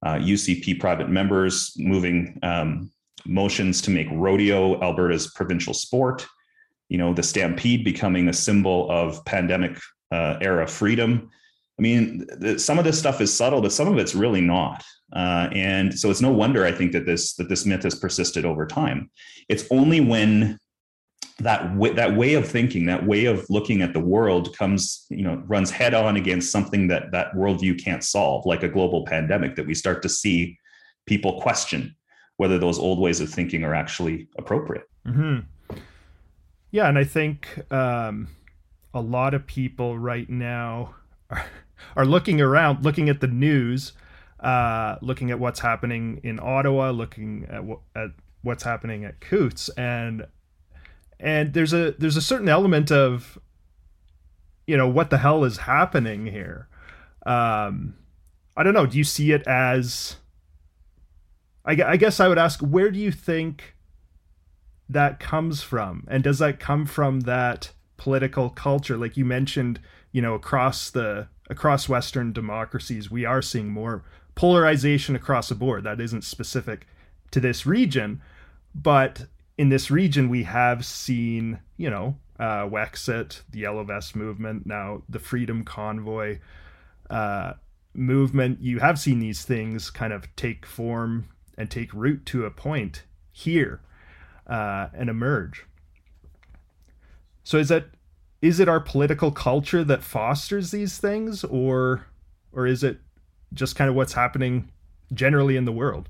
uh, 0.06 0.16
UCP 0.16 0.80
private 0.80 1.10
members 1.10 1.74
moving 1.78 2.40
um, 2.42 2.92
motions 3.26 3.82
to 3.84 3.92
make 3.92 4.08
rodeo 4.12 4.82
Alberta's 4.82 5.32
provincial 5.34 5.74
sport. 5.74 6.26
You 6.90 6.98
know, 6.98 7.14
the 7.14 7.24
stampede 7.24 7.84
becoming 7.84 8.28
a 8.28 8.34
symbol 8.34 8.90
of 8.90 9.24
pandemic 9.26 9.78
uh, 10.12 10.38
era 10.42 10.68
freedom. 10.68 11.30
I 11.80 11.82
mean, 11.82 12.58
some 12.58 12.80
of 12.80 12.86
this 12.86 13.00
stuff 13.00 13.22
is 13.22 13.36
subtle, 13.36 13.62
but 13.62 13.72
some 13.72 13.88
of 13.88 13.98
it's 13.98 14.16
really 14.16 14.42
not. 14.42 14.84
Uh, 15.14 15.50
and 15.54 15.98
so 15.98 16.10
it's 16.10 16.22
no 16.22 16.32
wonder 16.32 16.66
I 16.66 16.72
think 16.72 16.94
that 16.94 17.06
this 17.06 17.36
that 17.36 17.50
this 17.50 17.66
myth 17.66 17.84
has 17.84 17.96
persisted 17.96 18.46
over 18.46 18.66
time. 18.66 19.10
It's 19.50 19.66
only 19.70 20.00
when 20.00 20.58
that 21.44 21.76
way, 21.76 21.94
that 21.94 22.16
way 22.16 22.34
of 22.34 22.48
thinking, 22.48 22.86
that 22.86 23.06
way 23.06 23.26
of 23.26 23.46
looking 23.50 23.82
at 23.82 23.94
the 23.94 24.00
world 24.00 24.56
comes, 24.58 25.06
you 25.10 25.24
know, 25.24 25.42
runs 25.48 25.72
head 25.72 25.94
on 25.94 26.16
against 26.18 26.52
something 26.52 26.88
that 26.88 27.12
that 27.12 27.34
worldview 27.34 27.82
can't 27.84 28.04
solve, 28.04 28.46
like 28.46 28.64
a 28.64 28.68
global 28.70 29.06
pandemic, 29.06 29.56
that 29.56 29.68
we 29.68 29.74
start 29.74 30.02
to 30.02 30.10
see 30.10 30.58
people 31.06 31.42
question 31.42 31.96
whether 32.38 32.58
those 32.58 32.80
old 32.80 33.00
ways 33.00 33.20
of 33.20 33.30
thinking 33.30 33.64
are 33.64 33.76
actually 33.76 34.28
appropriate. 34.38 34.90
Mm-hmm. 35.06 35.76
Yeah, 36.72 36.88
and 36.88 36.98
I 36.98 37.04
think 37.04 37.60
um, 37.72 38.30
a 38.94 39.02
lot 39.02 39.34
of 39.34 39.46
people 39.46 40.00
right 40.00 40.30
now 40.30 40.96
are, 41.30 41.46
are 41.96 42.06
looking 42.06 42.42
around, 42.42 42.84
looking 42.84 43.10
at 43.10 43.20
the 43.20 43.28
news, 43.28 43.94
uh, 44.40 44.96
looking 45.02 45.30
at 45.30 45.40
what's 45.40 45.60
happening 45.60 46.20
in 46.24 46.40
Ottawa, 46.40 46.90
looking 46.90 47.46
at, 47.50 47.58
w- 47.58 47.82
at 47.96 48.10
what's 48.42 48.64
happening 48.64 49.06
at 49.06 49.20
Coutts, 49.20 49.70
and 49.78 50.26
and 51.22 51.54
there's 51.54 51.72
a 51.72 51.92
there's 52.00 52.18
a 52.18 52.22
certain 52.22 52.50
element 52.50 52.92
of 52.92 53.38
you 54.66 54.76
know 54.76 54.88
what 54.88 55.10
the 55.10 55.20
hell 55.20 55.44
is 55.44 55.58
happening 55.58 56.26
here? 56.26 56.68
Um 57.26 57.96
i 58.58 58.64
don't 58.64 58.74
know. 58.74 58.88
Do 58.88 58.98
you 58.98 59.04
see 59.04 59.32
it 59.32 59.48
as 59.48 60.18
I, 61.64 61.74
I 61.84 61.98
guess 61.98 62.20
i 62.20 62.28
would 62.28 62.40
ask 62.40 62.60
where 62.60 62.90
do 62.92 63.00
you 63.00 63.12
think 63.12 63.76
that 64.90 65.20
comes 65.20 65.62
from? 65.62 66.06
And 66.10 66.24
does 66.24 66.40
that 66.40 66.60
come 66.60 66.86
from 66.86 67.22
that 67.22 67.72
political 67.96 68.50
culture? 68.50 68.98
Like 68.98 69.16
you 69.16 69.24
mentioned 69.24 69.80
you 70.12 70.22
know 70.22 70.34
across 70.34 70.90
the 70.90 71.28
across 71.50 71.88
western 71.88 72.34
democracies 72.34 73.12
we 73.12 73.26
are 73.26 73.42
seeing 73.42 73.70
more 73.70 74.04
polarization 74.34 75.16
across 75.16 75.50
the 75.50 75.56
board. 75.56 75.84
That 75.84 76.02
isn't 76.02 76.24
specific 76.24 76.88
to 77.30 77.40
this 77.40 77.66
region 77.68 78.22
but 78.74 79.26
in 79.62 79.70
this 79.70 79.92
region, 79.92 80.28
we 80.28 80.42
have 80.42 80.84
seen, 80.84 81.60
you 81.78 81.88
know, 81.88 82.18
uh, 82.40 82.66
Wexit, 82.68 83.44
the 83.52 83.60
Yellow 83.60 83.84
Vest 83.84 84.16
movement, 84.16 84.66
now 84.66 85.04
the 85.08 85.20
Freedom 85.20 85.64
Convoy 85.64 86.40
uh, 87.12 87.54
movement. 87.94 88.60
You 88.60 88.80
have 88.80 89.00
seen 89.00 89.20
these 89.20 89.46
things 89.46 89.92
kind 89.92 90.14
of 90.14 90.36
take 90.36 90.66
form 90.66 91.28
and 91.60 91.70
take 91.70 91.94
root 91.94 92.26
to 92.26 92.48
a 92.48 92.50
point 92.50 93.04
here 93.32 93.82
uh, 94.48 94.88
and 94.96 95.12
emerge. 95.12 95.68
So 97.44 97.60
is 97.60 97.70
that 97.70 97.86
is 98.42 98.60
it 98.60 98.68
our 98.68 98.80
political 98.80 99.32
culture 99.32 99.84
that 99.84 100.02
fosters 100.02 100.72
these 100.72 100.98
things, 100.98 101.44
or 101.44 102.08
or 102.52 102.66
is 102.66 102.84
it 102.84 102.98
just 103.54 103.76
kind 103.76 103.92
of 103.92 103.96
what's 103.96 104.14
happening 104.14 104.72
generally 105.14 105.56
in 105.56 105.66
the 105.66 105.72
world? 105.72 106.10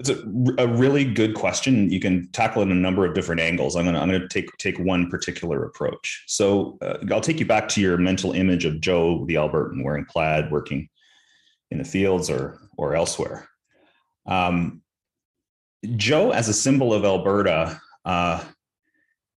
It's 0.00 0.08
a, 0.08 0.18
a, 0.58 0.66
really 0.66 1.04
good 1.04 1.34
question. 1.34 1.90
You 1.90 2.00
can 2.00 2.28
tackle 2.32 2.62
it 2.62 2.66
in 2.66 2.72
a 2.72 2.74
number 2.74 3.04
of 3.04 3.14
different 3.14 3.40
angles. 3.40 3.76
I'm 3.76 3.84
going 3.84 3.94
to 3.94 4.00
I'm 4.00 4.08
to 4.08 4.26
take 4.28 4.50
take 4.56 4.78
one 4.78 5.10
particular 5.10 5.62
approach. 5.64 6.24
So 6.26 6.78
uh, 6.82 6.98
I'll 7.12 7.20
take 7.20 7.38
you 7.38 7.46
back 7.46 7.68
to 7.68 7.80
your 7.80 7.98
mental 7.98 8.32
image 8.32 8.64
of 8.64 8.80
Joe 8.80 9.24
the 9.26 9.34
Albertan 9.34 9.84
wearing 9.84 10.06
plaid, 10.06 10.50
working 10.50 10.88
in 11.70 11.78
the 11.78 11.84
fields 11.84 12.30
or 12.30 12.58
or 12.76 12.96
elsewhere. 12.96 13.48
Um, 14.26 14.82
Joe, 15.96 16.30
as 16.30 16.48
a 16.48 16.54
symbol 16.54 16.92
of 16.92 17.04
Alberta, 17.04 17.80
uh, 18.04 18.42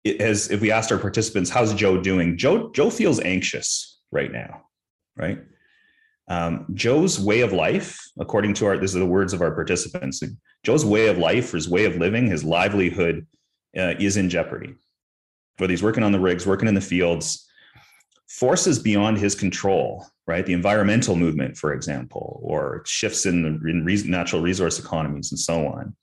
has. 0.05 0.49
If 0.49 0.61
we 0.61 0.71
asked 0.71 0.91
our 0.91 0.97
participants, 0.97 1.49
"How's 1.49 1.73
Joe 1.73 1.99
doing?" 1.99 2.37
Joe 2.37 2.71
Joe 2.71 2.89
feels 2.89 3.19
anxious 3.19 3.99
right 4.11 4.31
now, 4.31 4.63
right? 5.15 5.39
Um, 6.31 6.65
Joe's 6.73 7.19
way 7.19 7.41
of 7.41 7.51
life, 7.51 7.99
according 8.17 8.53
to 8.53 8.65
our, 8.65 8.77
these 8.77 8.95
are 8.95 8.99
the 8.99 9.05
words 9.05 9.33
of 9.33 9.41
our 9.41 9.51
participants. 9.51 10.23
Joe's 10.63 10.85
way 10.85 11.07
of 11.07 11.17
life, 11.17 11.51
his 11.51 11.67
way 11.67 11.83
of 11.83 11.97
living, 11.97 12.27
his 12.27 12.45
livelihood 12.45 13.27
uh, 13.77 13.95
is 13.99 14.15
in 14.15 14.29
jeopardy. 14.29 14.75
Whether 15.57 15.71
he's 15.71 15.83
working 15.83 16.03
on 16.03 16.13
the 16.13 16.21
rigs, 16.21 16.47
working 16.47 16.69
in 16.69 16.73
the 16.73 16.79
fields, 16.79 17.49
forces 18.29 18.79
beyond 18.79 19.17
his 19.17 19.35
control, 19.35 20.05
right? 20.25 20.45
The 20.45 20.53
environmental 20.53 21.17
movement, 21.17 21.57
for 21.57 21.73
example, 21.73 22.39
or 22.41 22.83
shifts 22.85 23.25
in, 23.25 23.41
the, 23.43 23.69
in 23.69 23.83
re- 23.83 24.03
natural 24.05 24.41
resource 24.41 24.79
economies 24.79 25.33
and 25.33 25.39
so 25.39 25.67
on, 25.67 25.93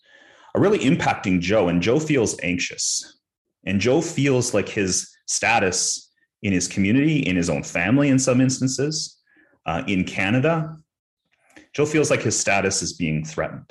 are 0.54 0.60
really 0.60 0.80
impacting 0.80 1.40
Joe. 1.40 1.68
And 1.68 1.80
Joe 1.80 1.98
feels 1.98 2.38
anxious. 2.42 3.18
And 3.64 3.80
Joe 3.80 4.02
feels 4.02 4.52
like 4.52 4.68
his 4.68 5.08
status 5.24 6.12
in 6.42 6.52
his 6.52 6.68
community, 6.68 7.20
in 7.20 7.34
his 7.34 7.48
own 7.48 7.62
family, 7.62 8.10
in 8.10 8.18
some 8.18 8.42
instances, 8.42 9.17
uh, 9.68 9.84
in 9.86 10.02
Canada, 10.02 10.74
Joe 11.74 11.84
feels 11.84 12.10
like 12.10 12.22
his 12.22 12.38
status 12.40 12.80
is 12.80 12.94
being 12.94 13.22
threatened. 13.22 13.70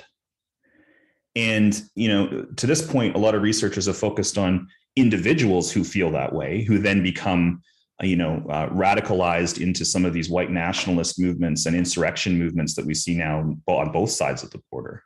And, 1.34 1.82
you 1.96 2.08
know, 2.08 2.46
to 2.56 2.66
this 2.68 2.86
point, 2.86 3.16
a 3.16 3.18
lot 3.18 3.34
of 3.34 3.42
researchers 3.42 3.86
have 3.86 3.96
focused 3.96 4.38
on 4.38 4.68
individuals 4.94 5.72
who 5.72 5.82
feel 5.82 6.12
that 6.12 6.32
way, 6.32 6.62
who 6.62 6.78
then 6.78 7.02
become, 7.02 7.62
uh, 8.00 8.06
you 8.06 8.14
know, 8.14 8.46
uh, 8.48 8.68
radicalized 8.68 9.60
into 9.60 9.84
some 9.84 10.04
of 10.04 10.12
these 10.12 10.30
white 10.30 10.52
nationalist 10.52 11.18
movements 11.18 11.66
and 11.66 11.74
insurrection 11.74 12.38
movements 12.38 12.74
that 12.76 12.86
we 12.86 12.94
see 12.94 13.16
now 13.16 13.56
on 13.66 13.90
both 13.90 14.10
sides 14.10 14.44
of 14.44 14.50
the 14.52 14.62
border. 14.70 15.02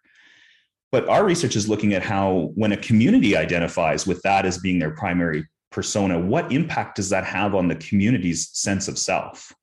But 0.90 1.08
our 1.08 1.24
research 1.24 1.56
is 1.56 1.70
looking 1.70 1.94
at 1.94 2.02
how, 2.02 2.52
when 2.54 2.72
a 2.72 2.76
community 2.76 3.34
identifies 3.34 4.06
with 4.06 4.20
that 4.22 4.44
as 4.44 4.58
being 4.58 4.78
their 4.78 4.94
primary 4.94 5.46
persona, 5.70 6.20
what 6.20 6.52
impact 6.52 6.96
does 6.96 7.08
that 7.08 7.24
have 7.24 7.54
on 7.54 7.66
the 7.66 7.76
community's 7.76 8.50
sense 8.52 8.88
of 8.88 8.98
self? 8.98 9.54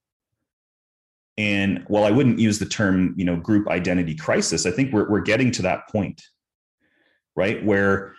And 1.40 1.86
while 1.88 2.04
I 2.04 2.12
wouldn't 2.12 2.38
use 2.38 2.60
the 2.60 2.66
term, 2.66 3.14
you 3.16 3.24
know, 3.24 3.38
group 3.38 3.70
identity 3.70 4.14
crisis, 4.14 4.66
I 4.66 4.72
think 4.72 4.92
we're, 4.92 5.10
we're 5.10 5.22
getting 5.22 5.52
to 5.52 5.62
that 5.62 5.88
point, 5.88 6.22
right? 7.38 7.64
Where, 7.64 8.14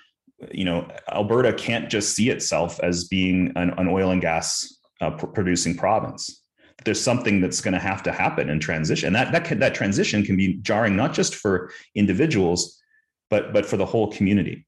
you 0.50 0.64
know, 0.64 0.88
Alberta 1.12 1.52
can't 1.52 1.90
just 1.90 2.16
see 2.16 2.30
itself 2.30 2.80
as 2.80 3.08
being 3.08 3.52
an, 3.56 3.74
an 3.76 3.88
oil 3.88 4.10
and 4.10 4.22
gas 4.22 4.78
uh, 5.02 5.10
pr- 5.10 5.26
producing 5.26 5.76
province. 5.76 6.42
There's 6.86 6.98
something 6.98 7.42
that's 7.42 7.60
going 7.60 7.74
to 7.74 7.78
have 7.78 8.02
to 8.04 8.10
happen 8.10 8.48
in 8.48 8.58
transition. 8.58 9.08
And 9.08 9.16
that, 9.16 9.32
that, 9.32 9.44
can, 9.44 9.58
that 9.58 9.74
transition 9.74 10.24
can 10.24 10.38
be 10.38 10.54
jarring, 10.62 10.96
not 10.96 11.12
just 11.12 11.34
for 11.34 11.70
individuals, 11.94 12.80
but, 13.28 13.52
but 13.52 13.66
for 13.66 13.76
the 13.76 13.84
whole 13.84 14.10
community. 14.10 14.66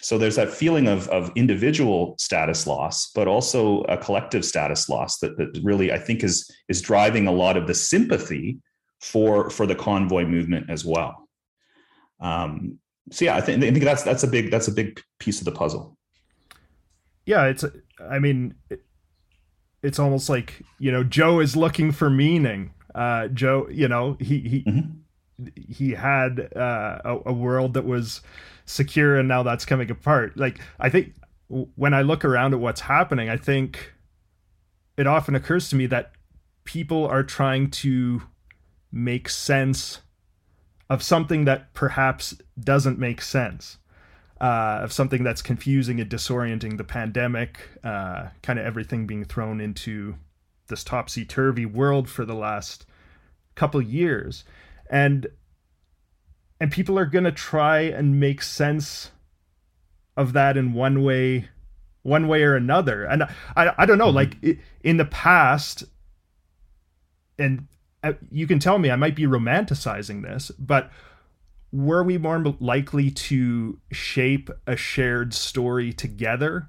So 0.00 0.16
there's 0.16 0.36
that 0.36 0.50
feeling 0.50 0.86
of, 0.86 1.08
of 1.08 1.32
individual 1.34 2.14
status 2.18 2.66
loss, 2.66 3.10
but 3.14 3.26
also 3.26 3.82
a 3.82 3.96
collective 3.96 4.44
status 4.44 4.88
loss 4.88 5.18
that, 5.18 5.36
that 5.38 5.60
really 5.62 5.92
I 5.92 5.98
think 5.98 6.22
is 6.22 6.48
is 6.68 6.80
driving 6.80 7.26
a 7.26 7.32
lot 7.32 7.56
of 7.56 7.66
the 7.66 7.74
sympathy 7.74 8.58
for 9.00 9.50
for 9.50 9.66
the 9.66 9.74
convoy 9.74 10.24
movement 10.24 10.70
as 10.70 10.84
well. 10.84 11.28
Um, 12.20 12.78
so 13.10 13.24
yeah, 13.24 13.36
I 13.36 13.40
think 13.40 13.62
I 13.62 13.70
think 13.70 13.84
that's 13.84 14.02
that's 14.02 14.22
a 14.22 14.28
big 14.28 14.50
that's 14.50 14.68
a 14.68 14.72
big 14.72 15.00
piece 15.18 15.40
of 15.40 15.44
the 15.44 15.52
puzzle. 15.52 15.96
Yeah, 17.26 17.46
it's 17.46 17.64
I 18.10 18.18
mean, 18.18 18.54
it, 18.70 18.82
it's 19.82 19.98
almost 19.98 20.28
like 20.28 20.62
you 20.78 20.92
know 20.92 21.04
Joe 21.04 21.40
is 21.40 21.56
looking 21.56 21.92
for 21.92 22.10
meaning. 22.10 22.72
Uh, 22.94 23.28
Joe, 23.28 23.68
you 23.70 23.88
know, 23.88 24.16
he 24.20 24.40
he 24.40 24.64
mm-hmm. 24.64 24.90
He 25.54 25.92
had 25.92 26.52
uh, 26.56 26.98
a, 27.04 27.18
a 27.26 27.32
world 27.32 27.74
that 27.74 27.84
was 27.84 28.20
secure, 28.64 29.16
and 29.16 29.28
now 29.28 29.42
that's 29.42 29.64
coming 29.64 29.90
apart. 29.90 30.36
Like 30.36 30.60
I 30.78 30.90
think 30.90 31.14
when 31.48 31.94
I 31.94 32.02
look 32.02 32.24
around 32.24 32.54
at 32.54 32.60
what's 32.60 32.82
happening, 32.82 33.28
I 33.28 33.36
think 33.36 33.94
it 34.96 35.06
often 35.06 35.34
occurs 35.34 35.68
to 35.70 35.76
me 35.76 35.86
that 35.86 36.12
people 36.64 37.06
are 37.06 37.22
trying 37.22 37.70
to 37.70 38.22
make 38.92 39.28
sense 39.28 40.00
of 40.90 41.02
something 41.02 41.44
that 41.44 41.72
perhaps 41.74 42.36
doesn't 42.58 42.98
make 42.98 43.20
sense 43.20 43.78
uh, 44.40 44.80
of 44.82 44.92
something 44.92 45.22
that's 45.22 45.42
confusing 45.42 46.00
and 46.00 46.10
disorienting 46.10 46.76
the 46.76 46.84
pandemic, 46.84 47.58
uh, 47.84 48.28
kind 48.42 48.58
of 48.58 48.64
everything 48.64 49.06
being 49.06 49.24
thrown 49.24 49.60
into 49.60 50.16
this 50.68 50.84
topsy 50.84 51.24
turvy 51.24 51.66
world 51.66 52.08
for 52.08 52.24
the 52.24 52.34
last 52.34 52.86
couple 53.54 53.80
years, 53.82 54.44
and 54.90 55.26
and 56.60 56.72
people 56.72 56.98
are 56.98 57.06
gonna 57.06 57.32
try 57.32 57.80
and 57.80 58.18
make 58.18 58.42
sense 58.42 59.10
of 60.16 60.32
that 60.32 60.56
in 60.56 60.72
one 60.72 61.04
way, 61.04 61.48
one 62.02 62.26
way 62.26 62.42
or 62.42 62.56
another. 62.56 63.04
And 63.04 63.24
I 63.56 63.72
I 63.78 63.86
don't 63.86 63.98
know, 63.98 64.12
mm-hmm. 64.12 64.46
like 64.46 64.58
in 64.82 64.96
the 64.96 65.04
past, 65.04 65.84
and 67.38 67.68
uh, 68.02 68.14
you 68.30 68.46
can 68.46 68.58
tell 68.58 68.78
me 68.78 68.90
I 68.90 68.96
might 68.96 69.16
be 69.16 69.24
romanticizing 69.24 70.22
this, 70.22 70.50
but 70.58 70.90
were 71.70 72.02
we 72.02 72.18
more 72.18 72.56
likely 72.60 73.10
to 73.10 73.78
shape 73.92 74.50
a 74.66 74.76
shared 74.76 75.34
story 75.34 75.92
together 75.92 76.68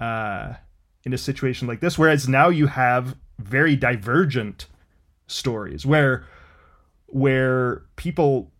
uh, 0.00 0.54
in 1.04 1.12
a 1.12 1.18
situation 1.18 1.68
like 1.68 1.80
this? 1.80 1.98
Whereas 1.98 2.28
now 2.28 2.48
you 2.48 2.66
have 2.66 3.16
very 3.38 3.76
divergent 3.76 4.66
stories 5.26 5.84
where 5.86 6.24
where 7.06 7.82
people, 7.96 8.52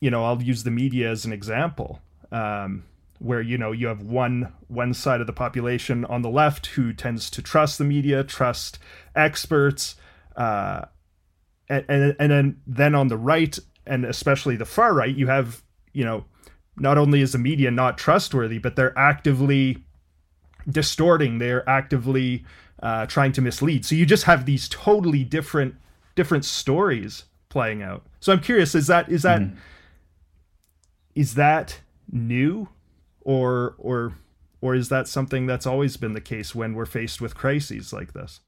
you 0.00 0.10
know, 0.10 0.24
I'll 0.24 0.42
use 0.42 0.64
the 0.64 0.70
media 0.70 1.10
as 1.10 1.24
an 1.24 1.32
example. 1.32 2.00
Um, 2.32 2.84
where 3.20 3.40
you 3.40 3.56
know 3.56 3.72
you 3.72 3.86
have 3.86 4.02
one 4.02 4.52
one 4.68 4.92
side 4.92 5.20
of 5.20 5.26
the 5.26 5.32
population 5.32 6.04
on 6.06 6.22
the 6.22 6.28
left 6.28 6.66
who 6.66 6.92
tends 6.92 7.30
to 7.30 7.40
trust 7.40 7.78
the 7.78 7.84
media, 7.84 8.24
trust 8.24 8.78
experts, 9.14 9.94
uh, 10.36 10.82
and, 11.68 11.84
and 11.88 12.30
then 12.30 12.60
then 12.66 12.94
on 12.94 13.08
the 13.08 13.16
right 13.16 13.58
and 13.86 14.04
especially 14.04 14.56
the 14.56 14.64
far 14.64 14.94
right, 14.94 15.14
you 15.14 15.26
have, 15.26 15.62
you 15.92 16.04
know, 16.04 16.24
not 16.76 16.98
only 16.98 17.20
is 17.20 17.32
the 17.32 17.38
media 17.38 17.70
not 17.70 17.98
trustworthy, 17.98 18.58
but 18.58 18.76
they're 18.76 18.96
actively 18.98 19.84
distorting, 20.68 21.38
they're 21.38 21.68
actively 21.68 22.44
uh, 22.82 23.06
trying 23.06 23.32
to 23.32 23.42
mislead. 23.42 23.84
So 23.84 23.94
you 23.94 24.06
just 24.06 24.24
have 24.24 24.46
these 24.46 24.68
totally 24.68 25.24
different 25.24 25.74
different 26.14 26.44
stories 26.44 27.24
playing 27.54 27.84
out. 27.84 28.02
So 28.18 28.32
I'm 28.32 28.40
curious, 28.40 28.74
is 28.74 28.88
that 28.88 29.08
is 29.08 29.22
that 29.22 29.40
mm-hmm. 29.40 29.56
is 31.14 31.36
that 31.36 31.80
new 32.10 32.68
or 33.20 33.76
or 33.78 34.14
or 34.60 34.74
is 34.74 34.88
that 34.88 35.06
something 35.06 35.46
that's 35.46 35.64
always 35.64 35.96
been 35.96 36.14
the 36.14 36.20
case 36.20 36.52
when 36.52 36.74
we're 36.74 36.84
faced 36.84 37.20
with 37.20 37.36
crises 37.36 37.92
like 37.92 38.12
this? 38.12 38.40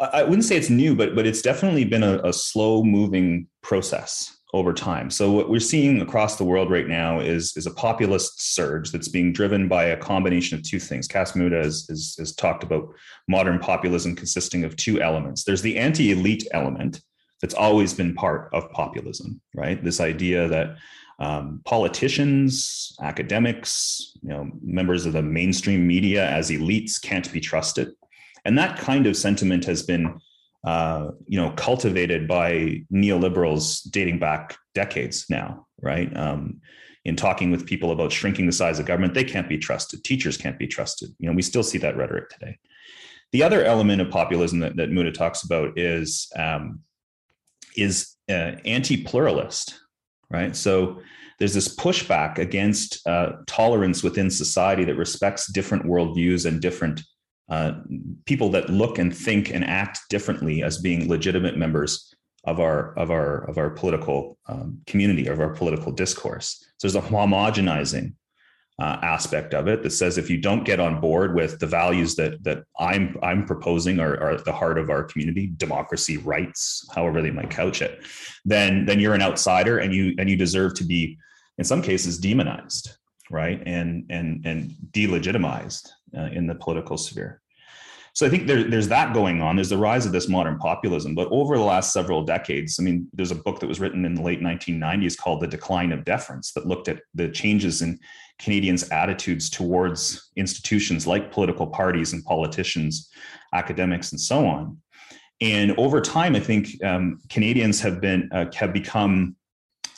I 0.00 0.22
wouldn't 0.22 0.44
say 0.44 0.56
it's 0.56 0.70
new, 0.70 0.96
but 0.96 1.14
but 1.14 1.26
it's 1.26 1.42
definitely 1.42 1.84
been 1.84 2.02
a, 2.02 2.18
a, 2.24 2.32
slow 2.32 2.82
moving 2.82 3.46
process 3.62 4.35
over 4.54 4.72
time. 4.72 5.10
So 5.10 5.32
what 5.32 5.50
we're 5.50 5.60
seeing 5.60 6.00
across 6.00 6.36
the 6.36 6.44
world 6.44 6.70
right 6.70 6.86
now 6.86 7.20
is 7.20 7.56
is 7.56 7.66
a 7.66 7.70
populist 7.70 8.54
surge 8.54 8.90
that's 8.92 9.08
being 9.08 9.32
driven 9.32 9.68
by 9.68 9.84
a 9.86 9.96
combination 9.96 10.56
of 10.56 10.64
two 10.64 10.78
things. 10.78 11.08
Cas 11.08 11.32
Mudde 11.32 11.52
has, 11.52 11.86
has, 11.88 12.14
has 12.18 12.34
talked 12.34 12.62
about 12.62 12.88
modern 13.28 13.58
populism 13.58 14.14
consisting 14.14 14.64
of 14.64 14.76
two 14.76 15.02
elements. 15.02 15.44
There's 15.44 15.62
the 15.62 15.76
anti-elite 15.76 16.46
element 16.52 17.00
that's 17.40 17.54
always 17.54 17.92
been 17.92 18.14
part 18.14 18.48
of 18.52 18.70
populism, 18.70 19.40
right? 19.54 19.82
This 19.82 20.00
idea 20.00 20.48
that 20.48 20.76
um, 21.18 21.60
politicians, 21.64 22.96
academics, 23.02 24.12
you 24.22 24.28
know, 24.28 24.50
members 24.62 25.06
of 25.06 25.12
the 25.12 25.22
mainstream 25.22 25.86
media 25.86 26.28
as 26.28 26.50
elites 26.50 27.00
can't 27.00 27.30
be 27.32 27.40
trusted 27.40 27.92
and 28.46 28.56
that 28.56 28.78
kind 28.78 29.08
of 29.08 29.16
sentiment 29.16 29.64
has 29.64 29.82
been 29.82 30.20
uh, 30.64 31.10
you 31.26 31.40
know 31.40 31.50
cultivated 31.52 32.26
by 32.26 32.82
neoliberals 32.92 33.88
dating 33.90 34.18
back 34.18 34.56
decades 34.74 35.26
now 35.28 35.66
right? 35.82 36.14
Um, 36.16 36.60
in 37.04 37.14
talking 37.14 37.52
with 37.52 37.66
people 37.66 37.92
about 37.92 38.10
shrinking 38.10 38.46
the 38.46 38.52
size 38.52 38.78
of 38.78 38.86
government 38.86 39.14
they 39.14 39.24
can't 39.24 39.48
be 39.48 39.58
trusted. 39.58 40.02
Teachers 40.02 40.36
can't 40.36 40.58
be 40.58 40.66
trusted. 40.66 41.14
You 41.18 41.28
know 41.28 41.34
we 41.34 41.42
still 41.42 41.62
see 41.62 41.78
that 41.78 41.96
rhetoric 41.96 42.30
today. 42.30 42.58
The 43.32 43.42
other 43.42 43.64
element 43.64 44.00
of 44.00 44.10
populism 44.10 44.60
that, 44.60 44.76
that 44.76 44.90
Mudde 44.90 45.12
talks 45.12 45.42
about 45.42 45.78
is 45.78 46.30
um, 46.36 46.80
is 47.76 48.14
uh, 48.28 48.52
anti-pluralist 48.64 49.78
right? 50.30 50.56
So 50.56 51.00
there's 51.38 51.54
this 51.54 51.74
pushback 51.74 52.38
against 52.38 53.06
uh, 53.06 53.32
tolerance 53.46 54.02
within 54.02 54.30
society 54.30 54.84
that 54.84 54.96
respects 54.96 55.50
different 55.52 55.84
worldviews 55.84 56.46
and 56.46 56.60
different 56.60 57.02
uh, 57.48 57.72
people 58.24 58.50
that 58.50 58.70
look 58.70 58.98
and 58.98 59.16
think 59.16 59.50
and 59.50 59.64
act 59.64 60.00
differently 60.08 60.62
as 60.62 60.78
being 60.78 61.08
legitimate 61.08 61.56
members 61.56 62.12
of 62.44 62.60
our 62.60 62.96
of 62.98 63.10
our 63.10 63.48
of 63.48 63.58
our 63.58 63.70
political 63.70 64.38
um, 64.48 64.80
community 64.86 65.26
of 65.26 65.40
our 65.40 65.50
political 65.50 65.92
discourse. 65.92 66.64
So 66.78 66.88
there's 66.88 67.04
a 67.04 67.08
homogenizing 67.08 68.14
uh, 68.78 68.98
aspect 69.02 69.54
of 69.54 69.68
it 69.68 69.82
that 69.82 69.90
says 69.90 70.18
if 70.18 70.28
you 70.28 70.36
don't 70.36 70.64
get 70.64 70.80
on 70.80 71.00
board 71.00 71.34
with 71.34 71.58
the 71.58 71.66
values 71.66 72.14
that 72.16 72.42
that 72.44 72.64
I'm 72.78 73.16
I'm 73.22 73.46
proposing 73.46 74.00
are, 74.00 74.14
are 74.20 74.32
at 74.32 74.44
the 74.44 74.52
heart 74.52 74.78
of 74.78 74.90
our 74.90 75.02
community, 75.02 75.52
democracy, 75.56 76.18
rights, 76.18 76.86
however 76.94 77.22
they 77.22 77.30
might 77.30 77.50
couch 77.50 77.80
it, 77.80 78.04
then 78.44 78.84
then 78.86 79.00
you're 79.00 79.14
an 79.14 79.22
outsider 79.22 79.78
and 79.78 79.94
you 79.94 80.14
and 80.18 80.28
you 80.28 80.36
deserve 80.36 80.74
to 80.74 80.84
be 80.84 81.18
in 81.58 81.64
some 81.64 81.80
cases 81.80 82.18
demonized, 82.18 82.96
right? 83.30 83.62
And 83.66 84.04
and 84.10 84.44
and 84.44 84.74
delegitimized 84.90 85.88
uh, 86.16 86.28
in 86.32 86.46
the 86.46 86.54
political 86.54 86.96
sphere. 86.96 87.40
So 88.16 88.24
I 88.24 88.30
think 88.30 88.46
there, 88.46 88.64
there's 88.64 88.88
that 88.88 89.12
going 89.12 89.42
on. 89.42 89.56
There's 89.56 89.68
the 89.68 89.76
rise 89.76 90.06
of 90.06 90.12
this 90.12 90.26
modern 90.26 90.56
populism. 90.56 91.14
But 91.14 91.28
over 91.30 91.58
the 91.58 91.62
last 91.62 91.92
several 91.92 92.24
decades, 92.24 92.78
I 92.80 92.82
mean, 92.82 93.06
there's 93.12 93.30
a 93.30 93.34
book 93.34 93.60
that 93.60 93.66
was 93.66 93.78
written 93.78 94.06
in 94.06 94.14
the 94.14 94.22
late 94.22 94.40
1990s 94.40 95.18
called 95.18 95.42
The 95.42 95.46
Decline 95.46 95.92
of 95.92 96.02
Deference 96.06 96.52
that 96.52 96.66
looked 96.66 96.88
at 96.88 97.02
the 97.14 97.28
changes 97.28 97.82
in 97.82 97.98
Canadians' 98.38 98.88
attitudes 98.88 99.50
towards 99.50 100.30
institutions 100.36 101.06
like 101.06 101.30
political 101.30 101.66
parties 101.66 102.14
and 102.14 102.24
politicians, 102.24 103.10
academics, 103.52 104.12
and 104.12 104.20
so 104.20 104.46
on. 104.46 104.78
And 105.42 105.72
over 105.78 106.00
time, 106.00 106.34
I 106.34 106.40
think 106.40 106.82
um, 106.82 107.18
Canadians 107.28 107.82
have 107.82 108.00
been 108.00 108.30
uh, 108.32 108.46
have 108.54 108.72
become 108.72 109.36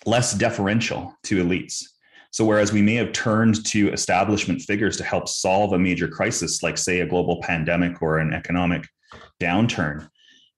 less 0.07 0.35
deferential 0.35 1.14
to 1.23 1.44
elites. 1.44 1.85
So, 2.31 2.45
whereas 2.45 2.73
we 2.73 2.83
may 2.83 2.95
have 2.95 3.12
turned 3.12 3.64
to 3.67 3.91
establishment 3.93 4.61
figures 4.62 4.97
to 4.99 5.05
help 5.05 5.29
solve 5.29 5.73
a 5.73 5.79
major 5.79 6.09
crisis, 6.09 6.62
like, 6.62 6.77
say, 6.77 7.01
a 7.01 7.07
global 7.07 7.41
pandemic 7.43 8.03
or 8.03 8.19
an 8.19 8.35
economic 8.35 8.87
downturn, 9.41 10.09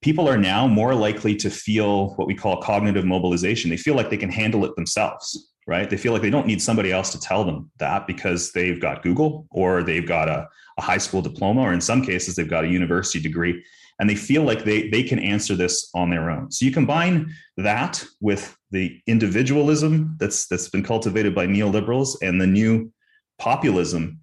people 0.03 0.29
are 0.29 0.39
now 0.39 0.67
more 0.67 0.95
likely 0.95 1.37
to 1.37 1.51
feel 1.51 2.15
what 2.15 2.27
we 2.27 2.35
call 2.35 2.61
cognitive 2.61 3.05
mobilization. 3.05 3.71
They 3.71 3.77
feel 3.77 3.95
like 3.95 4.11
they 4.11 4.17
can 4.17 4.31
handle 4.31 4.65
it 4.65 4.75
themselves, 4.75 5.53
right? 5.67 5.89
They 5.89 5.97
feel 5.97 6.13
like 6.13 6.23
they 6.23 6.31
don't 6.31 6.47
need 6.47 6.63
somebody 6.63 6.91
else 6.91 7.13
to 7.13 7.21
tell 7.21 7.45
them 7.45 7.71
that 7.79 8.07
because 8.07 8.53
they've 8.53 8.81
got 8.81 9.03
Google 9.03 9.47
or 9.51 9.83
they've 9.83 10.07
got 10.07 10.29
a, 10.29 10.49
a 10.81 10.83
high 10.83 10.99
school 11.07 11.23
diploma, 11.23 11.61
or 11.61 11.73
in 11.73 11.81
some 11.81 12.03
cases, 12.03 12.35
they've 12.35 12.55
got 12.57 12.65
a 12.65 12.69
university 12.69 13.21
degree 13.21 13.63
and 14.01 14.09
they 14.09 14.17
feel 14.17 14.43
like 14.43 14.65
they 14.65 14.89
they 14.89 15.03
can 15.03 15.19
answer 15.19 15.55
this 15.55 15.91
on 15.95 16.11
their 16.11 16.31
own. 16.31 16.51
So 16.51 16.65
you 16.65 16.73
combine 16.73 17.33
that 17.59 18.03
with 18.21 18.57
the 18.71 18.99
individualism 19.07 20.17
that's 20.19 20.47
that's 20.47 20.69
been 20.69 20.83
cultivated 20.83 21.35
by 21.35 21.47
neoliberals 21.47 22.17
and 22.23 22.41
the 22.41 22.47
new 22.47 22.91
populism, 23.39 24.19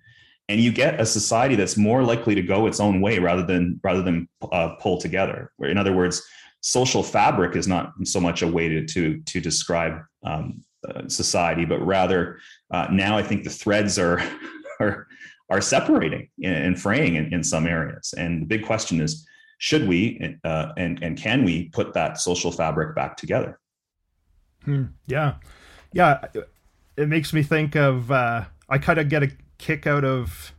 and 0.49 0.59
you 0.59 0.71
get 0.71 0.99
a 0.99 1.05
society 1.05 1.55
that's 1.55 1.77
more 1.77 2.01
likely 2.03 2.33
to 2.35 2.41
go 2.41 2.65
its 2.65 2.79
own 2.79 3.01
way 3.01 3.19
rather 3.19 3.45
than 3.45 3.79
rather 3.83 4.01
than 4.01 4.27
uh, 4.51 4.69
pull 4.81 4.97
together. 4.97 5.51
In 5.59 5.77
other 5.77 5.93
words, 5.93 6.23
social 6.61 7.03
fabric 7.03 7.55
is 7.55 7.67
not 7.67 7.93
so 8.03 8.19
much 8.19 8.41
a 8.41 8.47
way 8.47 8.67
to 8.67 8.85
to, 8.85 9.21
to 9.21 9.39
describe 9.39 10.01
um, 10.23 10.63
uh, 10.89 11.07
society, 11.07 11.65
but 11.65 11.79
rather 11.79 12.39
uh, 12.71 12.87
now 12.91 13.15
I 13.15 13.21
think 13.21 13.43
the 13.43 13.51
threads 13.51 13.99
are 13.99 14.19
are 14.79 15.07
are 15.49 15.61
separating 15.61 16.29
and 16.43 16.79
fraying 16.79 17.15
in, 17.15 17.33
in 17.33 17.43
some 17.43 17.67
areas. 17.67 18.13
And 18.17 18.41
the 18.41 18.45
big 18.45 18.65
question 18.65 19.01
is 19.01 19.25
should 19.59 19.87
we 19.87 20.37
uh, 20.43 20.71
and 20.77 21.01
and 21.01 21.17
can 21.17 21.43
we 21.43 21.69
put 21.69 21.93
that 21.93 22.19
social 22.19 22.51
fabric 22.51 22.93
back 22.95 23.17
together 23.17 23.59
hmm. 24.63 24.83
yeah 25.07 25.33
yeah 25.93 26.23
it 26.95 27.09
makes 27.09 27.33
me 27.33 27.41
think 27.41 27.75
of 27.75 28.11
uh, 28.11 28.43
I 28.69 28.77
kind 28.77 28.99
of 28.99 29.09
get 29.09 29.23
a 29.23 29.31
kick 29.57 29.87
out 29.87 30.03
of 30.03 30.53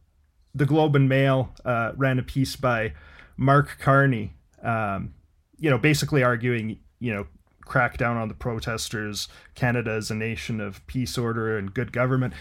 the 0.54 0.66
Globe 0.66 0.96
and 0.96 1.08
Mail 1.08 1.52
uh, 1.64 1.92
ran 1.96 2.18
a 2.18 2.22
piece 2.22 2.56
by 2.56 2.92
Mark 3.36 3.78
Carney, 3.80 4.34
um, 4.62 5.14
you 5.58 5.70
know, 5.70 5.78
basically 5.78 6.22
arguing, 6.22 6.78
you 6.98 7.14
know, 7.14 7.26
crackdown 7.64 8.16
on 8.16 8.28
the 8.28 8.34
protesters. 8.34 9.28
Canada 9.54 9.94
is 9.94 10.10
a 10.10 10.14
nation 10.14 10.60
of 10.60 10.84
peace, 10.86 11.18
order, 11.18 11.56
and 11.56 11.74
good 11.74 11.92
government. 11.92 12.34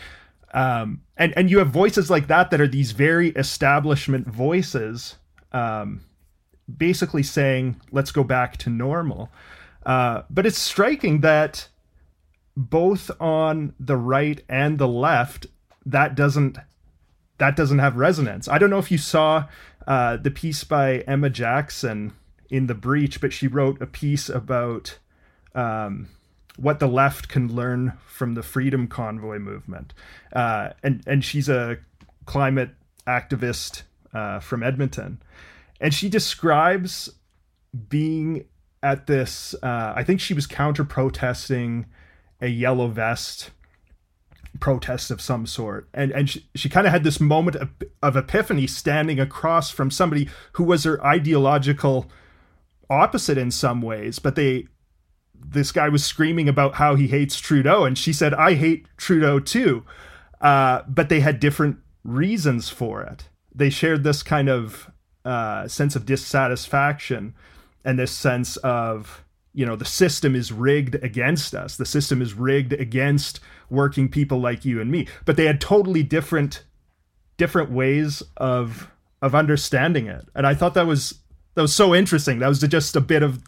Um, 0.53 1.01
and 1.17 1.33
and 1.37 1.49
you 1.51 1.59
have 1.59 1.69
voices 1.69 2.09
like 2.09 2.27
that 2.27 2.51
that 2.51 2.61
are 2.61 2.67
these 2.67 2.91
very 2.91 3.29
establishment 3.29 4.27
voices, 4.27 5.15
um, 5.51 6.01
basically 6.77 7.23
saying, 7.23 7.81
"Let's 7.91 8.11
go 8.11 8.23
back 8.23 8.57
to 8.57 8.69
normal." 8.69 9.29
Uh, 9.85 10.23
but 10.29 10.45
it's 10.45 10.57
striking 10.59 11.21
that 11.21 11.67
both 12.55 13.11
on 13.21 13.73
the 13.79 13.95
right 13.95 14.43
and 14.49 14.77
the 14.77 14.87
left, 14.87 15.47
that 15.85 16.15
doesn't 16.15 16.57
that 17.37 17.55
doesn't 17.55 17.79
have 17.79 17.97
resonance. 17.97 18.47
I 18.47 18.57
don't 18.57 18.69
know 18.69 18.79
if 18.79 18.91
you 18.91 18.97
saw 18.97 19.47
uh, 19.85 20.17
the 20.17 20.31
piece 20.31 20.63
by 20.63 20.99
Emma 20.99 21.29
Jackson 21.29 22.13
in 22.49 22.67
the 22.67 22.73
breach, 22.73 23.21
but 23.21 23.31
she 23.31 23.47
wrote 23.47 23.81
a 23.81 23.85
piece 23.85 24.27
about 24.27 24.97
um, 25.53 26.07
what 26.57 26.79
the 26.79 26.87
left 26.87 27.29
can 27.29 27.53
learn 27.53 27.93
from 28.05 28.33
the 28.33 28.43
Freedom 28.43 28.87
Convoy 28.87 29.39
movement, 29.39 29.93
uh, 30.33 30.69
and 30.83 31.03
and 31.07 31.23
she's 31.23 31.47
a 31.47 31.77
climate 32.25 32.71
activist 33.07 33.83
uh, 34.13 34.39
from 34.39 34.63
Edmonton, 34.63 35.21
and 35.79 35.93
she 35.93 36.09
describes 36.09 37.09
being 37.87 38.45
at 38.83 39.07
this. 39.07 39.55
Uh, 39.63 39.93
I 39.95 40.03
think 40.03 40.19
she 40.19 40.33
was 40.33 40.45
counter 40.47 40.83
protesting 40.83 41.85
a 42.41 42.47
yellow 42.47 42.87
vest 42.87 43.51
protest 44.59 45.11
of 45.11 45.21
some 45.21 45.45
sort 45.45 45.87
and 45.93 46.11
and 46.11 46.29
she, 46.29 46.45
she 46.55 46.67
kind 46.67 46.87
of 46.87 46.93
had 46.93 47.03
this 47.03 47.19
moment 47.19 47.55
of, 47.57 47.69
of 48.01 48.15
epiphany 48.15 48.65
standing 48.65 49.19
across 49.19 49.69
from 49.69 49.91
somebody 49.91 50.27
who 50.53 50.63
was 50.63 50.83
her 50.83 51.03
ideological 51.05 52.09
opposite 52.89 53.37
in 53.37 53.51
some 53.51 53.81
ways 53.81 54.17
but 54.17 54.35
they 54.35 54.67
this 55.45 55.71
guy 55.71 55.89
was 55.89 56.05
screaming 56.05 56.49
about 56.49 56.75
how 56.75 56.95
he 56.95 57.07
hates 57.07 57.39
Trudeau 57.39 57.85
and 57.85 57.97
she 57.97 58.13
said 58.13 58.33
I 58.33 58.55
hate 58.55 58.87
Trudeau 58.97 59.39
too. 59.39 59.85
Uh, 60.41 60.83
but 60.87 61.09
they 61.09 61.19
had 61.19 61.39
different 61.39 61.77
reasons 62.03 62.69
for 62.69 63.01
it. 63.01 63.29
They 63.53 63.69
shared 63.69 64.03
this 64.03 64.21
kind 64.23 64.49
of 64.49 64.91
uh, 65.25 65.67
sense 65.67 65.95
of 65.95 66.05
dissatisfaction 66.05 67.33
and 67.83 67.97
this 67.97 68.11
sense 68.11 68.57
of 68.57 69.23
you 69.53 69.65
know 69.65 69.75
the 69.75 69.85
system 69.85 70.35
is 70.35 70.51
rigged 70.51 70.95
against 71.03 71.55
us. 71.55 71.77
The 71.77 71.85
system 71.85 72.21
is 72.21 72.33
rigged 72.33 72.73
against 72.73 73.39
working 73.69 74.07
people 74.07 74.39
like 74.39 74.65
you 74.65 74.79
and 74.79 74.91
me. 74.91 75.07
But 75.25 75.35
they 75.35 75.45
had 75.45 75.59
totally 75.59 76.03
different 76.03 76.63
different 77.37 77.71
ways 77.71 78.21
of 78.37 78.91
of 79.21 79.33
understanding 79.33 80.05
it. 80.07 80.27
And 80.35 80.45
i 80.45 80.53
thought 80.53 80.75
that 80.75 80.85
was 80.85 81.19
that 81.55 81.63
was 81.63 81.75
so 81.75 81.95
interesting. 81.95 82.37
That 82.37 82.49
was 82.49 82.59
just 82.59 82.95
a 82.95 83.01
bit 83.01 83.23
of 83.23 83.41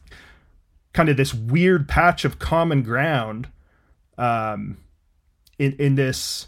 kind 0.99 1.09
of 1.09 1.17
this 1.17 1.33
weird 1.33 1.87
patch 1.87 2.25
of 2.25 2.39
common 2.39 2.83
ground 2.83 3.47
um 4.17 4.77
in 5.57 5.73
in 5.73 5.95
this 5.95 6.47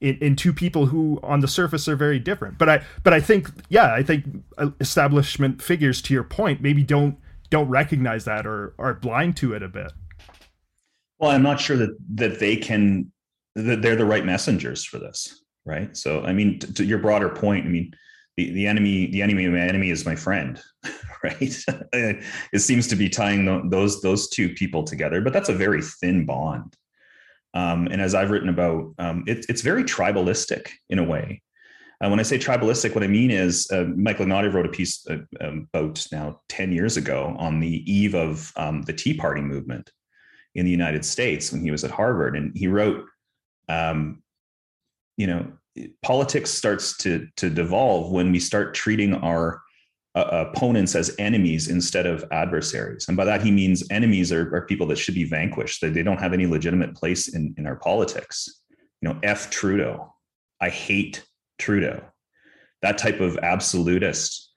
in, 0.00 0.16
in 0.18 0.34
two 0.34 0.52
people 0.52 0.86
who 0.86 1.20
on 1.22 1.40
the 1.40 1.48
surface 1.48 1.86
are 1.86 1.96
very 1.96 2.18
different 2.18 2.58
but 2.58 2.68
i 2.68 2.82
but 3.04 3.12
i 3.12 3.20
think 3.20 3.48
yeah 3.68 3.94
i 3.94 4.02
think 4.02 4.24
establishment 4.80 5.62
figures 5.62 6.02
to 6.02 6.12
your 6.12 6.24
point 6.24 6.60
maybe 6.60 6.82
don't 6.82 7.16
don't 7.50 7.68
recognize 7.68 8.24
that 8.24 8.46
or 8.46 8.74
are 8.78 8.94
blind 8.94 9.36
to 9.38 9.52
it 9.52 9.62
a 9.62 9.68
bit. 9.68 9.92
Well, 11.18 11.32
I'm 11.32 11.42
not 11.42 11.60
sure 11.60 11.76
that 11.76 11.96
that 12.14 12.38
they 12.38 12.56
can 12.56 13.12
that 13.56 13.82
they're 13.82 13.96
the 13.96 14.06
right 14.06 14.24
messengers 14.24 14.84
for 14.84 14.98
this, 14.98 15.42
right? 15.66 15.94
So, 15.96 16.22
I 16.22 16.32
mean, 16.32 16.60
to, 16.60 16.72
to 16.74 16.84
your 16.84 16.98
broader 16.98 17.28
point, 17.28 17.66
I 17.66 17.68
mean, 17.68 17.92
the, 18.36 18.52
the 18.52 18.66
enemy 18.66 19.10
the 19.10 19.20
enemy 19.20 19.44
of 19.44 19.52
my 19.52 19.60
enemy 19.60 19.90
is 19.90 20.06
my 20.06 20.16
friend, 20.16 20.60
right? 21.24 21.64
it 22.52 22.60
seems 22.60 22.86
to 22.88 22.96
be 22.96 23.08
tying 23.08 23.68
those 23.70 24.00
those 24.00 24.28
two 24.28 24.50
people 24.50 24.84
together, 24.84 25.20
but 25.20 25.32
that's 25.32 25.48
a 25.48 25.54
very 25.54 25.82
thin 25.82 26.26
bond. 26.26 26.76
Um, 27.52 27.88
and 27.88 28.00
as 28.00 28.14
I've 28.14 28.30
written 28.30 28.48
about, 28.48 28.94
um, 28.98 29.24
it, 29.26 29.46
it's 29.48 29.62
very 29.62 29.82
tribalistic 29.82 30.68
in 30.88 30.98
a 30.98 31.04
way. 31.04 31.42
Uh, 32.02 32.08
when 32.08 32.20
I 32.20 32.22
say 32.22 32.38
tribalistic, 32.38 32.94
what 32.94 33.04
I 33.04 33.08
mean 33.08 33.30
is 33.30 33.68
uh, 33.70 33.84
Michael 33.94 34.24
Ignatieff 34.24 34.54
wrote 34.54 34.66
a 34.66 34.70
piece 34.70 35.06
uh, 35.08 35.18
um, 35.40 35.68
about 35.74 36.06
now 36.12 36.40
10 36.48 36.72
years 36.72 36.96
ago 36.96 37.34
on 37.38 37.60
the 37.60 37.92
eve 37.92 38.14
of 38.14 38.52
um, 38.56 38.82
the 38.82 38.92
Tea 38.92 39.14
Party 39.14 39.42
movement 39.42 39.90
in 40.54 40.64
the 40.64 40.70
United 40.70 41.04
States 41.04 41.52
when 41.52 41.62
he 41.62 41.70
was 41.70 41.84
at 41.84 41.90
Harvard. 41.90 42.36
And 42.36 42.56
he 42.56 42.68
wrote, 42.68 43.04
um, 43.68 44.22
you 45.16 45.26
know, 45.26 45.52
politics 46.02 46.50
starts 46.50 46.96
to, 46.98 47.28
to 47.36 47.50
devolve 47.50 48.10
when 48.10 48.32
we 48.32 48.40
start 48.40 48.74
treating 48.74 49.14
our 49.14 49.60
uh, 50.14 50.46
opponents 50.52 50.94
as 50.94 51.14
enemies 51.18 51.68
instead 51.68 52.06
of 52.06 52.24
adversaries. 52.32 53.06
And 53.08 53.16
by 53.16 53.24
that, 53.26 53.42
he 53.42 53.50
means 53.50 53.88
enemies 53.90 54.32
are, 54.32 54.54
are 54.54 54.66
people 54.66 54.86
that 54.88 54.98
should 54.98 55.14
be 55.14 55.24
vanquished, 55.24 55.80
that 55.80 55.94
they 55.94 56.02
don't 56.02 56.20
have 56.20 56.32
any 56.32 56.46
legitimate 56.46 56.94
place 56.94 57.28
in, 57.28 57.54
in 57.56 57.66
our 57.66 57.76
politics. 57.76 58.62
You 59.00 59.08
know, 59.08 59.18
F 59.22 59.50
Trudeau. 59.50 60.14
I 60.60 60.68
hate 60.68 61.24
Trudeau. 61.58 62.02
That 62.82 62.98
type 62.98 63.20
of 63.20 63.38
absolutist 63.38 64.49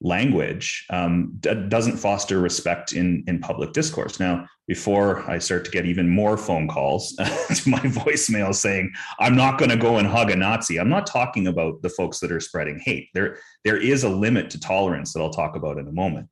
language 0.00 0.86
um, 0.90 1.32
d- 1.40 1.66
doesn't 1.68 1.96
foster 1.96 2.40
respect 2.40 2.92
in 2.92 3.24
in 3.26 3.38
public 3.38 3.72
discourse. 3.72 4.18
Now, 4.18 4.46
before 4.66 5.28
I 5.30 5.38
start 5.38 5.64
to 5.66 5.70
get 5.70 5.84
even 5.84 6.08
more 6.08 6.36
phone 6.36 6.68
calls 6.68 7.12
to 7.16 7.68
my 7.68 7.80
voicemail 7.80 8.54
saying 8.54 8.92
I'm 9.18 9.36
not 9.36 9.58
going 9.58 9.70
to 9.70 9.76
go 9.76 9.98
and 9.98 10.06
hug 10.06 10.30
a 10.30 10.36
Nazi, 10.36 10.78
I'm 10.78 10.88
not 10.88 11.06
talking 11.06 11.48
about 11.48 11.82
the 11.82 11.90
folks 11.90 12.20
that 12.20 12.32
are 12.32 12.40
spreading 12.40 12.80
hate. 12.84 13.08
There 13.14 13.38
there 13.64 13.76
is 13.76 14.04
a 14.04 14.08
limit 14.08 14.50
to 14.50 14.60
tolerance 14.60 15.12
that 15.12 15.20
I'll 15.20 15.30
talk 15.30 15.56
about 15.56 15.78
in 15.78 15.88
a 15.88 15.92
moment. 15.92 16.28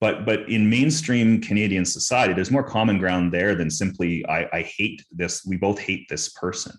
But 0.00 0.24
but 0.24 0.48
in 0.48 0.68
mainstream 0.68 1.40
Canadian 1.40 1.84
society, 1.84 2.32
there's 2.32 2.50
more 2.50 2.64
common 2.64 2.98
ground 2.98 3.32
there 3.32 3.54
than 3.54 3.70
simply 3.70 4.24
I, 4.26 4.46
I 4.52 4.62
hate 4.62 5.04
this. 5.10 5.44
We 5.44 5.56
both 5.56 5.78
hate 5.78 6.08
this 6.08 6.30
person. 6.30 6.78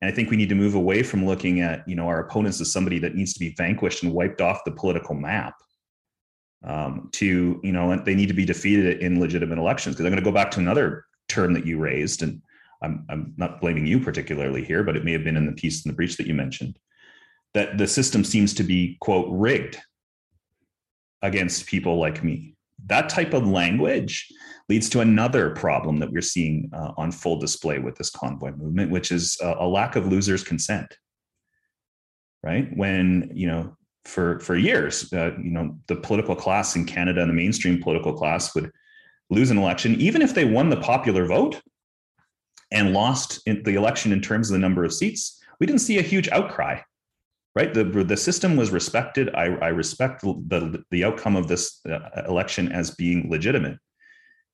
And 0.00 0.10
I 0.10 0.14
think 0.14 0.30
we 0.30 0.36
need 0.36 0.50
to 0.50 0.54
move 0.54 0.74
away 0.74 1.02
from 1.02 1.24
looking 1.24 1.60
at, 1.60 1.88
you 1.88 1.96
know, 1.96 2.06
our 2.06 2.20
opponents 2.20 2.60
as 2.60 2.72
somebody 2.72 2.98
that 2.98 3.14
needs 3.14 3.32
to 3.34 3.40
be 3.40 3.54
vanquished 3.56 4.02
and 4.02 4.12
wiped 4.12 4.40
off 4.40 4.64
the 4.64 4.72
political 4.72 5.14
map. 5.14 5.54
Um, 6.64 7.10
to, 7.12 7.60
you 7.62 7.72
know, 7.72 7.96
they 7.96 8.14
need 8.14 8.28
to 8.28 8.34
be 8.34 8.44
defeated 8.44 9.00
in 9.00 9.20
legitimate 9.20 9.58
elections. 9.58 9.94
Because 9.94 10.06
I'm 10.06 10.12
going 10.12 10.22
to 10.22 10.30
go 10.30 10.34
back 10.34 10.50
to 10.52 10.60
another 10.60 11.04
term 11.28 11.52
that 11.54 11.66
you 11.66 11.78
raised, 11.78 12.22
and 12.22 12.42
I'm, 12.82 13.06
I'm 13.08 13.34
not 13.36 13.60
blaming 13.60 13.86
you 13.86 14.00
particularly 14.00 14.64
here, 14.64 14.82
but 14.82 14.96
it 14.96 15.04
may 15.04 15.12
have 15.12 15.22
been 15.22 15.36
in 15.36 15.46
the 15.46 15.52
piece 15.52 15.84
in 15.84 15.90
the 15.90 15.94
breach 15.94 16.16
that 16.16 16.26
you 16.26 16.34
mentioned, 16.34 16.78
that 17.54 17.78
the 17.78 17.86
system 17.86 18.24
seems 18.24 18.52
to 18.54 18.64
be, 18.64 18.96
quote, 19.00 19.28
rigged 19.30 19.78
against 21.22 21.66
people 21.66 21.98
like 21.98 22.24
me. 22.24 22.55
That 22.86 23.08
type 23.08 23.32
of 23.32 23.46
language 23.46 24.30
leads 24.68 24.88
to 24.90 25.00
another 25.00 25.50
problem 25.50 25.98
that 25.98 26.10
we're 26.10 26.22
seeing 26.22 26.70
uh, 26.72 26.92
on 26.96 27.10
full 27.10 27.38
display 27.38 27.78
with 27.78 27.96
this 27.96 28.10
convoy 28.10 28.52
movement, 28.52 28.90
which 28.90 29.10
is 29.10 29.38
a, 29.42 29.56
a 29.60 29.66
lack 29.66 29.96
of 29.96 30.06
losers' 30.06 30.44
consent. 30.44 30.96
Right 32.42 32.68
when 32.76 33.32
you 33.34 33.48
know 33.48 33.76
for 34.04 34.38
for 34.40 34.56
years, 34.56 35.12
uh, 35.12 35.32
you 35.38 35.50
know 35.50 35.76
the 35.88 35.96
political 35.96 36.36
class 36.36 36.76
in 36.76 36.84
Canada 36.84 37.22
and 37.22 37.30
the 37.30 37.34
mainstream 37.34 37.82
political 37.82 38.12
class 38.12 38.54
would 38.54 38.70
lose 39.30 39.50
an 39.50 39.58
election, 39.58 39.94
even 40.00 40.22
if 40.22 40.34
they 40.34 40.44
won 40.44 40.70
the 40.70 40.76
popular 40.76 41.26
vote 41.26 41.60
and 42.70 42.92
lost 42.92 43.44
the 43.44 43.74
election 43.74 44.12
in 44.12 44.20
terms 44.20 44.50
of 44.50 44.54
the 44.54 44.58
number 44.58 44.84
of 44.84 44.92
seats. 44.92 45.40
We 45.58 45.66
didn't 45.66 45.80
see 45.80 45.98
a 45.98 46.02
huge 46.02 46.28
outcry 46.28 46.80
right? 47.56 47.72
The, 47.72 47.84
the 47.84 48.16
system 48.18 48.54
was 48.54 48.70
respected. 48.70 49.34
I, 49.34 49.46
I 49.46 49.68
respect 49.68 50.20
the, 50.20 50.84
the 50.90 51.04
outcome 51.04 51.36
of 51.36 51.48
this 51.48 51.80
uh, 51.86 52.22
election 52.28 52.70
as 52.70 52.90
being 52.90 53.30
legitimate. 53.30 53.78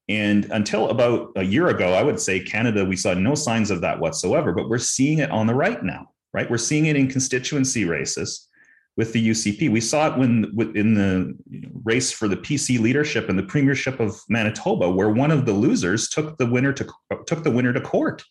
And 0.09 0.47
until 0.53 0.88
about 0.88 1.33
a 1.35 1.43
year 1.43 1.69
ago, 1.69 1.95
I 1.95 2.03
would 2.05 2.21
say 2.21 2.38
Canada, 2.38 2.85
we 2.85 2.97
saw 2.97 3.12
no 3.15 3.35
signs 3.35 3.73
of 3.73 3.81
that 3.81 3.99
whatsoever, 3.99 4.53
but 4.53 4.69
we're 4.69 4.79
seeing 4.79 5.19
it 5.19 5.33
on 5.33 5.49
the 5.49 5.55
right 5.55 5.83
now, 5.83 6.11
right? 6.33 6.49
We're 6.49 6.59
seeing 6.59 6.87
it 6.87 6.97
in 6.97 7.09
constituency 7.09 7.85
races 7.85 8.49
with 8.97 9.12
the 9.12 9.31
UCP. 9.31 9.71
We 9.71 9.81
saw 9.81 10.12
it 10.12 10.19
when 10.19 10.53
in 10.77 10.95
the 10.95 11.35
race 11.83 12.12
for 12.12 12.29
the 12.29 12.37
PC 12.37 12.79
leadership 12.79 13.29
and 13.29 13.38
the 13.38 13.45
premiership 13.45 13.99
of 13.99 14.21
Manitoba, 14.29 14.91
where 14.91 15.11
one 15.11 15.31
of 15.31 15.45
the 15.45 15.53
losers 15.53 16.09
took 16.09 16.37
the 16.37 16.47
winner 16.47 16.73
to 16.75 16.87
took 17.27 17.43
the 17.43 17.51
winner 17.51 17.73
to 17.73 17.81
court 17.81 18.23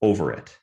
over 0.00 0.32
it. 0.32 0.56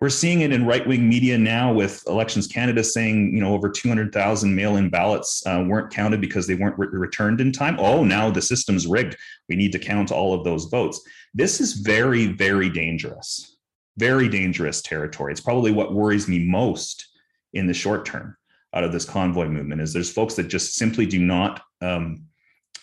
We're 0.00 0.08
seeing 0.08 0.40
it 0.40 0.52
in 0.52 0.64
right 0.64 0.86
wing 0.86 1.06
media 1.06 1.36
now 1.36 1.74
with 1.74 2.02
Elections 2.06 2.46
Canada 2.46 2.82
saying, 2.82 3.34
you 3.34 3.40
know, 3.40 3.52
over 3.52 3.68
200,000 3.68 4.54
mail 4.54 4.76
in 4.76 4.88
ballots 4.88 5.42
uh, 5.46 5.62
weren't 5.66 5.92
counted 5.92 6.22
because 6.22 6.46
they 6.46 6.54
weren't 6.54 6.78
re- 6.78 6.88
returned 6.90 7.40
in 7.40 7.52
time. 7.52 7.76
Oh, 7.78 8.02
now 8.02 8.30
the 8.30 8.40
system's 8.40 8.86
rigged. 8.86 9.16
We 9.50 9.56
need 9.56 9.72
to 9.72 9.78
count 9.78 10.10
all 10.10 10.32
of 10.32 10.42
those 10.42 10.64
votes. 10.66 11.02
This 11.34 11.60
is 11.60 11.74
very, 11.74 12.28
very 12.28 12.70
dangerous, 12.70 13.58
very 13.98 14.26
dangerous 14.28 14.80
territory. 14.80 15.32
It's 15.32 15.40
probably 15.42 15.70
what 15.70 15.92
worries 15.92 16.28
me 16.28 16.46
most 16.46 17.06
in 17.52 17.66
the 17.66 17.74
short 17.74 18.06
term 18.06 18.38
out 18.72 18.84
of 18.84 18.92
this 18.92 19.04
convoy 19.04 19.48
movement 19.48 19.80
is 19.80 19.92
there's 19.92 20.12
folks 20.12 20.34
that 20.34 20.48
just 20.48 20.76
simply 20.76 21.04
do 21.04 21.18
not 21.18 21.60
um, 21.82 22.24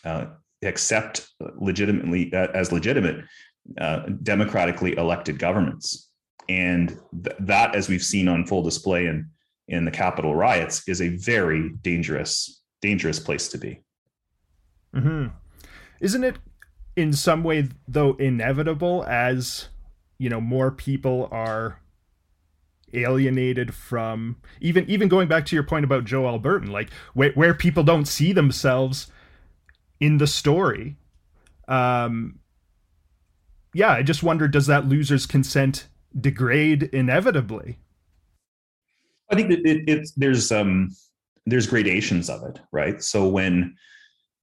uh, 0.03 0.25
accept 0.63 1.29
legitimately 1.55 2.31
uh, 2.33 2.47
as 2.53 2.71
legitimate 2.71 3.25
uh, 3.79 4.01
democratically 4.21 4.95
elected 4.97 5.39
governments. 5.39 6.09
And 6.49 6.97
th- 7.23 7.35
that, 7.39 7.75
as 7.75 7.89
we've 7.89 8.03
seen 8.03 8.27
on 8.27 8.45
full 8.45 8.63
display 8.63 9.07
in, 9.07 9.29
in 9.67 9.85
the 9.85 9.91
Capitol 9.91 10.35
riots, 10.35 10.87
is 10.87 11.01
a 11.01 11.09
very 11.09 11.71
dangerous, 11.81 12.61
dangerous 12.81 13.19
place 13.19 13.49
to 13.49 13.57
be. 13.57 13.81
Mm-hmm. 14.95 15.27
Isn't 15.99 16.23
it 16.23 16.37
in 16.95 17.13
some 17.13 17.43
way, 17.43 17.69
though, 17.87 18.13
inevitable 18.13 19.03
as 19.07 19.69
you 20.17 20.29
know 20.29 20.41
more 20.41 20.71
people 20.71 21.29
are 21.31 21.79
alienated 22.93 23.73
from 23.73 24.37
even 24.61 24.89
even 24.89 25.07
going 25.07 25.27
back 25.27 25.45
to 25.45 25.55
your 25.55 25.63
point 25.63 25.85
about 25.85 26.05
Joe 26.05 26.23
Albertan, 26.23 26.69
like 26.69 26.89
where, 27.13 27.31
where 27.33 27.53
people 27.53 27.83
don't 27.83 28.05
see 28.05 28.33
themselves 28.33 29.11
in 29.99 30.17
the 30.17 30.27
story. 30.27 30.97
Um, 31.67 32.39
yeah, 33.73 33.91
I 33.91 34.03
just 34.03 34.23
wonder 34.23 34.47
does 34.47 34.67
that 34.67 34.87
loser's 34.87 35.25
consent 35.25 35.87
degrade 36.19 36.83
inevitably? 36.83 37.79
I 39.29 39.35
think 39.35 39.49
that 39.49 39.65
it, 39.65 39.89
it, 39.89 40.09
there's 40.15 40.51
um, 40.51 40.95
there's 41.45 41.67
gradations 41.67 42.29
of 42.29 42.43
it, 42.43 42.59
right? 42.71 43.01
So 43.03 43.27
when 43.27 43.75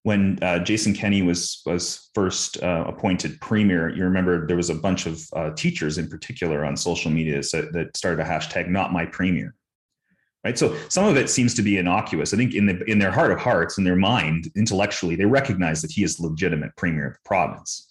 when 0.03 0.39
uh, 0.43 0.59
Jason 0.59 0.93
Kenney 0.93 1.23
was 1.23 1.63
was 1.67 2.11
first 2.15 2.63
uh, 2.63 2.85
appointed 2.87 3.41
premier, 3.41 3.89
you 3.89 4.05
remember 4.05 4.47
there 4.47 4.57
was 4.57 4.71
a 4.71 4.75
bunch 4.75 5.07
of 5.07 5.23
uh, 5.35 5.51
teachers 5.51 5.99
in 5.99 6.09
particular 6.09 6.65
on 6.65 6.77
social 6.77 7.11
media 7.11 7.41
that, 7.53 7.73
that 7.73 7.97
started 7.97 8.21
a 8.21 8.29
hashtag 8.29 8.69
"Not 8.69 8.93
My 8.93 9.07
Premier." 9.07 9.55
Right, 10.45 10.59
so 10.59 10.77
some 10.91 11.07
of 11.07 11.17
it 11.17 11.31
seems 11.31 11.55
to 11.55 11.63
be 11.63 11.79
innocuous. 11.79 12.35
I 12.35 12.37
think 12.37 12.55
in 12.55 12.67
the 12.67 12.85
in 12.85 12.99
their 12.99 13.11
heart 13.11 13.33
of 13.33 13.39
hearts, 13.39 13.79
in 13.79 13.85
their 13.85 13.97
mind, 13.97 14.53
intellectually, 14.57 15.17
they 15.17 15.25
recognize 15.25 15.81
that 15.81 15.91
he 15.91 16.05
is 16.05 16.21
legitimate 16.21 16.77
premier 16.77 17.07
of 17.07 17.15
the 17.15 17.21
province. 17.25 17.89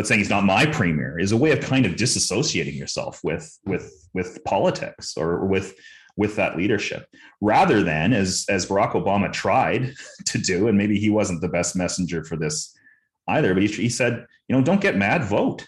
But 0.00 0.06
saying 0.06 0.20
he's 0.20 0.30
not 0.30 0.44
my 0.44 0.64
premier 0.64 1.18
is 1.18 1.30
a 1.30 1.36
way 1.36 1.50
of 1.50 1.60
kind 1.60 1.84
of 1.84 1.92
disassociating 1.92 2.74
yourself 2.74 3.20
with 3.22 3.58
with 3.66 4.08
with 4.14 4.42
politics 4.44 5.14
or 5.14 5.44
with 5.44 5.74
with 6.16 6.36
that 6.36 6.56
leadership 6.56 7.06
rather 7.42 7.82
than 7.82 8.14
as 8.14 8.46
as 8.48 8.64
Barack 8.64 8.92
Obama 8.92 9.30
tried 9.30 9.92
to 10.24 10.38
do 10.38 10.68
and 10.68 10.78
maybe 10.78 10.98
he 10.98 11.10
wasn't 11.10 11.42
the 11.42 11.50
best 11.50 11.76
messenger 11.76 12.24
for 12.24 12.38
this 12.38 12.74
either 13.28 13.52
but 13.52 13.62
he, 13.62 13.68
he 13.68 13.90
said 13.90 14.24
you 14.48 14.56
know 14.56 14.62
don't 14.62 14.80
get 14.80 14.96
mad 14.96 15.22
vote. 15.22 15.66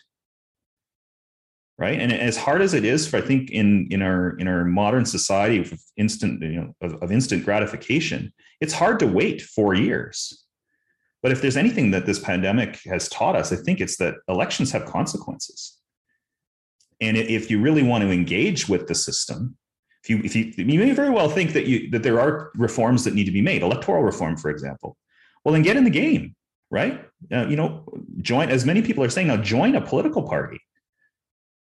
Right? 1.77 2.01
And 2.01 2.11
as 2.11 2.39
hard 2.39 2.63
as 2.63 2.73
it 2.73 2.87
is 2.87 3.07
for 3.07 3.19
i 3.19 3.21
think 3.21 3.51
in 3.51 3.87
in 3.91 4.01
our 4.01 4.31
in 4.39 4.49
our 4.49 4.65
modern 4.65 5.05
society 5.05 5.59
of 5.59 5.79
instant 5.99 6.43
you 6.43 6.59
know 6.59 6.75
of, 6.81 6.95
of 7.03 7.13
instant 7.13 7.45
gratification 7.45 8.33
it's 8.63 8.73
hard 8.73 8.99
to 9.01 9.07
wait 9.07 9.43
four 9.43 9.75
years 9.75 10.42
but 11.23 11.33
if 11.33 11.41
there's 11.41 11.57
anything 11.57 11.91
that 11.93 12.07
this 12.07 12.19
pandemic 12.19 12.81
has 12.85 13.09
taught 13.09 13.37
us 13.37 13.53
i 13.53 13.57
think 13.57 13.81
it's 13.81 13.97
that 13.97 14.15
elections 14.29 14.73
have 14.73 14.85
consequences 14.87 15.79
and 17.01 17.17
if 17.17 17.51
you 17.51 17.61
really 17.61 17.83
want 17.83 18.03
to 18.03 18.11
engage 18.11 18.69
with 18.69 18.87
the 18.87 18.95
system 18.95 19.57
if 20.03 20.11
you 20.11 20.21
if 20.25 20.35
you 20.35 20.53
you 20.57 20.81
may 20.81 20.93
very 20.93 21.11
well 21.11 21.29
think 21.29 21.53
that 21.53 21.67
you 21.67 21.89
that 21.91 22.03
there 22.03 22.21
are 22.21 22.51
reforms 22.57 23.05
that 23.05 23.15
need 23.15 23.25
to 23.25 23.31
be 23.31 23.43
made, 23.43 23.63
electoral 23.63 24.03
reform, 24.03 24.37
for 24.37 24.51
example, 24.51 24.97
well 25.45 25.53
then 25.53 25.63
get 25.63 25.77
in 25.77 25.85
the 25.85 25.91
game, 25.91 26.35
right? 26.71 27.05
Uh, 27.31 27.47
you 27.47 27.57
know, 27.57 27.87
join 28.21 28.49
as 28.49 28.65
many 28.65 28.83
people 28.83 29.05
are 29.05 29.11
saying 29.11 29.29
now. 29.29 29.37
Join 29.37 29.77
a 29.77 29.81
political 29.81 30.23
party. 30.23 30.61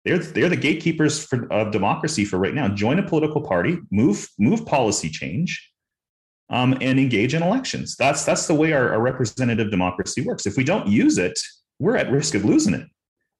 They're 0.06 0.18
they're 0.18 0.48
the 0.48 0.56
gatekeepers 0.56 1.22
for, 1.22 1.52
of 1.52 1.70
democracy 1.70 2.24
for 2.24 2.38
right 2.38 2.54
now. 2.54 2.68
Join 2.68 2.98
a 2.98 3.06
political 3.06 3.42
party, 3.42 3.78
move 3.90 4.26
move 4.38 4.64
policy 4.64 5.10
change, 5.10 5.69
um, 6.50 6.76
and 6.80 6.98
engage 6.98 7.34
in 7.34 7.42
elections. 7.42 7.96
That's 7.96 8.24
that's 8.24 8.46
the 8.46 8.54
way 8.54 8.72
our, 8.72 8.92
our 8.92 9.00
representative 9.00 9.70
democracy 9.70 10.22
works. 10.22 10.46
If 10.46 10.56
we 10.56 10.64
don't 10.64 10.86
use 10.88 11.16
it, 11.16 11.38
we're 11.78 11.96
at 11.96 12.10
risk 12.10 12.34
of 12.34 12.44
losing 12.44 12.74
it, 12.74 12.86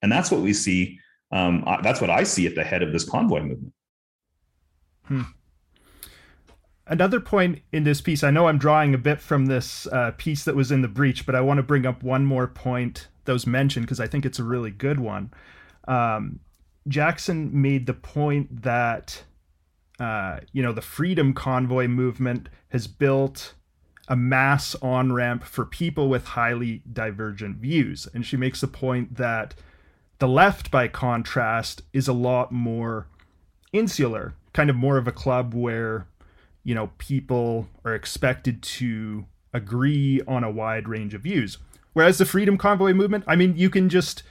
and 0.03 0.11
that's 0.11 0.31
what 0.31 0.41
we 0.41 0.53
see. 0.53 0.99
Um, 1.33 1.65
that's 1.83 2.01
what 2.01 2.11
I 2.11 2.25
see 2.25 2.47
at 2.47 2.55
the 2.55 2.65
head 2.65 2.83
of 2.83 2.93
this 2.93 3.09
convoy 3.09 3.43
movement. 3.43 3.73
Hmm. 5.05 5.23
Another 6.87 7.21
point 7.21 7.61
in 7.73 7.85
this 7.85 8.01
piece, 8.01 8.25
I 8.25 8.33
know 8.33 8.49
I'm 8.49 8.59
drawing 8.59 8.95
a 8.95 8.99
bit 8.99 9.21
from 9.21 9.47
this 9.47 9.87
uh, 9.89 10.11
piece 10.17 10.45
that 10.45 10.57
was 10.57 10.73
in 10.73 10.83
the 10.83 10.89
breach, 10.89 11.25
but 11.25 11.37
I 11.37 11.41
want 11.41 11.59
to 11.59 11.63
bring 11.63 11.87
up 11.87 12.03
one 12.03 12.25
more 12.25 12.49
point 12.49 13.07
that 13.27 13.33
was 13.33 13.47
mentioned 13.47 13.87
because 13.87 14.01
I 14.01 14.09
think 14.09 14.27
it's 14.27 14.41
a 14.41 14.45
really 14.45 14.73
good 14.73 14.99
one. 14.99 15.33
Um, 15.87 16.41
Jackson 16.89 17.63
made 17.63 17.87
the 17.87 17.95
point 17.95 18.63
that, 18.63 19.23
uh, 20.01 20.41
you 20.53 20.65
know, 20.65 20.73
the 20.73 20.83
Freedom 20.83 21.33
Convoy 21.33 21.87
movement 21.87 22.49
has 22.71 22.87
built 22.87 23.55
a 24.09 24.17
mass 24.17 24.75
on 24.83 25.13
ramp 25.13 25.45
for 25.45 25.65
people 25.65 26.09
with 26.09 26.25
highly 26.25 26.83
divergent 26.93 27.59
views. 27.59 28.09
And 28.13 28.27
she 28.27 28.37
makes 28.37 28.61
the 28.61 28.67
point 28.67 29.17
that 29.17 29.55
the 30.19 30.29
left, 30.29 30.71
by 30.71 30.89
contrast, 30.89 31.83
is 31.93 32.09
a 32.09 32.13
lot 32.13 32.51
more 32.51 33.07
insular 33.73 34.35
kind 34.53 34.71
of 34.71 34.77
more 34.77 34.97
of 34.97 35.07
a 35.07 35.13
club 35.13 35.55
where 35.55 36.07
you 36.65 36.75
know 36.75 36.91
people 36.99 37.69
are 37.85 37.95
expected 37.95 38.63
to 38.63 39.27
agree 39.53 40.21
on 40.27 40.45
a 40.45 40.51
wide 40.51 40.89
range 40.89 41.15
of 41.15 41.23
views 41.23 41.59
whereas 41.93 42.19
the 42.19 42.27
freedom 42.27 42.59
convoy 42.59 42.93
movement 42.93 43.25
i 43.27 43.37
mean 43.37 43.57
you 43.57 43.71
can 43.71 43.89
just 43.89 44.23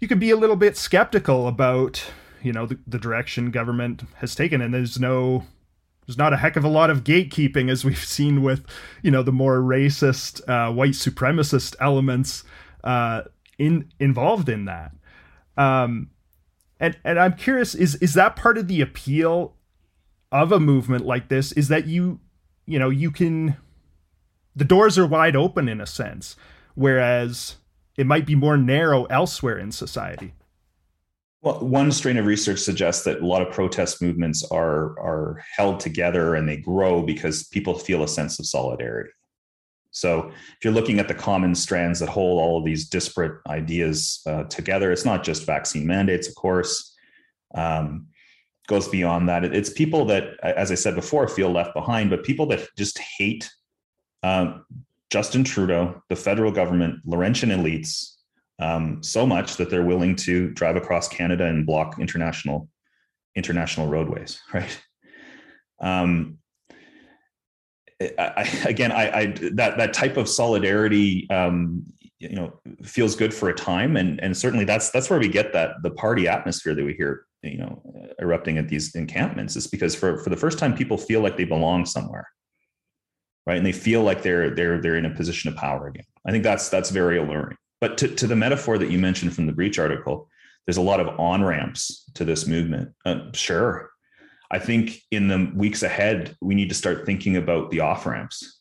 you 0.00 0.08
can 0.08 0.18
be 0.18 0.30
a 0.30 0.36
little 0.36 0.56
bit 0.56 0.76
skeptical 0.76 1.48
about 1.48 2.04
you 2.42 2.52
know 2.52 2.66
the, 2.66 2.78
the 2.86 2.98
direction 2.98 3.50
government 3.50 4.02
has 4.16 4.34
taken 4.34 4.60
and 4.60 4.72
there's 4.72 4.98
no 4.98 5.44
there's 6.06 6.18
not 6.18 6.32
a 6.32 6.36
heck 6.36 6.56
of 6.56 6.64
a 6.64 6.68
lot 6.68 6.90
of 6.90 7.04
gatekeeping 7.04 7.70
as 7.70 7.84
we've 7.84 8.04
seen 8.04 8.42
with 8.42 8.64
you 9.02 9.10
know 9.10 9.22
the 9.22 9.32
more 9.32 9.58
racist 9.58 10.46
uh, 10.48 10.72
white 10.72 10.92
supremacist 10.92 11.74
elements 11.80 12.44
uh, 12.84 13.22
in 13.58 13.90
involved 13.98 14.48
in 14.48 14.64
that 14.64 14.92
um, 15.56 16.10
and 16.78 16.96
and 17.04 17.18
I'm 17.18 17.34
curious 17.34 17.74
is 17.74 17.96
is 17.96 18.14
that 18.14 18.36
part 18.36 18.58
of 18.58 18.68
the 18.68 18.80
appeal 18.80 19.54
of 20.32 20.52
a 20.52 20.60
movement 20.60 21.06
like 21.06 21.28
this 21.28 21.52
is 21.52 21.68
that 21.68 21.86
you 21.86 22.20
you 22.66 22.78
know 22.78 22.90
you 22.90 23.10
can 23.10 23.56
the 24.54 24.64
doors 24.64 24.98
are 24.98 25.06
wide 25.06 25.36
open 25.36 25.68
in 25.68 25.80
a 25.80 25.86
sense 25.86 26.36
whereas 26.74 27.56
it 27.96 28.06
might 28.06 28.26
be 28.26 28.34
more 28.34 28.56
narrow 28.56 29.04
elsewhere 29.06 29.58
in 29.58 29.72
society. 29.72 30.34
Well, 31.46 31.60
one 31.60 31.92
strain 31.92 32.16
of 32.16 32.26
research 32.26 32.58
suggests 32.58 33.04
that 33.04 33.20
a 33.20 33.24
lot 33.24 33.40
of 33.40 33.52
protest 33.52 34.02
movements 34.02 34.42
are 34.50 34.98
are 34.98 35.44
held 35.56 35.78
together 35.78 36.34
and 36.34 36.48
they 36.48 36.56
grow 36.56 37.02
because 37.02 37.46
people 37.46 37.78
feel 37.78 38.02
a 38.02 38.08
sense 38.08 38.40
of 38.40 38.46
solidarity. 38.46 39.10
So 39.92 40.26
if 40.26 40.64
you're 40.64 40.72
looking 40.72 40.98
at 40.98 41.06
the 41.06 41.14
common 41.14 41.54
strands 41.54 42.00
that 42.00 42.08
hold 42.08 42.40
all 42.40 42.58
of 42.58 42.64
these 42.64 42.88
disparate 42.88 43.40
ideas 43.46 44.22
uh, 44.26 44.42
together, 44.44 44.90
it's 44.90 45.04
not 45.04 45.22
just 45.22 45.46
vaccine 45.46 45.86
mandates, 45.86 46.26
of 46.26 46.34
course. 46.34 46.96
Um, 47.54 48.08
goes 48.66 48.88
beyond 48.88 49.28
that. 49.28 49.44
It's 49.44 49.70
people 49.70 50.04
that, 50.06 50.40
as 50.42 50.72
I 50.72 50.74
said 50.74 50.96
before, 50.96 51.28
feel 51.28 51.52
left 51.52 51.74
behind, 51.74 52.10
but 52.10 52.24
people 52.24 52.46
that 52.46 52.66
just 52.76 52.98
hate 52.98 53.48
um, 54.24 54.64
Justin 55.10 55.44
Trudeau, 55.44 56.02
the 56.08 56.16
federal 56.16 56.50
government, 56.50 57.02
Laurentian 57.04 57.50
elites, 57.50 58.15
um, 58.58 59.02
so 59.02 59.26
much 59.26 59.56
that 59.56 59.70
they're 59.70 59.84
willing 59.84 60.16
to 60.16 60.50
drive 60.50 60.76
across 60.76 61.08
Canada 61.08 61.44
and 61.46 61.66
block 61.66 61.98
international 61.98 62.68
international 63.34 63.88
roadways. 63.88 64.40
Right. 64.52 64.82
Um, 65.78 66.38
I, 68.00 68.48
again, 68.66 68.92
I, 68.92 69.18
I, 69.18 69.26
that 69.54 69.78
that 69.78 69.92
type 69.94 70.16
of 70.16 70.28
solidarity, 70.28 71.26
um, 71.30 71.84
you 72.18 72.34
know, 72.34 72.60
feels 72.82 73.14
good 73.16 73.32
for 73.32 73.48
a 73.48 73.54
time, 73.54 73.96
and 73.96 74.20
and 74.20 74.36
certainly 74.36 74.64
that's 74.64 74.90
that's 74.90 75.08
where 75.08 75.18
we 75.18 75.28
get 75.28 75.52
that 75.54 75.82
the 75.82 75.90
party 75.90 76.28
atmosphere 76.28 76.74
that 76.74 76.84
we 76.84 76.92
hear, 76.94 77.26
you 77.42 77.58
know, 77.58 77.82
erupting 78.20 78.58
at 78.58 78.68
these 78.68 78.94
encampments 78.94 79.56
is 79.56 79.66
because 79.66 79.94
for 79.94 80.18
for 80.18 80.30
the 80.30 80.36
first 80.36 80.58
time, 80.58 80.74
people 80.74 80.98
feel 80.98 81.20
like 81.20 81.36
they 81.38 81.44
belong 81.44 81.86
somewhere, 81.86 82.28
right, 83.46 83.56
and 83.56 83.66
they 83.66 83.72
feel 83.72 84.02
like 84.02 84.22
they're 84.22 84.54
they're 84.54 84.80
they're 84.80 84.96
in 84.96 85.06
a 85.06 85.14
position 85.14 85.50
of 85.50 85.56
power 85.56 85.88
again. 85.88 86.04
I 86.26 86.32
think 86.32 86.44
that's 86.44 86.68
that's 86.68 86.90
very 86.90 87.16
alluring. 87.16 87.56
But 87.86 87.98
to 87.98 88.08
to 88.08 88.26
the 88.26 88.34
metaphor 88.34 88.78
that 88.78 88.90
you 88.90 88.98
mentioned 88.98 89.32
from 89.32 89.46
the 89.46 89.52
breach 89.52 89.78
article, 89.78 90.28
there's 90.66 90.76
a 90.76 90.82
lot 90.82 90.98
of 90.98 91.20
on 91.20 91.44
ramps 91.44 92.02
to 92.14 92.24
this 92.24 92.44
movement. 92.44 92.92
Uh, 93.04 93.30
sure, 93.32 93.90
I 94.50 94.58
think 94.58 95.02
in 95.12 95.28
the 95.28 95.52
weeks 95.54 95.84
ahead, 95.84 96.36
we 96.40 96.56
need 96.56 96.68
to 96.70 96.74
start 96.74 97.06
thinking 97.06 97.36
about 97.36 97.70
the 97.70 97.78
off 97.78 98.04
ramps. 98.04 98.60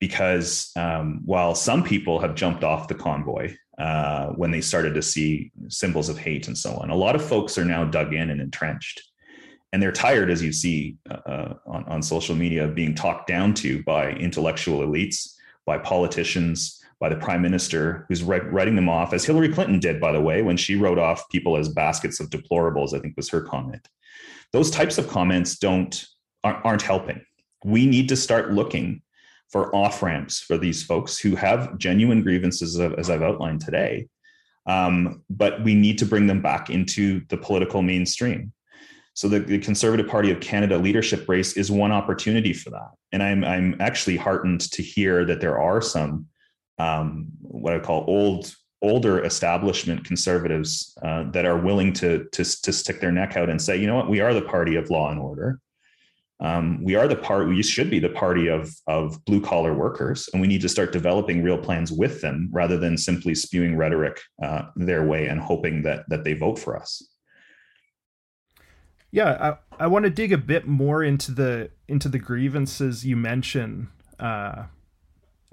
Because 0.00 0.70
um, 0.76 1.22
while 1.24 1.54
some 1.54 1.82
people 1.82 2.18
have 2.18 2.34
jumped 2.34 2.62
off 2.62 2.88
the 2.88 2.94
convoy 2.94 3.56
uh, 3.78 4.26
when 4.32 4.50
they 4.50 4.60
started 4.60 4.92
to 4.92 5.02
see 5.02 5.50
symbols 5.68 6.10
of 6.10 6.18
hate 6.18 6.48
and 6.48 6.58
so 6.58 6.74
on, 6.74 6.90
a 6.90 6.94
lot 6.94 7.14
of 7.14 7.24
folks 7.24 7.56
are 7.56 7.64
now 7.64 7.86
dug 7.86 8.12
in 8.12 8.28
and 8.28 8.42
entrenched. 8.42 9.00
And 9.72 9.82
they're 9.82 9.92
tired, 9.92 10.30
as 10.30 10.42
you 10.42 10.52
see 10.52 10.98
uh, 11.10 11.54
on, 11.66 11.84
on 11.84 12.02
social 12.02 12.34
media, 12.34 12.64
of 12.64 12.74
being 12.74 12.94
talked 12.94 13.28
down 13.28 13.54
to 13.54 13.82
by 13.84 14.10
intellectual 14.10 14.86
elites, 14.86 15.36
by 15.64 15.78
politicians, 15.78 16.81
by 17.02 17.10
the 17.10 17.16
prime 17.16 17.42
minister, 17.42 18.06
who's 18.08 18.22
writing 18.22 18.76
them 18.76 18.88
off, 18.88 19.12
as 19.12 19.24
Hillary 19.24 19.52
Clinton 19.52 19.80
did, 19.80 20.00
by 20.00 20.12
the 20.12 20.20
way, 20.20 20.40
when 20.40 20.56
she 20.56 20.76
wrote 20.76 20.98
off 20.98 21.28
people 21.30 21.58
as 21.58 21.68
baskets 21.68 22.20
of 22.20 22.30
deplorables, 22.30 22.94
I 22.94 23.00
think 23.00 23.16
was 23.16 23.28
her 23.28 23.42
comment 23.42 23.88
those 24.52 24.70
types 24.70 24.98
of 24.98 25.08
comments 25.08 25.58
don't 25.58 26.06
aren't 26.44 26.82
helping 26.82 27.20
we 27.64 27.86
need 27.86 28.08
to 28.08 28.16
start 28.16 28.52
looking 28.52 29.00
for 29.50 29.74
off 29.74 30.02
ramps 30.02 30.40
for 30.40 30.58
these 30.58 30.82
folks 30.82 31.18
who 31.18 31.36
have 31.36 31.78
genuine 31.78 32.22
grievances 32.22 32.78
as 32.80 33.10
i've 33.10 33.22
outlined 33.22 33.60
today 33.60 34.06
Um, 34.66 35.22
but 35.28 35.62
we 35.64 35.74
need 35.74 35.98
to 35.98 36.06
bring 36.06 36.26
them 36.28 36.42
back 36.42 36.70
into 36.70 37.22
the 37.28 37.36
political 37.36 37.82
mainstream. 37.82 38.52
So 39.14 39.28
the, 39.28 39.40
the, 39.40 39.58
Conservative 39.58 40.06
Party 40.06 40.30
of 40.30 40.38
Canada 40.40 40.78
leadership 40.78 41.28
race 41.28 41.56
is 41.56 41.68
one 41.68 41.92
opportunity 41.92 42.52
for 42.52 42.70
that. 42.70 42.90
And 43.12 43.22
I'm 43.22 43.42
I'm 43.44 43.74
actually 43.80 44.16
heartened 44.16 44.62
to 44.76 44.82
hear 44.82 45.26
that 45.26 45.40
there 45.40 45.58
are 45.58 45.82
some 45.82 46.26
um, 46.82 47.28
what 47.40 47.74
I 47.74 47.78
call 47.78 48.04
old 48.06 48.54
older 48.82 49.24
establishment 49.24 50.04
conservatives 50.04 50.98
uh, 51.02 51.30
that 51.30 51.46
are 51.46 51.58
willing 51.58 51.92
to, 51.92 52.24
to 52.32 52.44
to 52.62 52.72
stick 52.72 53.00
their 53.00 53.12
neck 53.12 53.36
out 53.36 53.48
and 53.48 53.60
say, 53.60 53.76
you 53.76 53.86
know 53.86 53.96
what, 53.96 54.10
we 54.10 54.20
are 54.20 54.34
the 54.34 54.42
party 54.42 54.74
of 54.76 54.90
law 54.90 55.10
and 55.10 55.20
order. 55.20 55.60
Um, 56.40 56.82
we 56.82 56.96
are 56.96 57.06
the 57.06 57.14
part. 57.14 57.48
We 57.48 57.62
should 57.62 57.88
be 57.88 58.00
the 58.00 58.08
party 58.08 58.48
of 58.48 58.74
of 58.88 59.24
blue 59.26 59.40
collar 59.40 59.74
workers, 59.74 60.28
and 60.32 60.40
we 60.42 60.48
need 60.48 60.62
to 60.62 60.68
start 60.68 60.90
developing 60.92 61.44
real 61.44 61.58
plans 61.58 61.92
with 61.92 62.20
them 62.20 62.48
rather 62.52 62.76
than 62.76 62.98
simply 62.98 63.34
spewing 63.34 63.76
rhetoric 63.76 64.20
uh, 64.42 64.62
their 64.74 65.06
way 65.06 65.28
and 65.28 65.40
hoping 65.40 65.82
that 65.82 66.00
that 66.08 66.24
they 66.24 66.34
vote 66.34 66.58
for 66.58 66.76
us. 66.76 66.90
Yeah, 69.12 69.56
I, 69.78 69.84
I 69.84 69.86
want 69.86 70.04
to 70.04 70.10
dig 70.10 70.32
a 70.32 70.38
bit 70.38 70.66
more 70.66 71.04
into 71.04 71.30
the 71.30 71.70
into 71.86 72.08
the 72.08 72.18
grievances 72.18 73.06
you 73.06 73.16
mention, 73.16 73.90
uh, 74.18 74.64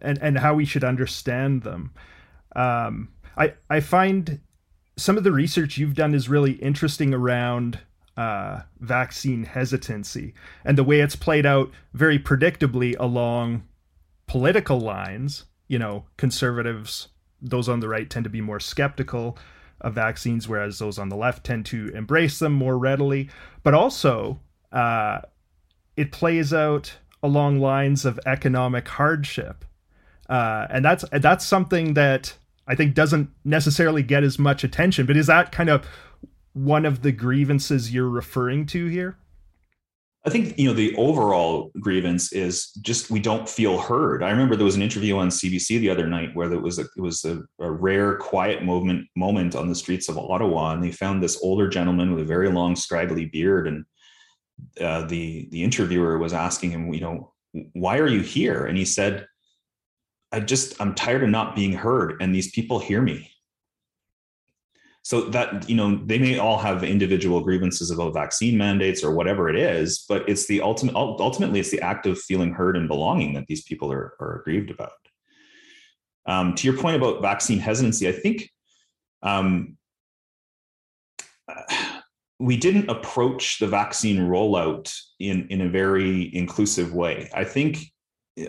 and 0.01 0.17
and 0.21 0.39
how 0.39 0.53
we 0.53 0.65
should 0.65 0.83
understand 0.83 1.63
them. 1.63 1.91
Um, 2.55 3.09
I 3.37 3.53
I 3.69 3.79
find 3.79 4.39
some 4.97 5.17
of 5.17 5.23
the 5.23 5.31
research 5.31 5.77
you've 5.77 5.95
done 5.95 6.13
is 6.13 6.29
really 6.29 6.53
interesting 6.53 7.13
around 7.13 7.79
uh, 8.17 8.61
vaccine 8.79 9.43
hesitancy 9.45 10.33
and 10.65 10.77
the 10.77 10.83
way 10.83 10.99
it's 10.99 11.15
played 11.15 11.45
out 11.45 11.71
very 11.93 12.19
predictably 12.19 12.95
along 12.99 13.63
political 14.27 14.79
lines. 14.79 15.45
You 15.67 15.79
know, 15.79 16.05
conservatives, 16.17 17.09
those 17.41 17.69
on 17.69 17.79
the 17.79 17.87
right, 17.87 18.09
tend 18.09 18.23
to 18.23 18.29
be 18.29 18.41
more 18.41 18.59
skeptical 18.59 19.37
of 19.81 19.93
vaccines, 19.93 20.47
whereas 20.47 20.79
those 20.79 20.99
on 20.99 21.09
the 21.09 21.15
left 21.15 21.45
tend 21.45 21.65
to 21.67 21.89
embrace 21.95 22.39
them 22.39 22.53
more 22.53 22.77
readily. 22.77 23.29
But 23.63 23.73
also, 23.73 24.39
uh, 24.71 25.21
it 25.95 26.11
plays 26.11 26.53
out 26.53 26.97
along 27.21 27.59
lines 27.59 28.05
of 28.05 28.19
economic 28.25 28.87
hardship, 28.87 29.65
uh, 30.29 30.67
and 30.69 30.85
that's 30.85 31.03
that's 31.11 31.45
something 31.45 31.95
that 31.95 32.35
I 32.67 32.75
think 32.75 32.93
doesn't 32.93 33.29
necessarily 33.43 34.03
get 34.03 34.23
as 34.23 34.37
much 34.37 34.63
attention. 34.63 35.05
But 35.05 35.17
is 35.17 35.27
that 35.27 35.51
kind 35.51 35.69
of 35.69 35.85
one 36.53 36.85
of 36.85 37.01
the 37.01 37.11
grievances 37.11 37.93
you're 37.93 38.09
referring 38.09 38.67
to 38.67 38.87
here? 38.87 39.17
I 40.25 40.29
think 40.29 40.59
you 40.59 40.67
know 40.67 40.73
the 40.73 40.95
overall 40.97 41.71
grievance 41.79 42.33
is 42.33 42.71
just 42.81 43.09
we 43.09 43.19
don't 43.19 43.49
feel 43.49 43.79
heard. 43.79 44.21
I 44.21 44.29
remember 44.29 44.55
there 44.55 44.65
was 44.65 44.75
an 44.75 44.81
interview 44.81 45.17
on 45.17 45.29
CBC 45.29 45.79
the 45.79 45.89
other 45.89 46.07
night 46.07 46.35
where 46.35 46.49
there 46.49 46.59
was 46.59 46.77
a, 46.77 46.83
it 46.95 47.01
was 47.01 47.23
a, 47.25 47.41
a 47.59 47.71
rare 47.71 48.17
quiet 48.17 48.63
moment 48.63 49.07
moment 49.15 49.55
on 49.55 49.69
the 49.69 49.75
streets 49.75 50.09
of 50.09 50.17
Ottawa, 50.17 50.73
and 50.73 50.83
they 50.83 50.91
found 50.91 51.23
this 51.23 51.39
older 51.41 51.69
gentleman 51.69 52.11
with 52.11 52.21
a 52.21 52.27
very 52.27 52.51
long 52.51 52.75
scraggly 52.75 53.25
beard, 53.25 53.65
and 53.67 53.85
uh, 54.81 55.05
the 55.07 55.47
the 55.51 55.63
interviewer 55.63 56.17
was 56.19 56.33
asking 56.33 56.71
him, 56.71 56.93
you 56.93 57.01
know, 57.01 57.33
why 57.71 57.97
are 57.97 58.07
you 58.07 58.21
here? 58.21 58.65
And 58.65 58.77
he 58.77 58.85
said, 58.85 59.25
I 60.31 60.39
just 60.39 60.79
I'm 60.79 60.93
tired 60.93 61.23
of 61.23 61.29
not 61.29 61.55
being 61.55 61.73
heard, 61.73 62.21
and 62.21 62.33
these 62.33 62.51
people 62.51 62.79
hear 62.79 63.01
me. 63.01 63.31
So 65.01 65.21
that 65.29 65.69
you 65.69 65.75
know 65.75 65.95
they 66.05 66.19
may 66.19 66.37
all 66.37 66.57
have 66.57 66.83
individual 66.83 67.41
grievances 67.41 67.89
about 67.89 68.13
vaccine 68.13 68.57
mandates 68.57 69.03
or 69.03 69.11
whatever 69.13 69.49
it 69.49 69.55
is 69.55 70.05
but 70.07 70.27
it's 70.27 70.45
the 70.45 70.61
ultimate 70.61 70.93
ultimately 70.93 71.59
it's 71.59 71.71
the 71.71 71.81
act 71.81 72.05
of 72.05 72.19
feeling 72.19 72.53
heard 72.53 72.75
and 72.75 72.87
belonging 72.87 73.33
that 73.33 73.47
these 73.47 73.63
people 73.63 73.91
are, 73.91 74.13
are 74.19 74.41
aggrieved 74.41 74.69
about. 74.69 74.91
Um, 76.25 76.53
to 76.55 76.67
your 76.67 76.77
point 76.77 76.97
about 76.97 77.21
vaccine 77.21 77.59
hesitancy 77.59 78.07
i 78.07 78.11
think 78.11 78.51
um, 79.23 79.77
we 82.39 82.57
didn't 82.57 82.89
approach 82.89 83.59
the 83.59 83.67
vaccine 83.67 84.17
rollout 84.17 84.93
in, 85.19 85.47
in 85.49 85.61
a 85.61 85.69
very 85.69 86.33
inclusive 86.33 86.93
way. 86.93 87.29
I 87.33 87.43
think 87.43 87.91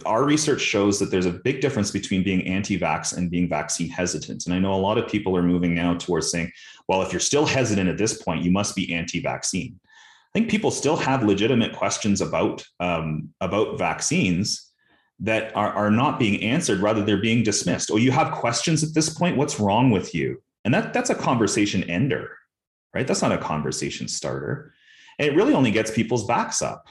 our 0.06 0.24
research 0.24 0.60
shows 0.60 0.98
that 0.98 1.10
there's 1.10 1.26
a 1.26 1.32
big 1.32 1.60
difference 1.60 1.90
between 1.90 2.22
being 2.22 2.46
anti-vax 2.46 3.16
and 3.16 3.30
being 3.30 3.48
vaccine 3.48 3.88
hesitant. 3.88 4.46
And 4.46 4.54
I 4.54 4.58
know 4.58 4.74
a 4.74 4.76
lot 4.76 4.98
of 4.98 5.08
people 5.08 5.36
are 5.36 5.42
moving 5.42 5.74
now 5.74 5.94
towards 5.94 6.30
saying, 6.30 6.52
well, 6.88 7.02
if 7.02 7.12
you're 7.12 7.20
still 7.20 7.46
hesitant 7.46 7.88
at 7.88 7.98
this 7.98 8.22
point, 8.22 8.44
you 8.44 8.50
must 8.50 8.76
be 8.76 8.94
anti-vaccine. 8.94 9.78
I 9.82 10.38
think 10.38 10.50
people 10.50 10.70
still 10.70 10.96
have 10.96 11.24
legitimate 11.24 11.74
questions 11.74 12.20
about 12.20 12.64
um, 12.78 13.30
about 13.40 13.78
vaccines 13.78 14.70
that 15.18 15.54
are, 15.56 15.72
are 15.72 15.90
not 15.90 16.18
being 16.18 16.42
answered, 16.42 16.80
rather 16.80 17.04
they're 17.04 17.18
being 17.20 17.42
dismissed. 17.42 17.90
Oh, 17.90 17.96
you 17.96 18.12
have 18.12 18.32
questions 18.32 18.82
at 18.84 18.94
this 18.94 19.10
point? 19.10 19.36
What's 19.36 19.60
wrong 19.60 19.90
with 19.90 20.14
you? 20.14 20.40
And 20.64 20.72
that 20.72 20.92
that's 20.92 21.10
a 21.10 21.14
conversation 21.14 21.82
ender, 21.84 22.36
right? 22.94 23.06
That's 23.06 23.22
not 23.22 23.32
a 23.32 23.38
conversation 23.38 24.08
starter. 24.08 24.72
And 25.18 25.28
it 25.28 25.34
really 25.34 25.52
only 25.52 25.70
gets 25.70 25.90
people's 25.90 26.26
backs 26.26 26.62
up 26.62 26.86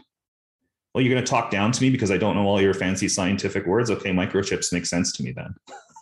well, 0.94 1.04
you're 1.04 1.14
going 1.14 1.24
to 1.24 1.30
talk 1.30 1.52
down 1.52 1.72
to 1.72 1.82
me 1.82 1.90
because 1.90 2.12
I 2.12 2.18
don't 2.18 2.36
know 2.36 2.48
all 2.48 2.62
your 2.62 2.74
fancy 2.74 3.08
scientific 3.08 3.66
words. 3.66 3.92
Okay, 3.92 4.12
microchips 4.12 4.74
make 4.74 4.86
sense 4.86 5.12
to 5.14 5.24
me 5.24 5.32
then. 5.32 5.54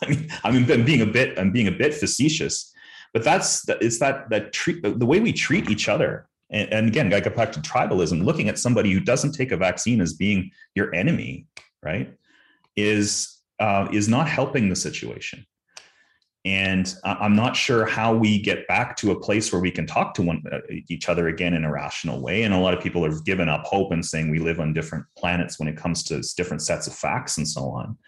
I 0.44 0.50
mean, 0.50 0.70
I'm 0.70 0.84
being 0.84 1.02
a 1.02 1.06
bit, 1.06 1.38
I'm 1.38 1.52
being 1.52 1.68
a 1.68 1.72
bit 1.72 1.94
facetious, 1.94 2.72
but 3.12 3.24
that's 3.24 3.68
it's 3.68 3.98
that 3.98 4.30
that 4.30 4.52
treat 4.52 4.82
the 4.82 5.06
way 5.06 5.20
we 5.20 5.32
treat 5.32 5.70
each 5.70 5.88
other. 5.88 6.28
And, 6.50 6.72
and 6.72 6.88
again, 6.88 7.12
I 7.12 7.20
go 7.20 7.30
back 7.30 7.52
to 7.52 7.60
tribalism. 7.60 8.24
Looking 8.24 8.48
at 8.48 8.58
somebody 8.58 8.92
who 8.92 9.00
doesn't 9.00 9.32
take 9.32 9.52
a 9.52 9.56
vaccine 9.56 10.00
as 10.00 10.14
being 10.14 10.50
your 10.74 10.94
enemy, 10.94 11.46
right, 11.82 12.14
is 12.76 13.38
uh, 13.60 13.88
is 13.92 14.08
not 14.08 14.28
helping 14.28 14.68
the 14.68 14.76
situation. 14.76 15.44
And 16.44 16.94
I'm 17.04 17.34
not 17.34 17.56
sure 17.56 17.84
how 17.84 18.14
we 18.14 18.40
get 18.40 18.66
back 18.68 18.96
to 18.98 19.10
a 19.10 19.20
place 19.20 19.52
where 19.52 19.60
we 19.60 19.72
can 19.72 19.86
talk 19.86 20.14
to 20.14 20.22
one 20.22 20.42
uh, 20.50 20.58
each 20.88 21.08
other 21.08 21.28
again 21.28 21.52
in 21.52 21.64
a 21.64 21.72
rational 21.72 22.22
way. 22.22 22.44
And 22.44 22.54
a 22.54 22.58
lot 22.58 22.74
of 22.74 22.82
people 22.82 23.04
have 23.04 23.24
given 23.24 23.48
up 23.48 23.64
hope 23.64 23.92
and 23.92 24.04
saying 24.04 24.30
we 24.30 24.38
live 24.38 24.60
on 24.60 24.72
different 24.72 25.04
planets 25.16 25.58
when 25.58 25.68
it 25.68 25.76
comes 25.76 26.04
to 26.04 26.22
different 26.36 26.62
sets 26.62 26.86
of 26.86 26.94
facts 26.94 27.38
and 27.38 27.46
so 27.46 27.68
on. 27.70 27.98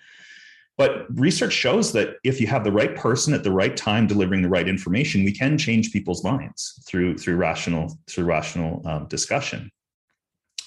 But 0.78 1.06
research 1.10 1.52
shows 1.52 1.92
that 1.92 2.16
if 2.24 2.40
you 2.40 2.46
have 2.46 2.64
the 2.64 2.72
right 2.72 2.96
person 2.96 3.34
at 3.34 3.42
the 3.42 3.52
right 3.52 3.76
time 3.76 4.06
delivering 4.06 4.42
the 4.42 4.48
right 4.48 4.68
information, 4.68 5.24
we 5.24 5.32
can 5.32 5.58
change 5.58 5.92
people's 5.92 6.24
minds 6.24 6.82
through 6.86 7.18
through 7.18 7.36
rational 7.36 7.98
through 8.08 8.24
rational 8.24 8.80
um, 8.86 9.06
discussion. 9.08 9.70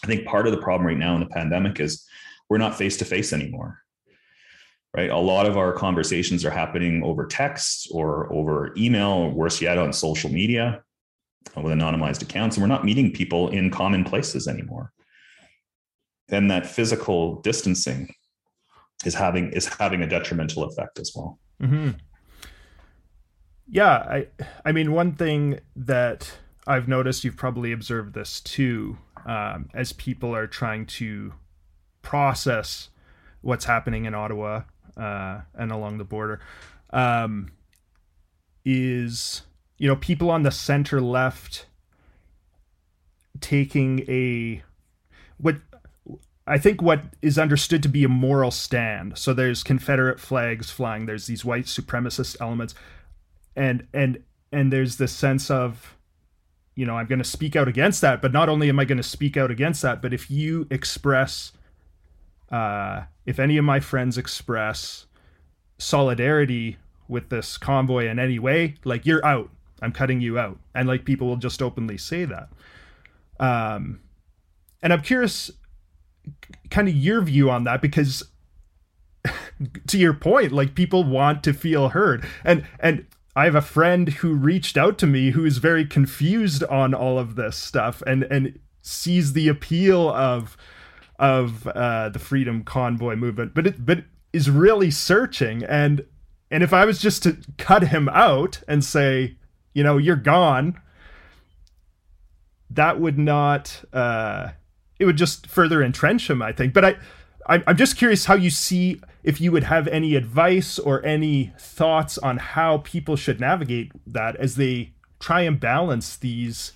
I 0.04 0.08
think 0.08 0.26
part 0.26 0.46
of 0.46 0.52
the 0.52 0.62
problem 0.62 0.86
right 0.86 0.98
now 0.98 1.16
in 1.16 1.22
the 1.22 1.28
pandemic 1.28 1.80
is 1.80 2.06
we're 2.50 2.58
not 2.58 2.76
face 2.78 2.98
to 2.98 3.06
face 3.06 3.34
anymore 3.34 3.83
right? 4.96 5.10
A 5.10 5.18
lot 5.18 5.46
of 5.46 5.58
our 5.58 5.74
conversations 5.74 6.46
are 6.46 6.52
happening 6.52 7.04
over 7.04 7.26
text 7.26 7.90
or 7.92 8.32
over 8.32 8.74
email, 8.78 9.10
or 9.12 9.32
worse 9.32 9.62
yet, 9.62 9.78
on 9.78 9.92
social 9.92 10.30
media 10.30 10.84
with 11.56 11.74
anonymized 11.74 12.22
accounts. 12.22 12.56
And 12.56 12.64
we're 12.64 12.68
not 12.68 12.86
meeting 12.86 13.12
people 13.12 13.50
in 13.50 13.70
common 13.70 14.04
places 14.04 14.48
anymore. 14.48 14.92
Then 16.30 16.48
that 16.48 16.66
physical 16.66 17.42
distancing 17.42 18.14
is 19.06 19.14
having 19.14 19.52
is 19.52 19.68
having 19.68 20.02
a 20.02 20.08
detrimental 20.08 20.64
effect 20.64 21.00
as 21.00 21.12
well. 21.16 21.40
Mm-hmm. 21.62 21.92
Yeah, 23.68 23.92
I 23.92 24.28
I 24.64 24.72
mean 24.72 24.92
one 24.92 25.14
thing 25.14 25.60
that 25.76 26.38
I've 26.66 26.88
noticed, 26.88 27.24
you've 27.24 27.36
probably 27.36 27.72
observed 27.72 28.14
this 28.14 28.40
too, 28.40 28.98
um, 29.26 29.70
as 29.74 29.92
people 29.92 30.34
are 30.34 30.48
trying 30.48 30.86
to 30.86 31.34
process 32.02 32.90
what's 33.44 33.66
happening 33.66 34.06
in 34.06 34.16
Ottawa 34.16 34.64
uh, 34.98 35.42
and 35.54 35.72
along 35.72 36.00
the 36.00 36.04
border 36.04 36.40
um, 36.92 37.52
is 38.66 39.44
you 39.78 39.88
know 39.88 39.96
people 39.96 40.32
on 40.32 40.44
the 40.44 40.52
center 40.52 41.00
left 41.00 41.68
taking 43.42 44.00
a 44.10 44.64
what 45.38 45.58
I 46.46 46.58
think 46.58 46.82
what 46.82 47.04
is 47.22 47.38
understood 47.38 47.82
to 47.84 47.90
be 47.90 48.04
a 48.04 48.10
moral 48.10 48.52
stand. 48.52 49.18
So 49.18 49.34
there's 49.34 49.64
Confederate 49.64 50.20
flags 50.20 50.70
flying. 50.70 51.06
There's 51.06 51.26
these 51.26 51.46
white 51.46 51.66
supremacist 51.66 52.36
elements, 52.42 52.76
and 53.56 53.88
and 53.94 54.24
and 54.52 54.72
there's 54.72 54.98
this 54.98 55.14
sense 55.14 55.50
of, 55.50 55.96
you 56.76 56.86
know, 56.86 56.98
I'm 56.98 57.08
going 57.08 57.20
to 57.20 57.26
speak 57.26 57.56
out 57.56 57.68
against 57.68 58.02
that. 58.02 58.22
But 58.22 58.34
not 58.34 58.50
only 58.50 58.70
am 58.70 58.80
I 58.80 58.86
going 58.86 58.98
to 58.98 59.04
speak 59.04 59.38
out 59.38 59.52
against 59.52 59.82
that, 59.84 60.02
but 60.02 60.14
if 60.14 60.30
you 60.30 60.68
express 60.70 61.54
uh, 62.52 63.04
if 63.26 63.40
any 63.40 63.58
of 63.58 63.66
my 63.66 63.80
friends 63.80 64.18
express 64.18 65.06
solidarity 65.78 66.78
with 67.08 67.30
this 67.30 67.58
convoy 67.58 68.08
in 68.08 68.20
any 68.20 68.40
way, 68.40 68.76
like 68.84 69.06
you're 69.06 69.26
out. 69.26 69.50
I'm 69.82 69.92
cutting 69.92 70.22
you 70.22 70.40
out. 70.40 70.60
And 70.74 70.88
like 70.88 71.06
people 71.06 71.28
will 71.28 71.38
just 71.38 71.62
openly 71.62 71.98
say 71.98 72.26
that. 72.26 72.50
Um, 73.40 74.00
and 74.82 74.94
I'm 74.94 75.02
curious 75.02 75.52
kind 76.70 76.88
of 76.88 76.96
your 76.96 77.22
view 77.22 77.50
on 77.50 77.66
that 77.66 77.82
because 77.82 78.24
to 79.88 79.98
your 79.98 80.14
point, 80.14 80.52
like 80.52 80.76
people 80.76 81.04
want 81.04 81.44
to 81.44 81.54
feel 81.54 81.90
heard. 81.90 82.26
And 82.44 82.66
and 82.80 83.06
I 83.36 83.46
have 83.46 83.56
a 83.56 83.62
friend 83.62 84.10
who 84.10 84.34
reached 84.34 84.78
out 84.78 84.98
to 85.00 85.08
me 85.08 85.32
who 85.32 85.46
is 85.46 85.58
very 85.58 85.86
confused 85.86 86.64
on 86.66 86.94
all 86.94 87.18
of 87.18 87.36
this 87.36 87.56
stuff 87.56 88.02
and 88.06 88.24
and 88.24 88.60
sees 88.82 89.34
the 89.34 89.48
appeal 89.48 90.10
of 90.10 90.58
of 91.24 91.66
uh, 91.68 92.10
the 92.10 92.20
freedom 92.20 92.64
convoy 92.64 93.16
movement, 93.16 93.54
but 93.56 93.66
it 93.66 93.86
but 93.86 94.04
is 94.34 94.50
really 94.50 94.92
searching 94.92 95.64
and 95.64 96.06
And 96.52 96.62
if 96.62 96.72
I 96.72 96.86
was 96.86 97.00
just 97.00 97.24
to 97.24 97.38
cut 97.58 97.84
him 97.86 98.08
out 98.10 98.62
and 98.68 98.86
say, 98.86 99.38
you 99.74 99.84
know, 99.84 99.98
you're 99.98 100.16
gone, 100.16 100.80
that 102.70 103.00
would 103.00 103.18
not. 103.18 103.84
Uh, 103.92 104.50
it 105.00 105.06
would 105.06 105.18
just 105.18 105.48
further 105.48 105.82
entrench 105.82 106.30
him, 106.30 106.44
I 106.44 106.52
think. 106.52 106.74
But 106.74 106.86
I, 106.86 107.64
I'm 107.66 107.76
just 107.76 107.98
curious 107.98 108.26
how 108.26 108.36
you 108.36 108.52
see 108.52 109.02
if 109.24 109.42
you 109.42 109.52
would 109.52 109.64
have 109.64 109.88
any 109.88 110.16
advice 110.16 110.78
or 110.78 111.04
any 111.04 111.54
thoughts 111.58 112.20
on 112.20 112.38
how 112.38 112.78
people 112.80 113.16
should 113.16 113.40
navigate 113.40 113.92
that 114.06 114.36
as 114.36 114.56
they 114.56 114.94
try 115.20 115.42
and 115.42 115.60
balance 115.60 116.16
these 116.18 116.74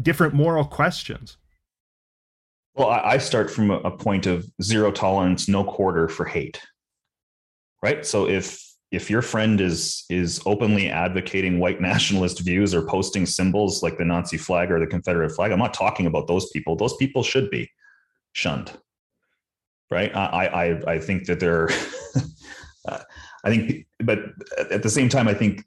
different 0.00 0.32
moral 0.32 0.64
questions. 0.64 1.38
Well, 2.76 2.90
I 2.90 3.16
start 3.16 3.50
from 3.50 3.70
a 3.70 3.90
point 3.90 4.26
of 4.26 4.46
zero 4.62 4.92
tolerance, 4.92 5.48
no 5.48 5.64
quarter 5.64 6.08
for 6.08 6.26
hate. 6.26 6.60
Right. 7.82 8.04
So 8.04 8.28
if 8.28 8.62
if 8.92 9.08
your 9.08 9.22
friend 9.22 9.60
is 9.62 10.04
is 10.10 10.42
openly 10.44 10.90
advocating 10.90 11.58
white 11.58 11.80
nationalist 11.90 12.40
views 12.40 12.74
or 12.74 12.82
posting 12.82 13.24
symbols 13.24 13.82
like 13.82 13.96
the 13.96 14.04
Nazi 14.04 14.36
flag 14.36 14.70
or 14.70 14.78
the 14.78 14.86
Confederate 14.86 15.30
flag, 15.30 15.52
I'm 15.52 15.58
not 15.58 15.72
talking 15.72 16.04
about 16.04 16.26
those 16.26 16.50
people. 16.50 16.76
Those 16.76 16.94
people 16.96 17.22
should 17.22 17.48
be 17.50 17.70
shunned. 18.32 18.72
Right. 19.90 20.14
I 20.14 20.46
I 20.46 20.92
I 20.94 20.98
think 20.98 21.24
that 21.26 21.40
they're 21.40 21.70
I 22.88 23.50
think 23.50 23.86
but 24.00 24.18
at 24.70 24.82
the 24.82 24.90
same 24.90 25.08
time, 25.08 25.28
I 25.28 25.34
think 25.34 25.64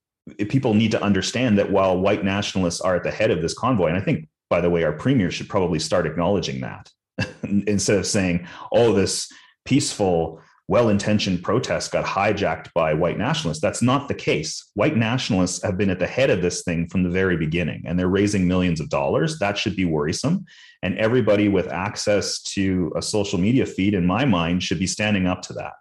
people 0.48 0.76
need 0.76 0.92
to 0.92 1.02
understand 1.02 1.58
that 1.58 1.72
while 1.72 1.98
white 1.98 2.24
nationalists 2.24 2.82
are 2.82 2.96
at 2.96 3.04
the 3.04 3.10
head 3.10 3.32
of 3.32 3.42
this 3.42 3.56
convoy, 3.56 3.88
and 3.88 3.98
I 3.98 4.02
think 4.02 4.28
by 4.48 4.62
the 4.62 4.70
way, 4.70 4.84
our 4.84 4.94
premier 4.94 5.32
should 5.32 5.50
probably 5.50 5.80
start 5.80 6.06
acknowledging 6.06 6.62
that 6.62 6.92
instead 7.44 7.98
of 7.98 8.08
saying, 8.08 8.48
oh, 8.72 8.94
this 8.94 9.32
peaceful, 9.66 10.42
well 10.70 10.90
intentioned 10.90 11.42
protest 11.42 11.92
got 11.92 12.06
hijacked 12.06 12.72
by 12.76 12.94
white 12.94 13.18
nationalists. 13.18 13.60
That's 13.60 13.82
not 13.82 14.08
the 14.08 14.14
case. 14.14 14.70
White 14.76 14.96
nationalists 14.96 15.64
have 15.64 15.78
been 15.78 15.90
at 15.90 15.98
the 15.98 16.06
head 16.06 16.30
of 16.30 16.44
this 16.44 16.62
thing 16.64 16.88
from 16.88 17.02
the 17.02 17.10
very 17.10 17.38
beginning, 17.38 17.84
and 17.88 17.98
they're 17.98 18.08
raising 18.08 18.48
millions 18.48 18.80
of 18.80 18.90
dollars. 18.90 19.40
That 19.40 19.58
should 19.58 19.76
be 19.76 19.86
worrisome. 19.86 20.46
And 20.84 20.96
everybody 21.00 21.50
with 21.50 21.70
access 21.70 22.40
to 22.54 22.94
a 22.96 23.02
social 23.02 23.40
media 23.40 23.66
feed, 23.66 23.96
in 23.96 24.06
my 24.06 24.26
mind, 24.26 24.62
should 24.62 24.78
be 24.78 24.86
standing 24.86 25.26
up 25.26 25.42
to 25.44 25.54
that 25.54 25.74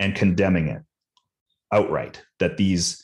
and 0.00 0.16
condemning 0.16 0.66
it 0.66 0.82
outright. 1.72 2.20
That 2.40 2.56
these 2.56 3.00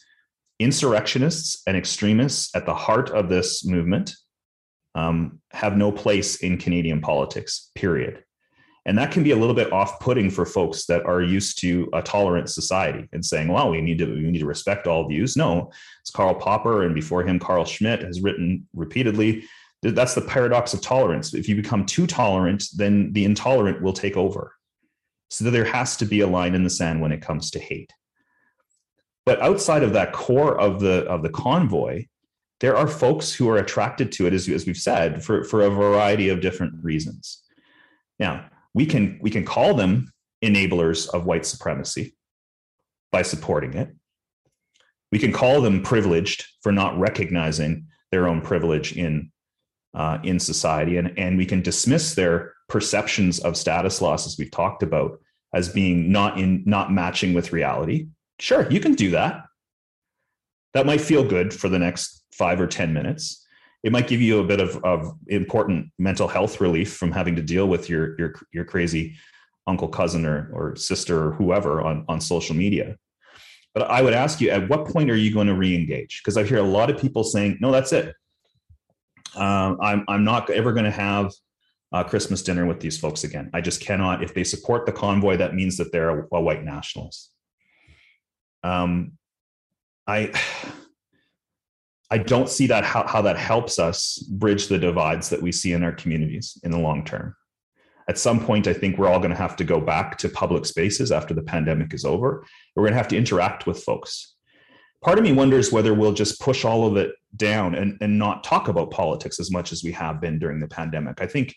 insurrectionists 0.59 1.62
and 1.68 1.76
extremists 1.76 2.55
at 2.57 2.66
the 2.66 2.74
heart 2.74 3.11
of 3.11 3.28
this 3.28 3.64
movement 3.64 4.12
um, 4.95 5.41
have 5.51 5.76
no 5.76 5.93
place 5.93 6.36
in 6.36 6.59
Canadian 6.59 7.01
politics, 7.01 7.70
period. 7.74 8.24
And 8.86 8.97
that 8.99 9.12
can 9.12 9.22
be 9.22 9.30
a 9.32 9.36
little 9.36 9.55
bit 9.55 9.72
off-putting 9.72 10.30
for 10.30 10.47
folks 10.47 10.86
that 10.86 11.05
are 11.05 11.22
used 11.22 11.61
to 11.61 11.88
a 11.93 12.03
tolerant 12.03 12.49
society 12.49 13.09
and 13.12 13.24
saying, 13.24 13.49
"Well, 13.49 13.70
we 13.70 13.80
need 13.80 13.99
to 13.99 14.07
we 14.07 14.30
need 14.30 14.38
to 14.38 14.47
respect 14.47 14.86
all 14.86 15.07
views." 15.07 15.36
No, 15.36 15.70
it's 16.01 16.11
Karl 16.11 16.34
Popper, 16.34 16.84
and 16.84 16.95
before 16.95 17.22
him, 17.22 17.38
Carl 17.38 17.66
Schmitt 17.66 18.03
has 18.03 18.22
written 18.22 18.66
repeatedly. 18.74 19.45
That's 19.82 20.14
the 20.14 20.22
paradox 20.22 20.74
of 20.74 20.80
tolerance. 20.80 21.34
If 21.34 21.49
you 21.49 21.57
become 21.57 21.86
too 21.86 22.07
tolerant, 22.07 22.64
then 22.74 23.12
the 23.12 23.24
intolerant 23.24 23.82
will 23.82 23.93
take 23.93 24.16
over. 24.16 24.55
So 25.28 25.45
that 25.45 25.53
there 25.53 25.64
has 25.64 25.97
to 25.99 26.05
be 26.07 26.20
a 26.20 26.26
line 26.26 26.55
in 26.55 26.64
the 26.64 26.70
sand 26.70 27.01
when 27.01 27.12
it 27.12 27.22
comes 27.22 27.51
to 27.53 27.59
hate. 27.59 27.93
But 29.24 29.41
outside 29.41 29.82
of 29.82 29.93
that 29.93 30.12
core 30.12 30.59
of 30.59 30.80
the 30.80 31.05
of 31.05 31.22
the 31.22 31.30
convoy, 31.30 32.07
there 32.61 32.76
are 32.76 32.86
folks 32.86 33.32
who 33.32 33.48
are 33.48 33.56
attracted 33.56 34.12
to 34.12 34.26
it, 34.26 34.34
as, 34.34 34.48
as 34.48 34.66
we've 34.66 34.76
said, 34.76 35.24
for, 35.24 35.44
for 35.44 35.62
a 35.62 35.70
variety 35.70 36.28
of 36.28 36.40
different 36.40 36.74
reasons. 36.82 37.42
Now, 38.18 38.46
we 38.74 38.86
can 38.86 39.18
we 39.20 39.30
can 39.30 39.44
call 39.44 39.74
them 39.74 40.12
enablers 40.44 41.08
of 41.12 41.24
white 41.24 41.44
supremacy 41.44 42.14
by 43.11 43.22
supporting 43.22 43.74
it. 43.74 43.90
We 45.11 45.18
can 45.18 45.32
call 45.32 45.61
them 45.61 45.82
privileged 45.82 46.46
for 46.62 46.70
not 46.70 46.98
recognizing 46.98 47.86
their 48.12 48.28
own 48.28 48.40
privilege 48.42 48.96
in 48.96 49.32
uh, 49.94 50.18
in 50.22 50.38
society, 50.38 50.98
and 50.98 51.18
and 51.18 51.36
we 51.36 51.46
can 51.46 51.62
dismiss 51.62 52.14
their 52.14 52.54
perceptions 52.68 53.40
of 53.40 53.56
status 53.56 54.00
loss, 54.00 54.26
as 54.26 54.38
we've 54.38 54.50
talked 54.52 54.84
about, 54.84 55.18
as 55.52 55.68
being 55.68 56.12
not 56.12 56.38
in 56.38 56.62
not 56.66 56.92
matching 56.92 57.34
with 57.34 57.52
reality. 57.52 58.06
Sure, 58.38 58.70
you 58.70 58.80
can 58.80 58.94
do 58.94 59.11
that. 59.11 59.44
That 60.74 60.86
might 60.86 61.00
feel 61.00 61.24
good 61.24 61.52
for 61.52 61.68
the 61.68 61.78
next 61.78 62.19
five 62.41 62.59
or 62.59 62.66
10 62.66 62.95
minutes. 62.95 63.47
It 63.82 63.93
might 63.93 64.09
give 64.09 64.22
you 64.22 64.41
a 64.41 64.45
bit 64.45 64.61
of, 64.61 64.82
of 64.82 65.12
important 65.28 65.93
mental 65.99 66.26
health 66.26 66.59
relief 66.59 66.97
from 66.97 67.12
having 67.12 67.36
to 67.36 67.43
deal 67.43 67.68
with 67.68 67.91
your, 67.91 68.18
your, 68.18 68.34
your 68.51 68.64
crazy 68.64 69.14
uncle, 69.66 69.88
cousin, 69.88 70.24
or, 70.24 70.51
or 70.55 70.74
sister, 70.74 71.28
or 71.28 71.32
whoever 71.32 71.82
on, 71.82 72.07
on 72.09 72.18
social 72.18 72.57
media. 72.57 72.97
But 73.74 73.91
I 73.91 74.01
would 74.01 74.14
ask 74.14 74.41
you, 74.41 74.49
at 74.51 74.70
what 74.70 74.86
point 74.86 75.11
are 75.11 75.16
you 75.16 75.32
going 75.32 75.49
to 75.49 75.55
re-engage? 75.55 76.22
Because 76.22 76.38
I 76.38 76.45
hear 76.45 76.59
a 76.59 76.62
lot 76.78 76.91
of 76.91 77.01
people 77.01 77.22
saying, 77.22 77.59
"No, 77.61 77.70
that's 77.70 77.93
it. 77.93 78.14
Um, 79.36 79.78
I'm 79.80 80.05
I'm 80.09 80.24
not 80.24 80.51
ever 80.51 80.72
going 80.72 80.86
to 80.86 80.91
have 80.91 81.32
a 81.93 82.03
Christmas 82.05 82.43
dinner 82.43 82.66
with 82.66 82.80
these 82.80 82.99
folks 82.99 83.22
again. 83.22 83.49
I 83.55 83.61
just 83.61 83.80
cannot. 83.80 84.24
If 84.24 84.34
they 84.34 84.45
support 84.45 84.86
the 84.86 84.93
convoy, 84.93 85.36
that 85.36 85.55
means 85.55 85.76
that 85.76 85.93
they're 85.93 86.20
a, 86.20 86.26
a 86.32 86.41
white 86.41 86.64
nationalist." 86.64 87.30
Um, 88.64 89.12
I 90.07 90.32
I 92.11 92.18
don't 92.18 92.48
see 92.48 92.66
that 92.66 92.84
how, 92.84 93.06
how 93.06 93.22
that 93.22 93.36
helps 93.36 93.78
us 93.78 94.18
bridge 94.18 94.66
the 94.66 94.78
divides 94.78 95.28
that 95.28 95.40
we 95.40 95.52
see 95.52 95.72
in 95.72 95.84
our 95.84 95.92
communities 95.92 96.58
in 96.64 96.70
the 96.70 96.78
long 96.78 97.04
term. 97.04 97.36
At 98.08 98.18
some 98.18 98.44
point, 98.44 98.66
I 98.66 98.72
think 98.72 98.98
we're 98.98 99.08
all 99.08 99.20
going 99.20 99.30
to 99.30 99.36
have 99.36 99.54
to 99.56 99.64
go 99.64 99.80
back 99.80 100.18
to 100.18 100.28
public 100.28 100.66
spaces 100.66 101.12
after 101.12 101.32
the 101.32 101.42
pandemic 101.42 101.94
is 101.94 102.04
over. 102.04 102.44
We're 102.74 102.82
going 102.82 102.94
to 102.94 102.98
have 102.98 103.08
to 103.08 103.16
interact 103.16 103.66
with 103.66 103.84
folks. 103.84 104.34
Part 105.02 105.18
of 105.18 105.24
me 105.24 105.32
wonders 105.32 105.70
whether 105.70 105.94
we'll 105.94 106.12
just 106.12 106.40
push 106.40 106.64
all 106.64 106.86
of 106.86 106.96
it 106.96 107.12
down 107.36 107.76
and, 107.76 107.96
and 108.00 108.18
not 108.18 108.42
talk 108.42 108.66
about 108.66 108.90
politics 108.90 109.38
as 109.38 109.50
much 109.50 109.70
as 109.70 109.84
we 109.84 109.92
have 109.92 110.20
been 110.20 110.38
during 110.38 110.58
the 110.58 110.68
pandemic. 110.68 111.20
I 111.22 111.26
think 111.26 111.54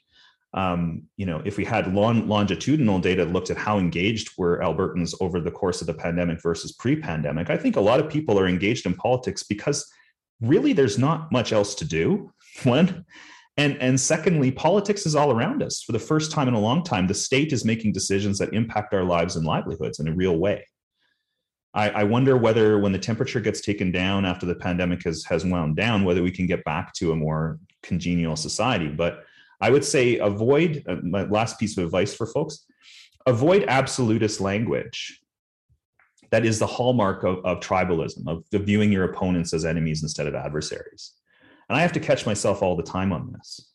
um, 0.54 1.04
you 1.18 1.26
know, 1.26 1.41
if 1.45 1.58
we 1.58 1.66
had 1.66 1.93
long, 1.93 2.28
longitudinal 2.28 2.99
data 2.99 3.26
looked 3.26 3.49
at 3.49 3.58
how 3.58 3.80
engaged 3.80 4.38
were 4.38 4.60
Albertans 4.60 5.16
over 5.20 5.39
the 5.39 5.49
course 5.49 5.82
of 5.82 5.88
the 5.88 5.93
pandemic 5.95 6.41
versus 6.43 6.74
pre-pandemic, 6.74 7.49
I 7.49 7.58
think 7.58 7.76
a 7.76 7.82
lot 7.82 7.99
of 7.99 8.10
people 8.10 8.39
are 8.39 8.47
engaged 8.47 8.86
in 8.86 8.93
politics 8.93 9.41
because 9.41 9.91
really 10.44 10.74
there's 10.74 10.98
not 10.98 11.32
much 11.32 11.52
else 11.52 11.76
to 11.76 11.86
do. 11.86 12.32
One 12.64 13.06
and 13.58 13.78
and 13.82 14.00
secondly 14.00 14.52
politics 14.52 15.06
is 15.06 15.16
all 15.16 15.32
around 15.32 15.64
us. 15.64 15.82
For 15.84 15.91
the 15.91 16.00
first 16.00 16.32
time 16.32 16.48
in 16.48 16.54
a 16.54 16.60
long 16.60 16.84
time 16.84 17.08
the 17.08 17.14
state 17.14 17.54
is 17.54 17.66
making 17.66 17.94
decisions 17.94 18.38
that 18.39 18.54
impact 18.54 18.94
our 18.94 19.04
lives 19.04 19.36
and 19.36 19.46
livelihoods 19.46 20.00
in 20.00 20.08
a 20.08 20.14
real 20.14 20.38
way. 20.38 20.68
I, 21.76 21.89
I, 21.89 22.04
wonder 22.04 22.38
whether 22.38 22.78
when 22.78 22.91
the 22.91 23.00
temperature 23.00 23.39
gets 23.39 23.60
taken 23.60 23.91
down 23.91 24.26
after 24.26 24.46
the 24.46 24.54
pandemic 24.54 25.04
has 25.06 25.24
has 25.24 25.44
wound 25.44 25.76
down 25.76 26.04
whether 26.04 26.22
we 26.22 26.30
can 26.30 26.46
get 26.46 26.64
back 26.64 26.94
to 26.96 27.12
a 27.12 27.16
more 27.16 27.58
congenial 27.82 28.36
society. 28.36 28.89
But 28.89 29.24
i 29.64 29.70
would 29.70 29.86
say 29.86 30.18
avoid 30.18 30.84
uh, 30.88 30.98
my 31.04 31.24
last 31.24 31.60
piece 31.60 31.78
of 31.78 31.86
advice 31.86 32.14
for 32.14 32.28
folks 32.28 32.66
avoid 33.26 33.64
absolutist 33.68 34.41
language 34.41 35.22
that 36.34 36.48
is 36.48 36.58
the 36.58 36.66
hallmark 36.66 37.24
of, 37.24 37.46
of 37.46 37.60
tribalism, 37.60 38.28
of, 38.28 38.44
of 38.54 38.66
viewing 38.66 38.92
your 38.92 39.04
opponents 39.04 39.54
as 39.54 39.66
enemies 39.66 40.02
instead 40.02 40.26
of 40.26 40.34
adversaries. 40.34 41.12
And 41.70 41.78
I 41.78 41.82
have 41.82 41.92
to 41.92 42.00
catch 42.00 42.26
myself 42.26 42.64
all 42.64 42.76
the 42.76 42.82
time 42.82 43.14
on 43.14 43.32
this, 43.32 43.72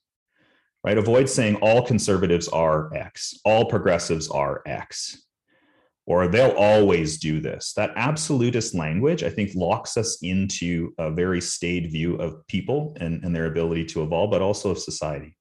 right? 0.82 0.98
Avoid 0.98 1.28
saying 1.28 1.54
all 1.62 1.86
conservatives 1.86 2.48
are 2.48 2.92
X, 2.96 3.38
all 3.44 3.66
progressives 3.66 4.28
are 4.28 4.62
X, 4.66 5.22
or 6.04 6.26
they'll 6.26 6.56
always 6.56 7.20
do 7.20 7.38
this. 7.38 7.74
That 7.74 7.92
absolutist 7.94 8.74
language, 8.74 9.22
I 9.22 9.30
think, 9.30 9.54
locks 9.54 9.96
us 9.96 10.18
into 10.22 10.92
a 10.98 11.12
very 11.12 11.40
staid 11.40 11.92
view 11.92 12.16
of 12.16 12.44
people 12.48 12.96
and, 13.00 13.22
and 13.22 13.36
their 13.36 13.46
ability 13.46 13.84
to 13.84 14.02
evolve, 14.02 14.32
but 14.32 14.42
also 14.42 14.72
of 14.72 14.80
society. 14.80 15.36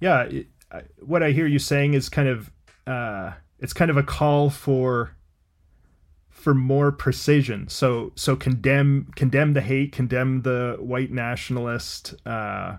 Yeah. 0.00 0.28
What 0.98 1.22
I 1.22 1.30
hear 1.30 1.46
you 1.46 1.60
saying 1.60 1.94
is 1.94 2.08
kind 2.08 2.28
of, 2.28 2.50
uh, 2.84 3.34
it's 3.60 3.72
kind 3.72 3.92
of 3.92 3.96
a 3.96 4.02
call 4.02 4.50
for 4.50 5.14
for 6.40 6.54
more 6.54 6.90
precision. 6.90 7.68
So 7.68 8.12
so 8.16 8.34
condemn 8.34 9.12
condemn 9.14 9.52
the 9.52 9.60
hate, 9.60 9.92
condemn 9.92 10.42
the 10.42 10.76
white 10.80 11.10
nationalist 11.10 12.14
uh, 12.26 12.76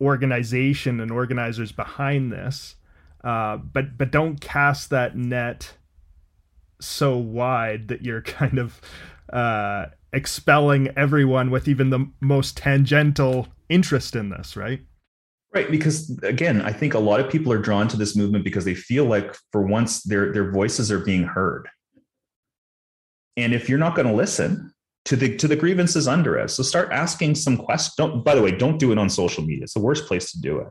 organization 0.00 1.00
and 1.00 1.10
organizers 1.10 1.72
behind 1.72 2.32
this, 2.32 2.74
uh, 3.22 3.58
but 3.58 3.96
but 3.96 4.10
don't 4.10 4.40
cast 4.40 4.90
that 4.90 5.16
net 5.16 5.74
so 6.80 7.16
wide 7.16 7.88
that 7.88 8.04
you're 8.04 8.22
kind 8.40 8.58
of 8.58 8.80
uh, 9.32 9.86
expelling 10.12 10.88
everyone 10.96 11.50
with 11.50 11.68
even 11.68 11.90
the 11.90 12.10
most 12.20 12.56
tangential 12.56 13.46
interest 13.68 14.16
in 14.16 14.30
this, 14.30 14.56
right? 14.56 14.80
Right, 15.54 15.70
because 15.70 16.10
again, 16.22 16.60
I 16.60 16.72
think 16.72 16.92
a 16.92 16.98
lot 16.98 17.20
of 17.20 17.30
people 17.30 17.52
are 17.52 17.58
drawn 17.58 17.88
to 17.88 17.96
this 17.96 18.14
movement 18.14 18.44
because 18.44 18.66
they 18.66 18.74
feel 18.74 19.06
like 19.06 19.34
for 19.52 19.62
once 19.62 20.02
their 20.02 20.32
their 20.32 20.50
voices 20.50 20.90
are 20.90 20.98
being 20.98 21.22
heard 21.22 21.68
and 23.38 23.54
if 23.54 23.68
you're 23.68 23.78
not 23.78 23.94
going 23.94 24.08
to 24.08 24.14
listen 24.14 24.72
to 25.06 25.16
the 25.16 25.36
to 25.36 25.48
the 25.48 25.56
grievances 25.56 26.06
under 26.08 26.38
us, 26.38 26.54
so 26.54 26.62
start 26.62 26.90
asking 26.92 27.36
some 27.36 27.56
questions. 27.56 27.94
Don't, 27.96 28.24
by 28.24 28.34
the 28.34 28.42
way, 28.42 28.50
don't 28.50 28.78
do 28.78 28.92
it 28.92 28.98
on 28.98 29.08
social 29.08 29.44
media. 29.44 29.62
It's 29.62 29.74
the 29.74 29.80
worst 29.80 30.06
place 30.06 30.32
to 30.32 30.40
do 30.40 30.58
it. 30.58 30.68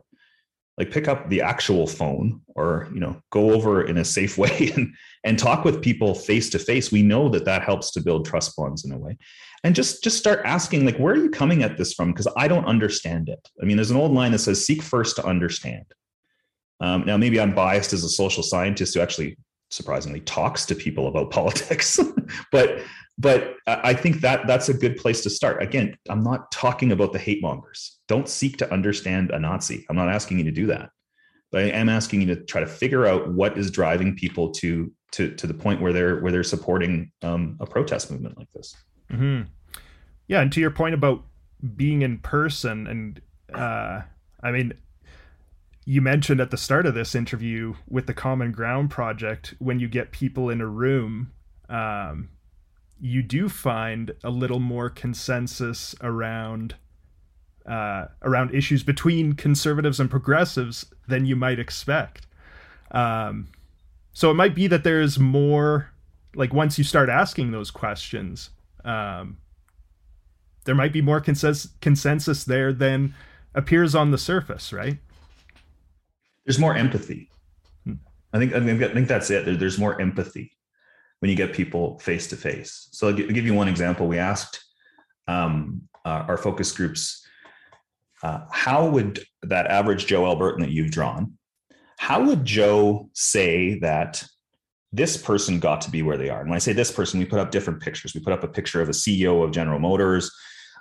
like 0.78 0.90
pick 0.92 1.08
up 1.08 1.28
the 1.28 1.42
actual 1.42 1.86
phone 1.86 2.40
or 2.54 2.88
you 2.94 3.00
know 3.00 3.20
go 3.30 3.52
over 3.52 3.82
in 3.82 3.98
a 3.98 4.04
safe 4.04 4.38
way 4.42 4.72
and 4.76 4.94
and 5.24 5.38
talk 5.38 5.64
with 5.64 5.82
people 5.82 6.14
face 6.14 6.48
to 6.50 6.58
face 6.58 6.92
we 6.92 7.02
know 7.02 7.28
that 7.28 7.44
that 7.44 7.62
helps 7.62 7.90
to 7.90 8.00
build 8.00 8.24
trust 8.24 8.54
bonds 8.56 8.84
in 8.84 8.92
a 8.92 8.98
way 8.98 9.18
and 9.64 9.74
just 9.74 10.04
just 10.04 10.18
start 10.18 10.40
asking 10.44 10.84
like 10.84 10.96
where 10.98 11.14
are 11.14 11.24
you 11.24 11.30
coming 11.30 11.62
at 11.62 11.76
this 11.76 11.92
from 11.92 12.12
because 12.12 12.28
i 12.36 12.46
don't 12.46 12.66
understand 12.66 13.28
it 13.28 13.40
i 13.60 13.64
mean 13.64 13.76
there's 13.76 13.90
an 13.90 13.96
old 13.96 14.12
line 14.12 14.32
that 14.32 14.38
says 14.38 14.64
seek 14.64 14.82
first 14.82 15.16
to 15.16 15.26
understand 15.26 15.84
um, 16.80 17.04
now 17.04 17.16
maybe 17.16 17.40
i'm 17.40 17.54
biased 17.54 17.92
as 17.92 18.04
a 18.04 18.08
social 18.08 18.42
scientist 18.42 18.94
who 18.94 19.00
actually 19.00 19.36
surprisingly 19.70 20.20
talks 20.20 20.66
to 20.66 20.74
people 20.74 21.08
about 21.08 21.30
politics. 21.38 21.98
But 22.52 22.80
but 23.20 23.56
i 23.66 23.92
think 23.92 24.20
that 24.20 24.46
that's 24.46 24.68
a 24.68 24.74
good 24.74 24.96
place 24.96 25.22
to 25.22 25.30
start. 25.30 25.62
Again 25.62 25.96
i'm 26.08 26.22
not 26.22 26.50
talking 26.52 26.92
about 26.92 27.12
the 27.12 27.18
hate 27.18 27.42
mongers. 27.42 27.98
Don't 28.06 28.28
seek 28.28 28.56
to 28.58 28.72
understand 28.72 29.30
a 29.30 29.38
nazi. 29.38 29.84
I'm 29.88 29.96
not 29.96 30.08
asking 30.08 30.38
you 30.38 30.44
to 30.44 30.52
do 30.52 30.66
that. 30.66 30.90
But 31.50 31.64
i 31.64 31.68
am 31.68 31.88
asking 31.88 32.20
you 32.22 32.34
to 32.34 32.44
try 32.44 32.60
to 32.60 32.66
figure 32.66 33.06
out 33.06 33.32
what 33.32 33.58
is 33.58 33.70
driving 33.70 34.14
people 34.14 34.50
to 34.52 34.92
to 35.12 35.34
to 35.34 35.46
the 35.46 35.54
point 35.54 35.80
where 35.80 35.92
they're 35.92 36.20
where 36.20 36.32
they're 36.32 36.44
supporting 36.44 37.10
um, 37.22 37.56
a 37.60 37.66
protest 37.66 38.10
movement 38.10 38.36
like 38.38 38.50
this. 38.52 38.74
Mm-hmm. 39.10 39.48
yeah 40.26 40.42
and 40.42 40.52
to 40.52 40.60
your 40.60 40.70
point 40.70 40.94
about 40.94 41.24
being 41.76 42.02
in 42.02 42.18
person 42.18 42.86
and 42.86 43.20
uh 43.54 44.02
i 44.42 44.50
mean 44.50 44.74
you 45.88 46.02
mentioned 46.02 46.38
at 46.38 46.50
the 46.50 46.56
start 46.58 46.84
of 46.84 46.92
this 46.92 47.14
interview 47.14 47.72
with 47.88 48.06
the 48.06 48.12
Common 48.12 48.52
Ground 48.52 48.90
Project, 48.90 49.54
when 49.58 49.80
you 49.80 49.88
get 49.88 50.12
people 50.12 50.50
in 50.50 50.60
a 50.60 50.66
room, 50.66 51.32
um, 51.70 52.28
you 53.00 53.22
do 53.22 53.48
find 53.48 54.12
a 54.22 54.28
little 54.28 54.58
more 54.58 54.90
consensus 54.90 55.94
around 56.02 56.74
uh, 57.64 58.08
around 58.20 58.54
issues 58.54 58.82
between 58.82 59.32
conservatives 59.32 59.98
and 59.98 60.10
progressives 60.10 60.92
than 61.06 61.24
you 61.24 61.34
might 61.34 61.58
expect. 61.58 62.26
Um, 62.90 63.48
so 64.12 64.30
it 64.30 64.34
might 64.34 64.54
be 64.54 64.66
that 64.66 64.84
there's 64.84 65.18
more, 65.18 65.90
like 66.34 66.52
once 66.52 66.76
you 66.76 66.84
start 66.84 67.08
asking 67.08 67.50
those 67.50 67.70
questions, 67.70 68.50
um, 68.84 69.38
there 70.66 70.74
might 70.74 70.92
be 70.92 71.00
more 71.00 71.22
consensus 71.22 71.72
consensus 71.80 72.44
there 72.44 72.74
than 72.74 73.14
appears 73.54 73.94
on 73.94 74.10
the 74.10 74.18
surface, 74.18 74.70
right? 74.70 74.98
There's 76.48 76.58
more 76.58 76.74
empathy. 76.74 77.30
Hmm. 77.84 77.96
I 78.32 78.38
think 78.38 78.54
I, 78.54 78.60
mean, 78.60 78.82
I 78.82 78.88
think 78.88 79.06
that's 79.06 79.28
it. 79.28 79.58
There's 79.60 79.78
more 79.78 80.00
empathy 80.00 80.50
when 81.18 81.30
you 81.30 81.36
get 81.36 81.52
people 81.52 81.98
face 81.98 82.26
to 82.28 82.36
face. 82.36 82.88
So 82.92 83.06
I'll 83.06 83.12
give 83.12 83.44
you 83.44 83.52
one 83.52 83.68
example. 83.68 84.08
We 84.08 84.16
asked 84.16 84.64
um, 85.26 85.82
uh, 86.06 86.24
our 86.26 86.38
focus 86.38 86.72
groups, 86.72 87.22
uh, 88.22 88.46
how 88.50 88.88
would 88.88 89.22
that 89.42 89.66
average 89.66 90.06
Joe 90.06 90.22
Albertan 90.22 90.60
that 90.60 90.70
you've 90.70 90.90
drawn, 90.90 91.34
how 91.98 92.24
would 92.24 92.46
Joe 92.46 93.10
say 93.12 93.78
that 93.80 94.24
this 94.90 95.18
person 95.18 95.60
got 95.60 95.82
to 95.82 95.90
be 95.90 96.00
where 96.00 96.16
they 96.16 96.30
are? 96.30 96.40
And 96.40 96.48
when 96.48 96.56
I 96.56 96.60
say 96.60 96.72
this 96.72 96.90
person, 96.90 97.20
we 97.20 97.26
put 97.26 97.40
up 97.40 97.50
different 97.50 97.82
pictures. 97.82 98.14
We 98.14 98.22
put 98.22 98.32
up 98.32 98.42
a 98.42 98.48
picture 98.48 98.80
of 98.80 98.88
a 98.88 98.92
CEO 98.92 99.44
of 99.44 99.50
General 99.50 99.80
Motors, 99.80 100.34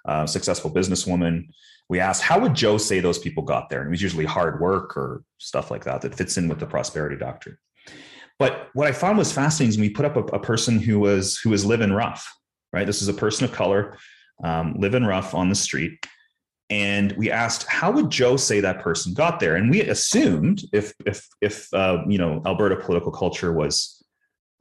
uh, 0.06 0.26
successful 0.26 0.72
businesswoman, 0.72 1.50
we 1.90 2.00
asked 2.00 2.22
how 2.22 2.40
would 2.40 2.54
joe 2.54 2.78
say 2.78 3.00
those 3.00 3.20
people 3.20 3.44
got 3.44 3.70
there? 3.70 3.82
And 3.82 3.88
it 3.88 3.92
was 3.92 4.02
usually 4.02 4.26
hard 4.26 4.60
work 4.60 4.98
or 4.98 5.24
stuff 5.38 5.72
like 5.72 5.84
that 5.86 6.02
that 6.02 6.16
fits 6.16 6.38
in 6.38 6.48
with 6.48 6.60
the 6.60 6.66
prosperity 6.66 7.16
doctrine. 7.16 7.58
But 8.40 8.70
what 8.74 8.88
i 8.88 8.92
found 8.92 9.18
was 9.18 9.32
fascinating 9.32 9.70
is 9.70 9.78
we 9.78 9.90
put 9.90 10.06
up 10.06 10.16
a, 10.16 10.24
a 10.36 10.40
person 10.40 10.80
who 10.80 11.00
was 11.00 11.38
who 11.38 11.50
was 11.50 11.66
living 11.66 11.92
rough 11.92 12.28
right? 12.74 12.86
This 12.86 13.02
is 13.02 13.08
a 13.08 13.14
person 13.14 13.46
of 13.46 13.52
color 13.52 13.98
um, 14.44 14.76
living 14.78 15.04
rough 15.04 15.34
on 15.34 15.50
the 15.50 15.56
street. 15.56 16.06
And 16.70 17.14
we 17.14 17.32
asked 17.32 17.66
how 17.68 17.92
would 17.92 18.10
joe 18.10 18.36
say 18.36 18.60
that 18.60 18.82
person 18.82 19.14
got 19.14 19.40
there? 19.40 19.56
And 19.56 19.72
we 19.72 19.82
assumed 19.82 20.64
if 20.74 20.94
if 21.06 21.26
if 21.42 21.74
uh, 21.74 22.04
you 22.08 22.18
know 22.18 22.42
alberta 22.46 22.76
political 22.76 23.12
culture 23.12 23.54
was 23.54 23.97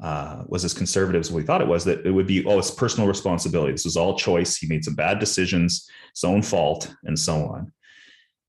uh, 0.03 0.42
was 0.47 0.64
as 0.64 0.74
conservative 0.74 1.20
as 1.20 1.32
we 1.32 1.42
thought 1.42 1.62
it 1.62 1.68
was, 1.68 1.84
that 1.84 2.05
it 2.05 2.11
would 2.11 2.26
be, 2.26 2.44
oh, 2.44 2.59
it's 2.59 2.70
personal 2.70 3.09
responsibility. 3.09 3.72
This 3.72 3.84
was 3.84 3.97
all 3.97 4.18
choice. 4.18 4.57
He 4.57 4.66
made 4.66 4.84
some 4.84 4.94
bad 4.94 5.18
decisions, 5.18 5.88
his 6.14 6.24
own 6.24 6.42
fault, 6.42 6.94
and 7.05 7.18
so 7.18 7.47
on. 7.47 7.72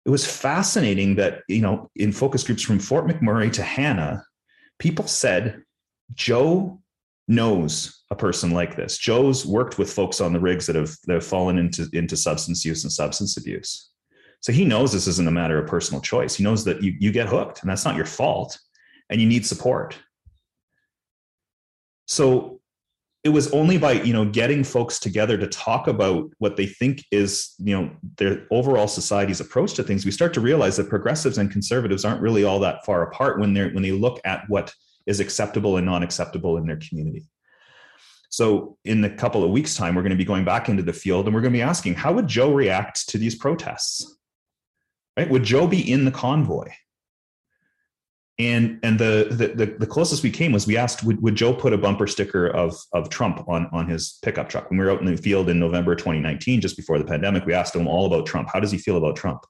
It 0.05 0.09
was 0.09 0.25
fascinating 0.25 1.15
that, 1.15 1.41
you 1.47 1.61
know, 1.61 1.89
in 1.95 2.11
focus 2.11 2.43
groups 2.43 2.63
from 2.63 2.79
Fort 2.79 3.07
McMurray 3.07 3.51
to 3.53 3.63
Hanna, 3.63 4.23
people 4.79 5.07
said, 5.07 5.63
Joe 6.13 6.81
knows 7.27 8.03
a 8.09 8.15
person 8.15 8.51
like 8.51 8.75
this. 8.75 8.97
Joe's 8.97 9.45
worked 9.45 9.77
with 9.77 9.91
folks 9.91 10.21
on 10.21 10.31
the 10.31 10.39
rigs 10.39 10.65
that 10.67 10.77
have 10.77 10.95
that 11.05 11.15
have 11.15 11.25
fallen 11.25 11.57
into, 11.57 11.89
into 11.91 12.15
substance 12.15 12.63
use 12.63 12.83
and 12.83 12.91
substance 12.91 13.35
abuse. 13.35 13.89
So 14.41 14.53
he 14.53 14.63
knows 14.63 14.93
this 14.93 15.07
isn't 15.07 15.27
a 15.27 15.31
matter 15.31 15.61
of 15.61 15.67
personal 15.67 16.01
choice. 16.01 16.35
He 16.35 16.43
knows 16.43 16.63
that 16.65 16.81
you, 16.81 16.95
you 16.99 17.11
get 17.11 17.27
hooked 17.27 17.61
and 17.61 17.69
that's 17.69 17.83
not 17.83 17.95
your 17.95 18.05
fault 18.05 18.57
and 19.09 19.19
you 19.19 19.27
need 19.27 19.45
support 19.45 19.97
so 22.07 22.59
it 23.23 23.29
was 23.29 23.51
only 23.51 23.77
by 23.77 23.91
you 23.91 24.13
know 24.13 24.25
getting 24.25 24.63
folks 24.63 24.99
together 24.99 25.37
to 25.37 25.47
talk 25.47 25.87
about 25.87 26.31
what 26.37 26.55
they 26.55 26.65
think 26.65 27.03
is 27.11 27.53
you 27.59 27.75
know 27.75 27.91
their 28.17 28.47
overall 28.51 28.87
society's 28.87 29.41
approach 29.41 29.73
to 29.73 29.83
things 29.83 30.05
we 30.05 30.11
start 30.11 30.33
to 30.33 30.39
realize 30.39 30.77
that 30.77 30.89
progressives 30.89 31.37
and 31.37 31.51
conservatives 31.51 32.05
aren't 32.05 32.21
really 32.21 32.43
all 32.43 32.59
that 32.59 32.85
far 32.85 33.03
apart 33.03 33.39
when 33.39 33.53
they're 33.53 33.69
when 33.71 33.83
they 33.83 33.91
look 33.91 34.19
at 34.23 34.43
what 34.47 34.73
is 35.05 35.19
acceptable 35.19 35.77
and 35.77 35.85
non 35.85 36.03
acceptable 36.03 36.57
in 36.57 36.65
their 36.67 36.77
community. 36.77 37.25
So 38.29 38.77
in 38.83 39.03
a 39.03 39.09
couple 39.09 39.43
of 39.43 39.51
weeks 39.51 39.75
time 39.75 39.95
we're 39.95 40.03
going 40.03 40.11
to 40.11 40.17
be 40.17 40.25
going 40.25 40.45
back 40.45 40.69
into 40.69 40.83
the 40.83 40.93
field 40.93 41.25
and 41.25 41.35
we're 41.35 41.41
going 41.41 41.53
to 41.53 41.57
be 41.57 41.63
asking 41.63 41.95
how 41.95 42.13
would 42.13 42.27
joe 42.27 42.53
react 42.53 43.09
to 43.09 43.17
these 43.17 43.35
protests? 43.35 44.17
Right? 45.17 45.29
Would 45.29 45.43
joe 45.43 45.67
be 45.67 45.91
in 45.91 46.05
the 46.05 46.11
convoy 46.11 46.69
and 48.39 48.79
and 48.83 48.99
the, 48.99 49.27
the 49.31 49.75
the 49.79 49.87
closest 49.87 50.21
we 50.21 50.29
came 50.29 50.51
was 50.51 50.67
we 50.67 50.77
asked 50.77 51.03
would, 51.03 51.21
would 51.23 51.35
joe 51.35 51.53
put 51.53 51.73
a 51.73 51.77
bumper 51.77 52.05
sticker 52.05 52.47
of 52.47 52.75
of 52.93 53.09
trump 53.09 53.47
on 53.47 53.67
on 53.71 53.87
his 53.89 54.19
pickup 54.21 54.47
truck? 54.47 54.69
When 54.69 54.77
we 54.77 54.85
were 54.85 54.91
out 54.91 54.99
in 55.01 55.07
the 55.07 55.17
field 55.17 55.49
in 55.49 55.59
november 55.59 55.95
2019 55.95 56.61
just 56.61 56.77
before 56.77 56.99
the 56.99 57.05
pandemic 57.05 57.45
we 57.45 57.53
asked 57.53 57.75
him 57.75 57.87
all 57.87 58.05
about 58.05 58.27
trump. 58.27 58.49
How 58.53 58.59
does 58.59 58.71
he 58.71 58.77
feel 58.77 58.97
about 58.97 59.15
trump? 59.15 59.43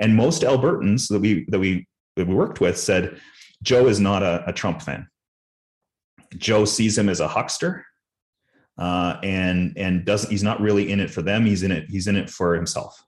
And 0.00 0.16
most 0.16 0.42
albertans 0.42 1.08
that 1.08 1.20
we 1.20 1.44
that 1.48 1.60
we 1.60 1.86
that 2.16 2.26
we 2.26 2.34
worked 2.34 2.60
with 2.60 2.78
said 2.78 3.20
joe 3.62 3.86
is 3.86 4.00
not 4.00 4.22
a, 4.22 4.44
a 4.46 4.52
trump 4.52 4.82
fan. 4.82 5.06
Joe 6.36 6.64
sees 6.64 6.98
him 6.98 7.08
as 7.08 7.20
a 7.20 7.28
huckster 7.28 7.84
uh, 8.76 9.18
and 9.22 9.76
and 9.76 10.04
doesn't 10.04 10.30
he's 10.30 10.42
not 10.42 10.60
really 10.60 10.90
in 10.90 10.98
it 10.98 11.10
for 11.10 11.22
them. 11.22 11.46
He's 11.46 11.62
in 11.62 11.70
it 11.70 11.84
he's 11.88 12.08
in 12.08 12.16
it 12.16 12.28
for 12.28 12.56
himself 12.56 13.00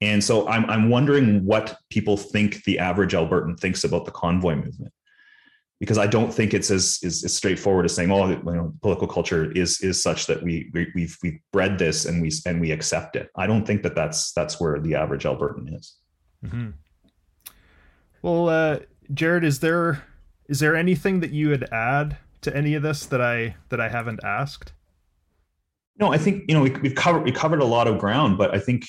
and 0.00 0.22
so 0.22 0.48
I'm, 0.48 0.68
I'm 0.70 0.88
wondering 0.88 1.44
what 1.44 1.78
people 1.90 2.16
think 2.16 2.62
the 2.64 2.78
average 2.78 3.14
Albertan 3.14 3.58
thinks 3.58 3.84
about 3.84 4.04
the 4.04 4.12
convoy 4.12 4.54
movement. 4.54 4.92
Because 5.80 5.98
I 5.98 6.08
don't 6.08 6.32
think 6.32 6.54
it's 6.54 6.70
as, 6.70 6.98
as, 7.04 7.24
as 7.24 7.32
straightforward 7.32 7.84
as 7.84 7.94
saying, 7.94 8.10
"Oh, 8.10 8.28
you 8.28 8.42
know, 8.42 8.74
political 8.82 9.06
culture 9.06 9.52
is 9.52 9.80
is 9.80 10.02
such 10.02 10.26
that 10.26 10.42
we, 10.42 10.68
we 10.74 10.90
we've 10.92 11.16
we've 11.22 11.38
bred 11.52 11.78
this 11.78 12.04
and 12.04 12.20
we 12.20 12.32
and 12.46 12.60
we 12.60 12.72
accept 12.72 13.14
it." 13.14 13.30
I 13.36 13.46
don't 13.46 13.64
think 13.64 13.84
that 13.84 13.94
that's 13.94 14.32
that's 14.32 14.60
where 14.60 14.80
the 14.80 14.96
average 14.96 15.22
Albertan 15.22 15.76
is. 15.76 15.94
Mm-hmm. 16.44 16.70
Well, 18.22 18.48
uh, 18.48 18.78
Jared, 19.14 19.44
is 19.44 19.60
there 19.60 20.04
is 20.48 20.58
there 20.58 20.74
anything 20.74 21.20
that 21.20 21.30
you 21.30 21.50
would 21.50 21.72
add 21.72 22.16
to 22.40 22.56
any 22.56 22.74
of 22.74 22.82
this 22.82 23.06
that 23.06 23.20
I 23.20 23.54
that 23.68 23.80
I 23.80 23.88
haven't 23.88 24.18
asked? 24.24 24.72
No, 25.96 26.12
I 26.12 26.18
think 26.18 26.44
you 26.48 26.54
know 26.54 26.62
we, 26.62 26.70
have 26.70 26.96
covered 26.96 27.22
we 27.22 27.30
covered 27.30 27.60
a 27.60 27.64
lot 27.64 27.86
of 27.86 27.98
ground, 27.98 28.36
but 28.36 28.52
I 28.52 28.58
think 28.58 28.84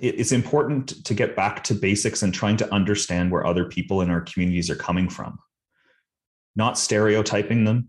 it's 0.00 0.32
important 0.32 1.04
to 1.04 1.14
get 1.14 1.36
back 1.36 1.62
to 1.64 1.74
basics 1.74 2.22
and 2.22 2.32
trying 2.32 2.56
to 2.58 2.74
understand 2.74 3.30
where 3.30 3.46
other 3.46 3.66
people 3.66 4.00
in 4.00 4.10
our 4.10 4.20
communities 4.22 4.70
are 4.70 4.76
coming 4.76 5.08
from. 5.08 5.38
Not 6.56 6.78
stereotyping 6.78 7.64
them 7.64 7.88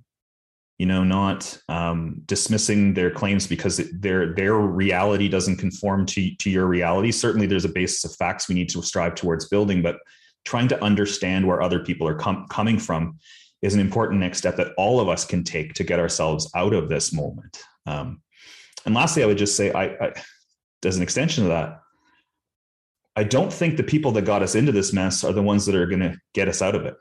you 0.82 0.88
know 0.88 1.04
not 1.04 1.60
um, 1.70 2.24
dismissing 2.26 2.96
their 2.96 3.12
claims 3.12 3.46
because 3.46 3.78
their 4.00 4.34
their 4.34 4.56
reality 4.56 5.30
doesn't 5.30 5.58
conform 5.58 6.08
to, 6.08 6.36
to 6.38 6.50
your 6.50 6.66
reality. 6.66 7.12
Certainly 7.12 7.46
there's 7.46 7.66
a 7.66 7.70
basis 7.70 8.04
of 8.04 8.16
facts 8.16 8.50
we 8.50 8.56
need 8.56 8.68
to 8.70 8.82
strive 8.82 9.14
towards 9.14 9.48
building 9.48 9.84
but 9.84 9.98
trying 10.44 10.68
to 10.70 10.84
understand 10.84 11.46
where 11.46 11.62
other 11.62 11.82
people 11.82 12.08
are 12.08 12.16
com- 12.16 12.48
coming 12.50 12.80
from 12.80 13.20
is 13.62 13.76
an 13.76 13.80
important 13.80 14.22
next 14.22 14.40
step 14.40 14.56
that 14.56 14.74
all 14.76 15.00
of 15.00 15.08
us 15.08 15.24
can 15.24 15.44
take 15.44 15.76
to 15.76 15.84
get 15.84 16.00
ourselves 16.00 16.50
out 16.56 16.74
of 16.74 16.90
this 16.90 17.14
moment. 17.14 17.62
Um, 17.86 18.24
and 18.88 18.96
lastly 18.96 19.22
i 19.22 19.28
would 19.28 19.38
just 19.38 19.56
say 19.56 19.72
I, 19.72 19.84
I 19.84 20.14
as 20.86 20.98
an 20.98 21.04
extension 21.04 21.44
of 21.44 21.50
that, 21.50 21.82
I 23.16 23.24
don't 23.24 23.52
think 23.52 23.78
the 23.78 23.84
people 23.84 24.12
that 24.14 24.24
got 24.24 24.42
us 24.42 24.56
into 24.56 24.72
this 24.72 24.94
mess 24.94 25.24
are 25.24 25.34
the 25.34 25.44
ones 25.44 25.66
that 25.66 25.76
are 25.76 25.86
going 25.86 26.00
to 26.00 26.18
get 26.34 26.48
us 26.48 26.62
out 26.62 26.76
of 26.76 26.86
it. 26.86 26.96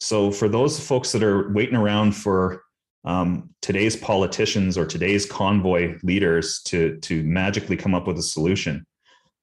So 0.00 0.30
for 0.30 0.48
those 0.48 0.80
folks 0.80 1.12
that 1.12 1.22
are 1.22 1.52
waiting 1.52 1.76
around 1.76 2.12
for 2.12 2.62
um, 3.04 3.50
today's 3.62 3.96
politicians 3.96 4.78
or 4.78 4.86
today's 4.86 5.26
convoy 5.26 5.98
leaders 6.02 6.62
to 6.64 6.98
to 7.00 7.22
magically 7.22 7.76
come 7.76 7.94
up 7.94 8.06
with 8.06 8.18
a 8.18 8.22
solution, 8.22 8.86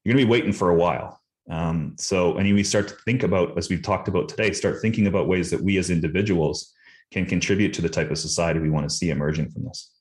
you're 0.04 0.14
going 0.14 0.22
to 0.22 0.26
be 0.26 0.30
waiting 0.30 0.52
for 0.52 0.70
a 0.70 0.76
while. 0.76 1.20
Um, 1.48 1.94
so, 1.98 2.36
and 2.36 2.52
we 2.52 2.64
start 2.64 2.88
to 2.88 2.96
think 3.04 3.22
about, 3.22 3.56
as 3.56 3.68
we've 3.68 3.82
talked 3.82 4.08
about 4.08 4.28
today, 4.28 4.52
start 4.52 4.80
thinking 4.80 5.06
about 5.06 5.28
ways 5.28 5.50
that 5.50 5.62
we 5.62 5.78
as 5.78 5.90
individuals 5.90 6.72
can 7.12 7.24
contribute 7.26 7.72
to 7.74 7.82
the 7.82 7.88
type 7.88 8.10
of 8.10 8.18
society 8.18 8.58
we 8.58 8.70
want 8.70 8.88
to 8.88 8.94
see 8.94 9.10
emerging 9.10 9.50
from 9.50 9.64
this. 9.64 9.92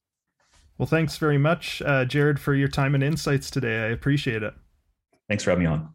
Well, 0.77 0.87
thanks 0.87 1.17
very 1.17 1.37
much, 1.37 1.81
uh, 1.85 2.03
Jared, 2.03 2.39
for 2.39 2.53
your 2.53 2.67
time 2.67 2.95
and 2.95 3.03
insights 3.03 3.49
today. 3.49 3.85
I 3.85 3.87
appreciate 3.91 4.43
it. 4.43 4.53
Thanks 5.29 5.43
for 5.43 5.51
having 5.51 5.63
me 5.63 5.69
on. 5.69 5.93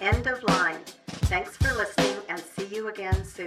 End 0.00 0.26
of 0.28 0.42
line. 0.44 0.78
Thanks 1.26 1.56
for 1.56 1.72
listening 1.74 2.16
and 2.28 2.40
see 2.40 2.66
you 2.66 2.88
again 2.88 3.24
soon. 3.24 3.46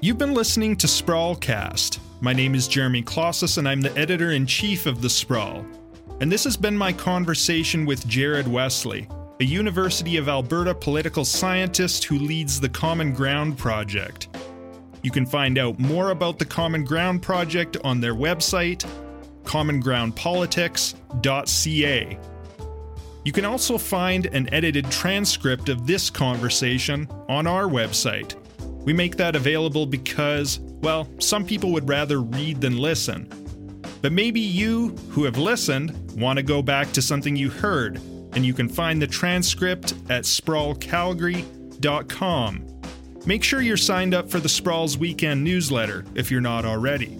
You've 0.00 0.18
been 0.18 0.34
listening 0.34 0.76
to 0.76 0.86
Sprawlcast 0.86 2.00
my 2.20 2.32
name 2.32 2.54
is 2.54 2.66
Jeremy 2.66 3.02
Klaszus, 3.02 3.58
and 3.58 3.68
I'm 3.68 3.80
the 3.80 3.96
editor 3.96 4.32
in 4.32 4.46
chief 4.46 4.86
of 4.86 5.00
The 5.00 5.10
Sprawl. 5.10 5.64
And 6.20 6.32
this 6.32 6.42
has 6.44 6.56
been 6.56 6.76
my 6.76 6.92
conversation 6.92 7.86
with 7.86 8.08
Jared 8.08 8.48
Wesley, 8.48 9.08
a 9.40 9.44
University 9.44 10.16
of 10.16 10.28
Alberta 10.28 10.74
political 10.74 11.24
scientist 11.24 12.02
who 12.04 12.18
leads 12.18 12.60
the 12.60 12.68
Common 12.68 13.12
Ground 13.12 13.56
Project. 13.56 14.26
You 15.02 15.12
can 15.12 15.26
find 15.26 15.58
out 15.58 15.78
more 15.78 16.10
about 16.10 16.40
the 16.40 16.44
Common 16.44 16.82
Ground 16.82 17.22
Project 17.22 17.76
on 17.84 18.00
their 18.00 18.14
website, 18.14 18.84
commongroundpolitics.ca. 19.44 22.18
You 23.24 23.32
can 23.32 23.44
also 23.44 23.78
find 23.78 24.26
an 24.26 24.52
edited 24.52 24.90
transcript 24.90 25.68
of 25.68 25.86
this 25.86 26.10
conversation 26.10 27.06
on 27.28 27.46
our 27.46 27.66
website. 27.66 28.34
We 28.88 28.94
make 28.94 29.16
that 29.16 29.36
available 29.36 29.84
because, 29.84 30.60
well, 30.60 31.06
some 31.18 31.44
people 31.44 31.72
would 31.72 31.90
rather 31.90 32.22
read 32.22 32.62
than 32.62 32.78
listen. 32.78 33.28
But 34.00 34.12
maybe 34.12 34.40
you, 34.40 34.96
who 35.10 35.24
have 35.24 35.36
listened, 35.36 35.92
want 36.18 36.38
to 36.38 36.42
go 36.42 36.62
back 36.62 36.90
to 36.92 37.02
something 37.02 37.36
you 37.36 37.50
heard, 37.50 38.00
and 38.32 38.46
you 38.46 38.54
can 38.54 38.66
find 38.66 39.02
the 39.02 39.06
transcript 39.06 39.92
at 40.08 40.24
sprawlcalgary.com. 40.24 42.80
Make 43.26 43.44
sure 43.44 43.60
you're 43.60 43.76
signed 43.76 44.14
up 44.14 44.30
for 44.30 44.40
the 44.40 44.48
Sprawls 44.48 44.96
Weekend 44.96 45.44
newsletter 45.44 46.06
if 46.14 46.30
you're 46.30 46.40
not 46.40 46.64
already. 46.64 47.18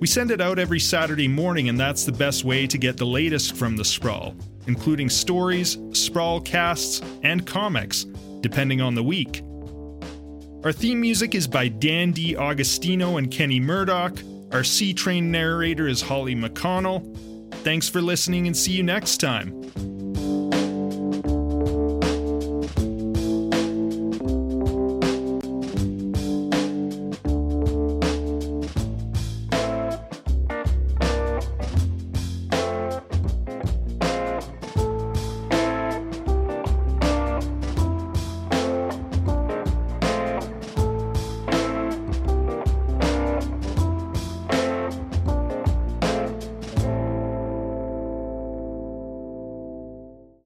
We 0.00 0.08
send 0.08 0.32
it 0.32 0.40
out 0.40 0.58
every 0.58 0.80
Saturday 0.80 1.28
morning, 1.28 1.68
and 1.68 1.78
that's 1.78 2.02
the 2.02 2.10
best 2.10 2.42
way 2.42 2.66
to 2.66 2.78
get 2.78 2.96
the 2.96 3.06
latest 3.06 3.54
from 3.54 3.76
the 3.76 3.84
Sprawl, 3.84 4.34
including 4.66 5.08
stories, 5.08 5.78
Sprawl 5.92 6.40
casts, 6.40 7.00
and 7.22 7.46
comics, 7.46 8.06
depending 8.40 8.80
on 8.80 8.96
the 8.96 9.04
week. 9.04 9.44
Our 10.66 10.72
theme 10.72 11.00
music 11.00 11.36
is 11.36 11.46
by 11.46 11.68
Dan 11.68 12.10
D. 12.10 12.34
Augustino 12.34 13.18
and 13.18 13.30
Kenny 13.30 13.60
Murdoch. 13.60 14.18
Our 14.50 14.64
C 14.64 14.92
Train 14.92 15.30
narrator 15.30 15.86
is 15.86 16.02
Holly 16.02 16.34
McConnell. 16.34 17.16
Thanks 17.62 17.88
for 17.88 18.02
listening 18.02 18.48
and 18.48 18.56
see 18.56 18.72
you 18.72 18.82
next 18.82 19.18
time. 19.18 19.52